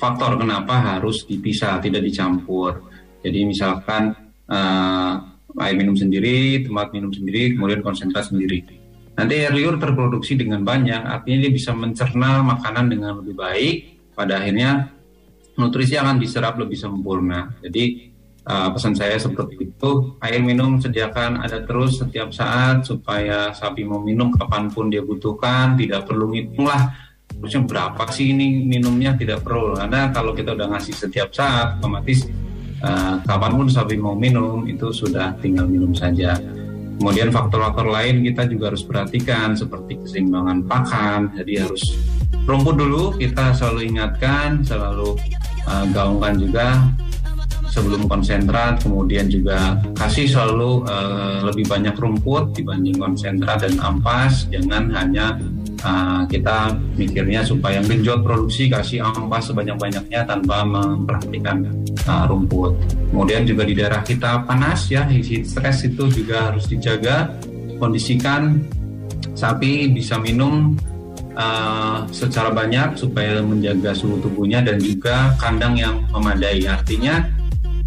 faktor 0.00 0.40
kenapa 0.40 0.96
harus 0.96 1.28
dipisah, 1.28 1.76
tidak 1.84 2.00
dicampur. 2.08 2.88
Jadi 3.20 3.44
misalkan 3.44 4.16
uh, 4.48 5.14
air 5.60 5.76
minum 5.76 5.92
sendiri, 5.92 6.64
tempat 6.64 6.96
minum 6.96 7.12
sendiri, 7.12 7.52
kemudian 7.52 7.84
konsentrat 7.84 8.32
sendiri. 8.32 8.64
Nanti 9.12 9.44
air 9.44 9.52
liur 9.52 9.76
terproduksi 9.76 10.40
dengan 10.40 10.64
banyak, 10.64 11.04
artinya 11.04 11.44
dia 11.44 11.52
bisa 11.52 11.76
mencerna 11.76 12.40
makanan 12.40 12.88
dengan 12.88 13.20
lebih 13.20 13.36
baik. 13.36 13.76
Pada 14.16 14.40
akhirnya 14.40 14.88
nutrisi 15.60 16.00
akan 16.00 16.16
diserap 16.16 16.56
lebih 16.56 16.80
sempurna. 16.80 17.52
Jadi 17.60 18.09
uh, 18.50 18.68
pesan 18.74 18.98
saya 18.98 19.14
seperti 19.14 19.70
itu, 19.70 20.18
air 20.18 20.42
minum 20.42 20.82
sediakan 20.82 21.38
ada 21.46 21.62
terus 21.62 22.02
setiap 22.02 22.34
saat 22.34 22.82
supaya 22.82 23.54
sapi 23.54 23.86
mau 23.86 24.02
minum 24.02 24.34
kapan 24.34 24.66
pun 24.66 24.90
dia 24.90 25.06
butuhkan, 25.06 25.78
tidak 25.78 26.10
perlu 26.10 26.34
ngitung 26.34 26.66
lah 26.66 26.90
terusnya 27.30 27.62
berapa 27.64 28.02
sih 28.10 28.34
ini 28.34 28.66
minumnya? 28.66 29.16
Tidak 29.16 29.40
perlu. 29.40 29.78
Karena 29.78 30.10
kalau 30.12 30.36
kita 30.36 30.52
udah 30.52 30.76
ngasih 30.76 30.92
setiap 30.92 31.32
saat 31.32 31.80
otomatis 31.80 32.26
uh, 32.84 33.22
kapan 33.24 33.52
pun 33.56 33.66
sapi 33.70 33.96
mau 33.96 34.12
minum 34.12 34.68
itu 34.68 34.90
sudah 34.92 35.32
tinggal 35.40 35.64
minum 35.64 35.94
saja. 35.96 36.36
Kemudian 37.00 37.32
faktor-faktor 37.32 37.88
lain 37.88 38.20
kita 38.28 38.44
juga 38.44 38.74
harus 38.74 38.84
perhatikan 38.84 39.56
seperti 39.56 39.96
keseimbangan 40.04 40.68
pakan. 40.68 41.32
Jadi 41.32 41.52
harus 41.56 41.96
rumput 42.44 42.76
dulu 42.76 43.16
kita 43.16 43.56
selalu 43.56 43.88
ingatkan 43.88 44.60
selalu 44.60 45.16
uh, 45.64 45.88
gaungkan 45.96 46.36
juga 46.36 46.76
sebelum 47.70 48.10
konsentrat 48.10 48.82
kemudian 48.82 49.30
juga 49.30 49.78
kasih 49.94 50.26
selalu 50.26 50.84
uh, 50.90 51.46
lebih 51.46 51.70
banyak 51.70 51.94
rumput 51.94 52.58
dibanding 52.58 52.98
konsentrat 52.98 53.62
dan 53.62 53.78
ampas. 53.78 54.50
Jangan 54.50 54.90
hanya 54.90 55.38
uh, 55.86 56.26
kita 56.26 56.74
mikirnya 56.98 57.46
supaya 57.46 57.80
genjot 57.80 58.26
produksi 58.26 58.66
kasih 58.66 59.06
ampas 59.06 59.48
sebanyak-banyaknya 59.48 60.26
tanpa 60.26 60.66
memperhatikan 60.66 61.64
uh, 62.10 62.26
rumput. 62.26 62.74
Kemudian 63.14 63.46
juga 63.46 63.62
di 63.64 63.74
daerah 63.78 64.02
kita 64.02 64.44
panas 64.44 64.90
ya 64.90 65.06
heat 65.06 65.46
stress 65.46 65.86
itu 65.86 66.10
juga 66.10 66.52
harus 66.52 66.66
dijaga. 66.66 67.30
Kondisikan 67.80 68.60
sapi 69.32 69.88
bisa 69.88 70.20
minum 70.20 70.76
uh, 71.32 72.04
secara 72.12 72.52
banyak 72.52 73.00
supaya 73.00 73.40
menjaga 73.40 73.96
suhu 73.96 74.20
tubuhnya 74.20 74.60
dan 74.60 74.76
juga 74.76 75.32
kandang 75.40 75.80
yang 75.80 76.04
memadai. 76.12 76.68
Artinya 76.68 77.39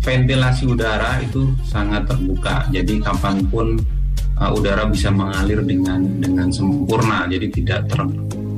ventilasi 0.04 0.68
udara 0.68 1.24
itu 1.24 1.50
sangat 1.64 2.06
terbuka. 2.06 2.68
Jadi 2.70 3.00
kapan 3.00 3.48
pun 3.48 3.80
uh, 4.38 4.52
udara 4.52 4.86
bisa 4.92 5.10
mengalir 5.10 5.64
dengan 5.64 6.04
dengan 6.20 6.52
sempurna. 6.52 7.26
Jadi 7.32 7.48
tidak 7.64 7.88
ter, 7.88 8.04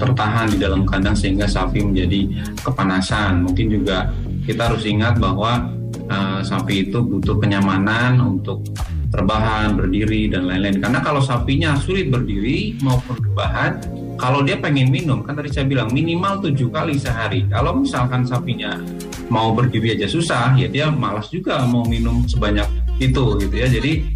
tertahan 0.02 0.50
di 0.50 0.58
dalam 0.58 0.84
kandang 0.84 1.14
sehingga 1.14 1.46
sapi 1.46 1.86
menjadi 1.86 2.28
kepanasan. 2.66 3.46
Mungkin 3.46 3.70
juga 3.70 4.10
kita 4.43 4.74
harus 4.74 4.84
ingat 4.89 5.22
bahwa 5.22 5.70
uh, 6.10 6.41
sapi 6.41 6.89
itu 6.89 7.00
butuh 7.00 7.38
kenyamanan 7.38 8.18
untuk 8.20 8.66
terbahan, 9.14 9.78
berdiri 9.78 10.28
dan 10.28 10.50
lain-lain. 10.50 10.82
Karena 10.82 11.00
kalau 11.00 11.24
sapinya 11.24 11.78
sulit 11.80 12.12
berdiri 12.12 12.76
maupun 12.84 13.16
rebahan, 13.22 13.80
kalau 14.16 14.41
dia 14.41 14.55
pengen 14.55 14.88
minum, 14.88 15.22
kan 15.24 15.36
tadi 15.36 15.51
saya 15.51 15.68
bilang 15.68 15.91
minimal 15.91 16.39
tujuh 16.39 16.72
kali 16.72 16.95
sehari. 16.95 17.43
Kalau 17.51 17.84
misalkan 17.84 18.24
sapinya 18.24 18.80
mau 19.28 19.51
berdiri 19.51 19.95
aja 19.95 20.07
susah, 20.07 20.55
ya 20.55 20.72
dia 20.72 20.88
malas 20.88 21.28
juga 21.28 21.63
mau 21.68 21.84
minum 21.84 22.24
sebanyak 22.24 22.68
itu 23.03 23.36
gitu 23.43 23.55
ya. 23.55 23.68
Jadi 23.68 24.16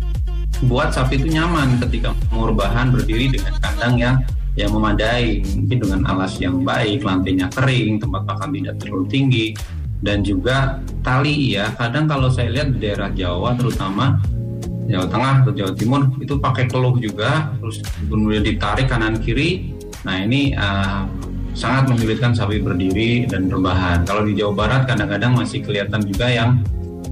buat 0.68 0.92
sapi 0.92 1.20
itu 1.20 1.32
nyaman 1.32 1.80
ketika 1.88 2.16
mau 2.32 2.48
rebahan 2.48 2.92
berdiri 2.92 3.32
dengan 3.32 3.56
kandang 3.60 3.96
yang 4.00 4.16
yang 4.58 4.76
memadai, 4.76 5.40
mungkin 5.56 5.78
dengan 5.80 6.02
alas 6.10 6.36
yang 6.40 6.68
baik, 6.68 7.08
lantainya 7.08 7.48
kering, 7.54 8.04
tempat 8.04 8.28
pakan 8.28 8.52
tidak 8.52 8.76
terlalu 8.84 9.06
tinggi, 9.08 9.46
dan 10.04 10.20
juga 10.20 10.84
tali 11.00 11.56
ya. 11.56 11.72
Kadang 11.80 12.12
kalau 12.12 12.28
saya 12.28 12.52
lihat 12.52 12.76
di 12.76 12.84
daerah 12.84 13.08
Jawa 13.12 13.56
terutama 13.56 14.20
Jawa 14.90 15.06
Tengah 15.06 15.34
atau 15.46 15.54
Jawa 15.56 15.72
Timur 15.78 16.02
itu 16.20 16.36
pakai 16.40 16.66
keluh 16.68 16.98
juga, 17.00 17.56
terus 17.62 17.80
kemudian 18.10 18.44
ditarik 18.44 18.92
kanan 18.92 19.22
kiri. 19.22 19.79
Nah 20.08 20.16
ini 20.24 20.56
uh, 20.56 21.04
sangat 21.58 21.92
menyulitkan 21.92 22.32
sapi 22.32 22.62
berdiri 22.64 23.28
dan 23.28 23.52
rebahan. 23.52 24.08
Kalau 24.08 24.24
di 24.24 24.38
Jawa 24.38 24.54
Barat 24.56 24.82
kadang-kadang 24.88 25.36
masih 25.36 25.60
kelihatan 25.66 26.06
juga 26.08 26.32
yang 26.32 26.64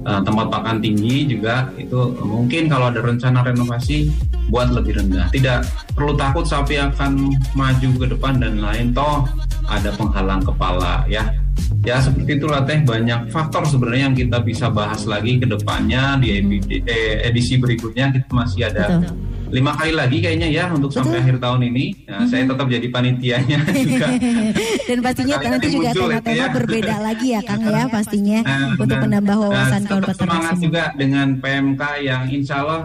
uh, 0.08 0.20
tempat 0.24 0.48
pakan 0.48 0.80
tinggi 0.80 1.28
juga 1.28 1.68
itu 1.76 2.16
mungkin 2.24 2.70
kalau 2.70 2.88
ada 2.88 3.04
rencana 3.04 3.44
renovasi 3.44 4.08
buat 4.48 4.72
lebih 4.72 4.96
rendah. 4.96 5.28
Tidak 5.28 5.92
perlu 5.92 6.16
takut 6.16 6.48
sapi 6.48 6.80
akan 6.80 7.28
maju 7.52 7.88
ke 8.00 8.06
depan 8.08 8.40
dan 8.40 8.64
lain 8.64 8.96
toh 8.96 9.28
ada 9.68 9.92
penghalang 9.92 10.40
kepala 10.40 11.04
ya. 11.04 11.28
Ya 11.84 12.00
seperti 12.00 12.40
itulah 12.40 12.64
teh 12.64 12.80
banyak 12.82 13.28
faktor 13.28 13.66
sebenarnya 13.66 14.10
yang 14.10 14.16
kita 14.16 14.38
bisa 14.42 14.66
bahas 14.72 15.04
lagi 15.04 15.38
ke 15.38 15.46
depannya 15.46 16.16
di 16.20 16.28
edisi, 16.40 16.74
eh, 16.84 17.22
edisi 17.28 17.54
berikutnya 17.60 18.14
kita 18.14 18.30
masih 18.32 18.60
ada 18.72 18.98
Betul. 18.98 19.27
Lima 19.48 19.72
kali 19.72 19.92
lagi 19.92 20.18
kayaknya 20.18 20.48
ya 20.48 20.64
untuk 20.68 20.88
sampai 20.88 21.18
akhir 21.18 21.36
tahun 21.38 21.60
ini. 21.66 21.84
Nah, 22.04 22.24
Saya 22.24 22.44
tetap 22.44 22.66
jadi 22.66 22.86
panitianya 22.86 23.58
juga. 23.88 24.08
Dan 24.88 24.98
pastinya 25.00 25.36
Sekali 25.36 25.50
nanti 25.50 25.68
juga 25.68 25.90
tema-tema 25.90 26.36
ya. 26.38 26.46
berbeda 26.50 26.94
lagi 27.06 27.26
ya 27.30 27.40
Kang 27.40 27.62
ya 27.62 27.84
pastinya 27.86 28.38
Nah, 28.40 28.74
untuk 28.74 28.86
dan- 28.90 29.02
menambah 29.04 29.36
wawasan 29.38 29.70
dan 29.74 29.82
kawan 29.84 30.02
tetap 30.02 30.14
peternak 30.14 30.28
semangat 30.30 30.52
semua. 30.52 30.64
juga 30.64 30.82
dengan 30.94 31.26
PMK 31.38 31.82
yang 32.02 32.22
insya 32.26 32.54
Allah 32.58 32.82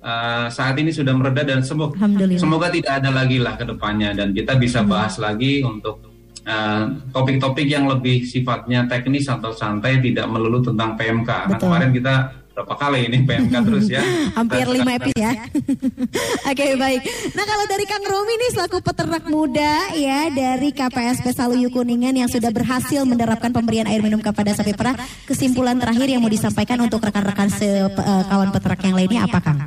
uh, 0.00 0.46
saat 0.48 0.74
ini 0.76 0.90
sudah 0.90 1.12
mereda 1.12 1.42
dan 1.42 1.60
semoga 1.60 1.94
semoga 2.34 2.68
tidak 2.68 2.92
ada 2.96 3.10
lagi 3.10 3.38
lah 3.38 3.54
ke 3.54 3.64
depannya 3.64 4.10
dan 4.12 4.30
kita 4.30 4.54
bisa 4.54 4.82
bahas 4.82 5.14
lagi 5.16 5.62
untuk 5.62 6.02
uh, 6.44 6.84
topik-topik 7.08 7.66
yang 7.66 7.86
lebih 7.86 8.22
sifatnya 8.22 8.86
teknis 8.86 9.26
atau 9.26 9.50
santai 9.50 9.98
tidak 10.00 10.26
melulu 10.26 10.58
tentang 10.60 10.94
PMK. 10.94 11.28
Nah, 11.28 11.40
Betul. 11.48 11.60
kemarin 11.64 11.90
kita 11.92 12.14
berapa 12.58 12.74
kali 12.74 13.06
ini 13.06 13.22
PMK 13.22 13.54
terus 13.70 13.86
ya. 13.86 14.02
Hampir 14.38 14.66
Dan- 14.66 14.74
lima 14.74 14.90
episode 14.98 15.22
ya. 15.22 15.46
Oke 16.50 16.74
baik. 16.74 17.00
Nah 17.38 17.44
kalau 17.46 17.64
dari 17.70 17.86
Kang 17.86 18.02
Romi 18.02 18.34
nih 18.34 18.50
selaku 18.50 18.82
peternak 18.82 19.30
muda 19.30 19.94
ya 19.94 20.26
dari 20.34 20.74
KPSP 20.74 21.30
Saluyu 21.30 21.70
Kuningan 21.70 22.18
yang 22.18 22.26
sudah 22.26 22.50
berhasil 22.50 23.06
menerapkan 23.06 23.54
pemberian 23.54 23.86
air 23.86 24.02
minum 24.02 24.18
kepada 24.18 24.50
sapi 24.58 24.74
perah. 24.74 24.98
Kesimpulan 25.22 25.78
terakhir 25.78 26.10
yang 26.10 26.18
mau 26.18 26.26
disampaikan 26.26 26.82
untuk 26.82 26.98
rekan-rekan 26.98 27.46
se 27.46 27.86
eh, 27.86 28.24
kawan 28.26 28.50
peternak 28.50 28.82
yang 28.82 28.98
lainnya 28.98 29.22
apa 29.30 29.38
Kang? 29.38 29.58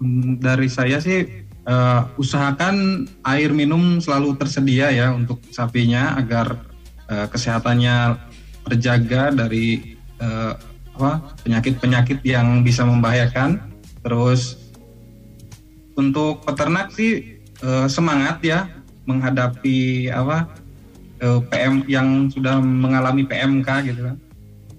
Hmm, 0.00 0.40
Dari 0.40 0.72
saya 0.72 1.04
sih 1.04 1.20
eh, 1.44 2.00
usahakan 2.16 3.04
air 3.28 3.52
minum 3.52 4.00
selalu 4.00 4.40
tersedia 4.40 4.88
ya 4.88 5.12
untuk 5.12 5.44
sapinya 5.52 6.16
agar 6.16 6.64
eh, 7.12 7.28
kesehatannya 7.28 8.16
terjaga 8.64 9.36
dari 9.36 9.96
eh, 10.16 10.54
apa 11.00 11.32
penyakit-penyakit 11.48 12.20
yang 12.28 12.60
bisa 12.60 12.84
membahayakan. 12.84 13.56
Terus 14.04 14.60
untuk 15.96 16.44
peternak 16.44 16.92
sih 16.92 17.40
eh, 17.64 17.86
semangat 17.88 18.44
ya 18.44 18.68
menghadapi 19.08 20.12
apa 20.12 20.52
eh, 21.24 21.40
PM 21.48 21.88
yang 21.88 22.28
sudah 22.28 22.60
mengalami 22.60 23.24
PMK 23.24 23.68
gitu 23.88 24.00
kan. 24.12 24.16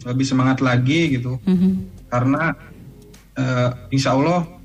Lebih 0.05 0.25
semangat 0.25 0.61
lagi 0.61 1.17
gitu 1.17 1.41
karena 2.13 2.53
eh, 3.33 3.69
insya 3.89 4.13
Allah 4.13 4.60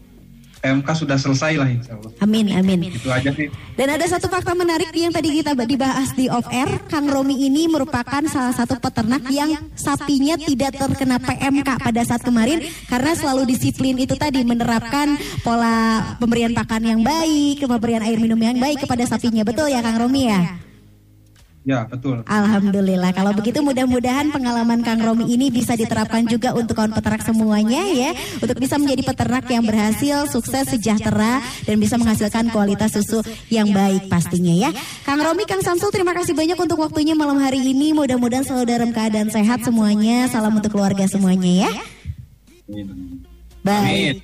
PMK 0.67 0.89
sudah 0.99 1.15
selesai 1.15 1.53
lah 1.63 1.69
insya 1.71 1.95
Allah. 1.95 2.11
Amin 2.19 2.51
amin. 2.51 2.91
Itu 2.91 3.07
aja 3.07 3.31
sih. 3.31 3.47
Dan 3.79 3.87
ada 3.95 4.03
satu 4.11 4.27
fakta 4.27 4.59
menarik 4.59 4.91
yang 4.91 5.15
tadi 5.15 5.31
kita 5.39 5.55
dibahas 5.55 6.11
di 6.19 6.27
off 6.27 6.51
air, 6.51 6.67
Kang 6.91 7.07
Romi 7.07 7.39
ini 7.47 7.71
merupakan 7.71 8.27
salah 8.27 8.51
satu 8.51 8.83
peternak 8.83 9.23
yang 9.31 9.55
sapinya 9.79 10.35
tidak 10.35 10.75
terkena 10.75 11.23
PMK 11.23 11.69
pada 11.79 12.03
saat 12.03 12.27
kemarin 12.27 12.67
karena 12.91 13.15
selalu 13.15 13.47
disiplin 13.47 13.95
itu 13.95 14.19
tadi 14.19 14.43
menerapkan 14.43 15.15
pola 15.47 16.03
pemberian 16.19 16.51
pakan 16.51 16.83
yang 16.83 17.01
baik, 17.07 17.63
pemberian 17.63 18.03
air 18.03 18.19
minum 18.19 18.39
yang 18.43 18.59
baik 18.59 18.83
kepada 18.83 19.07
sapinya. 19.07 19.47
Betul 19.47 19.71
ya 19.71 19.79
Kang 19.87 20.03
Romi 20.03 20.27
ya? 20.27 20.66
Ya, 21.67 21.83
betul. 21.91 22.23
Alhamdulillah. 22.31 23.11
Kalau 23.11 23.35
begitu 23.35 23.59
mudah-mudahan 23.59 24.31
pengalaman 24.31 24.87
Kang 24.87 25.03
Romi 25.03 25.27
ini 25.35 25.51
bisa 25.51 25.75
diterapkan 25.75 26.23
juga 26.23 26.55
untuk 26.55 26.79
kawan 26.79 26.95
peternak 26.95 27.27
semuanya 27.27 27.83
ya. 27.91 28.15
Untuk 28.39 28.55
bisa 28.63 28.79
menjadi 28.79 29.03
peternak 29.03 29.51
yang 29.51 29.67
berhasil, 29.67 30.31
sukses, 30.31 30.71
sejahtera 30.71 31.43
dan 31.67 31.77
bisa 31.83 31.99
menghasilkan 31.99 32.55
kualitas 32.55 32.95
susu 32.95 33.19
yang 33.51 33.75
baik 33.75 34.07
pastinya 34.07 34.55
ya. 34.55 34.71
Kang 35.03 35.19
Romi, 35.19 35.43
Kang 35.43 35.59
Samsul 35.59 35.91
terima 35.91 36.15
kasih 36.15 36.39
banyak 36.39 36.55
untuk 36.55 36.79
waktunya 36.79 37.19
malam 37.19 37.43
hari 37.43 37.59
ini. 37.59 37.91
Mudah-mudahan 37.91 38.47
selalu 38.47 38.71
dalam 38.71 38.91
keadaan 38.95 39.35
sehat 39.35 39.67
semuanya. 39.67 40.31
Salam 40.31 40.55
untuk 40.55 40.71
keluarga 40.71 41.11
semuanya 41.11 41.67
ya. 41.67 41.71
Baik. 43.67 44.23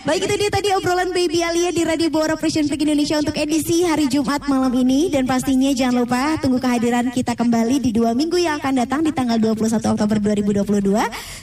Baik 0.00 0.32
itu 0.32 0.34
dia 0.40 0.48
tadi 0.48 0.72
obrolan 0.72 1.12
Baby 1.12 1.44
Alia 1.44 1.68
di 1.76 1.84
Radio 1.84 2.08
Bora 2.08 2.32
Fresh 2.32 2.64
Flag 2.64 2.80
Indonesia 2.80 3.20
untuk 3.20 3.36
edisi 3.36 3.84
hari 3.84 4.08
Jumat 4.08 4.48
malam 4.48 4.72
ini 4.72 5.12
dan 5.12 5.28
pastinya 5.28 5.68
jangan 5.76 6.08
lupa 6.08 6.40
tunggu 6.40 6.56
kehadiran 6.56 7.12
kita 7.12 7.36
kembali 7.36 7.84
di 7.84 7.92
dua 7.92 8.16
minggu 8.16 8.40
yang 8.40 8.56
akan 8.64 8.80
datang 8.80 9.04
di 9.04 9.12
tanggal 9.12 9.36
21 9.36 9.76
Oktober 9.76 10.16
2022. 10.24 10.88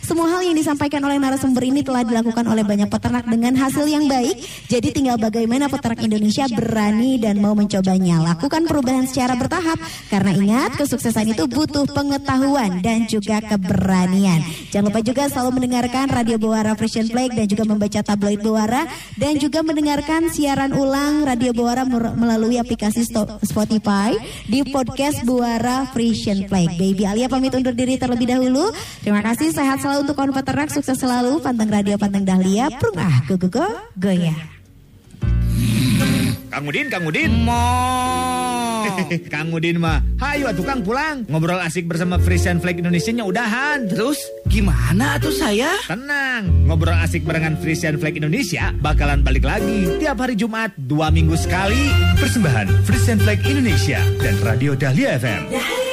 Semua 0.01 0.25
hal 0.33 0.41
yang 0.41 0.57
disampaikan 0.57 1.05
oleh 1.05 1.21
narasumber 1.21 1.69
ini 1.69 1.85
telah 1.85 2.01
dilakukan 2.01 2.49
oleh 2.49 2.65
banyak 2.65 2.89
peternak 2.89 3.29
dengan 3.29 3.53
hasil 3.61 3.85
yang 3.85 4.09
baik. 4.09 4.41
Jadi 4.65 4.89
tinggal 4.89 5.21
bagaimana 5.21 5.69
peternak 5.69 6.01
Indonesia 6.01 6.49
berani 6.49 7.21
dan 7.21 7.37
mau 7.37 7.53
mencobanya. 7.53 8.25
Lakukan 8.25 8.65
perubahan 8.65 9.05
secara 9.05 9.37
bertahap 9.37 9.77
karena 10.09 10.33
ingat 10.33 10.81
kesuksesan 10.81 11.29
itu 11.29 11.45
butuh 11.45 11.85
pengetahuan 11.93 12.81
dan 12.81 13.05
juga 13.05 13.37
keberanian. 13.37 14.41
Jangan 14.73 14.89
lupa 14.89 15.05
juga 15.05 15.29
selalu 15.29 15.61
mendengarkan 15.61 16.09
Radio 16.09 16.41
Bora 16.41 16.73
Fresh 16.73 17.05
Flag 17.13 17.37
dan 17.37 17.45
juga 17.45 17.61
membaca 17.69 18.01
tabloid 18.01 18.46
Bawara 18.47 18.87
dan 19.19 19.35
juga 19.35 19.59
mendengarkan 19.59 20.31
siaran 20.31 20.71
ulang 20.71 21.27
Radio 21.27 21.51
Bawara 21.51 21.83
melalui 22.15 22.55
aplikasi 22.55 23.03
Spotify 23.43 24.15
di 24.47 24.63
podcast 24.71 25.27
Bawara 25.27 25.91
Frisian 25.91 26.47
Flag. 26.47 26.79
Baby 26.79 27.03
Alia 27.03 27.27
pamit 27.27 27.51
undur 27.51 27.75
diri 27.75 27.99
terlebih 27.99 28.31
dahulu. 28.31 28.71
Terima 29.03 29.19
kasih, 29.19 29.51
sehat 29.51 29.83
selalu 29.83 30.07
untuk 30.07 30.15
kawan 30.15 30.31
peternak, 30.31 30.71
sukses 30.71 30.95
selalu. 30.95 31.43
Panteng 31.43 31.67
Radio, 31.67 31.99
panteng 31.99 32.23
Dahlia, 32.23 32.71
prung 32.79 32.95
ah, 32.95 33.19
go 33.27 33.35
go 33.35 33.51
go, 33.51 33.67
goyah. 33.99 34.37
Kang 36.47 36.63
Udin, 36.63 36.87
Kang 36.87 37.03
Udin. 37.03 37.43
Mo. 37.43 38.66
Kang 39.33 39.53
Udin 39.53 39.81
mah, 39.81 40.03
hayu 40.21 40.47
atuh 40.47 40.65
Kang 40.65 40.81
pulang. 40.83 41.23
Ngobrol 41.27 41.59
asik 41.61 41.87
bersama 41.87 42.17
Frisian 42.21 42.61
Flag 42.61 42.79
Indonesia 42.79 43.11
nya 43.13 43.25
udahan. 43.27 43.87
Terus 43.89 44.19
gimana 44.47 45.17
tuh 45.17 45.33
saya? 45.33 45.75
Tenang, 45.85 46.67
ngobrol 46.67 46.97
asik 46.97 47.23
barengan 47.23 47.57
Frisian 47.59 47.99
Flag 47.99 48.17
Indonesia 48.17 48.71
bakalan 48.79 49.21
balik 49.23 49.47
lagi 49.47 49.87
tiap 49.99 50.19
hari 50.21 50.35
Jumat 50.37 50.73
dua 50.75 51.09
minggu 51.09 51.35
sekali. 51.39 51.89
Persembahan 52.17 52.87
Frisian 52.87 53.19
Flag 53.21 53.39
Indonesia 53.45 53.99
dan 54.21 54.35
Radio 54.43 54.73
Dahlia 54.77 55.15
FM. 55.19 55.41
Dahlia 55.51 55.86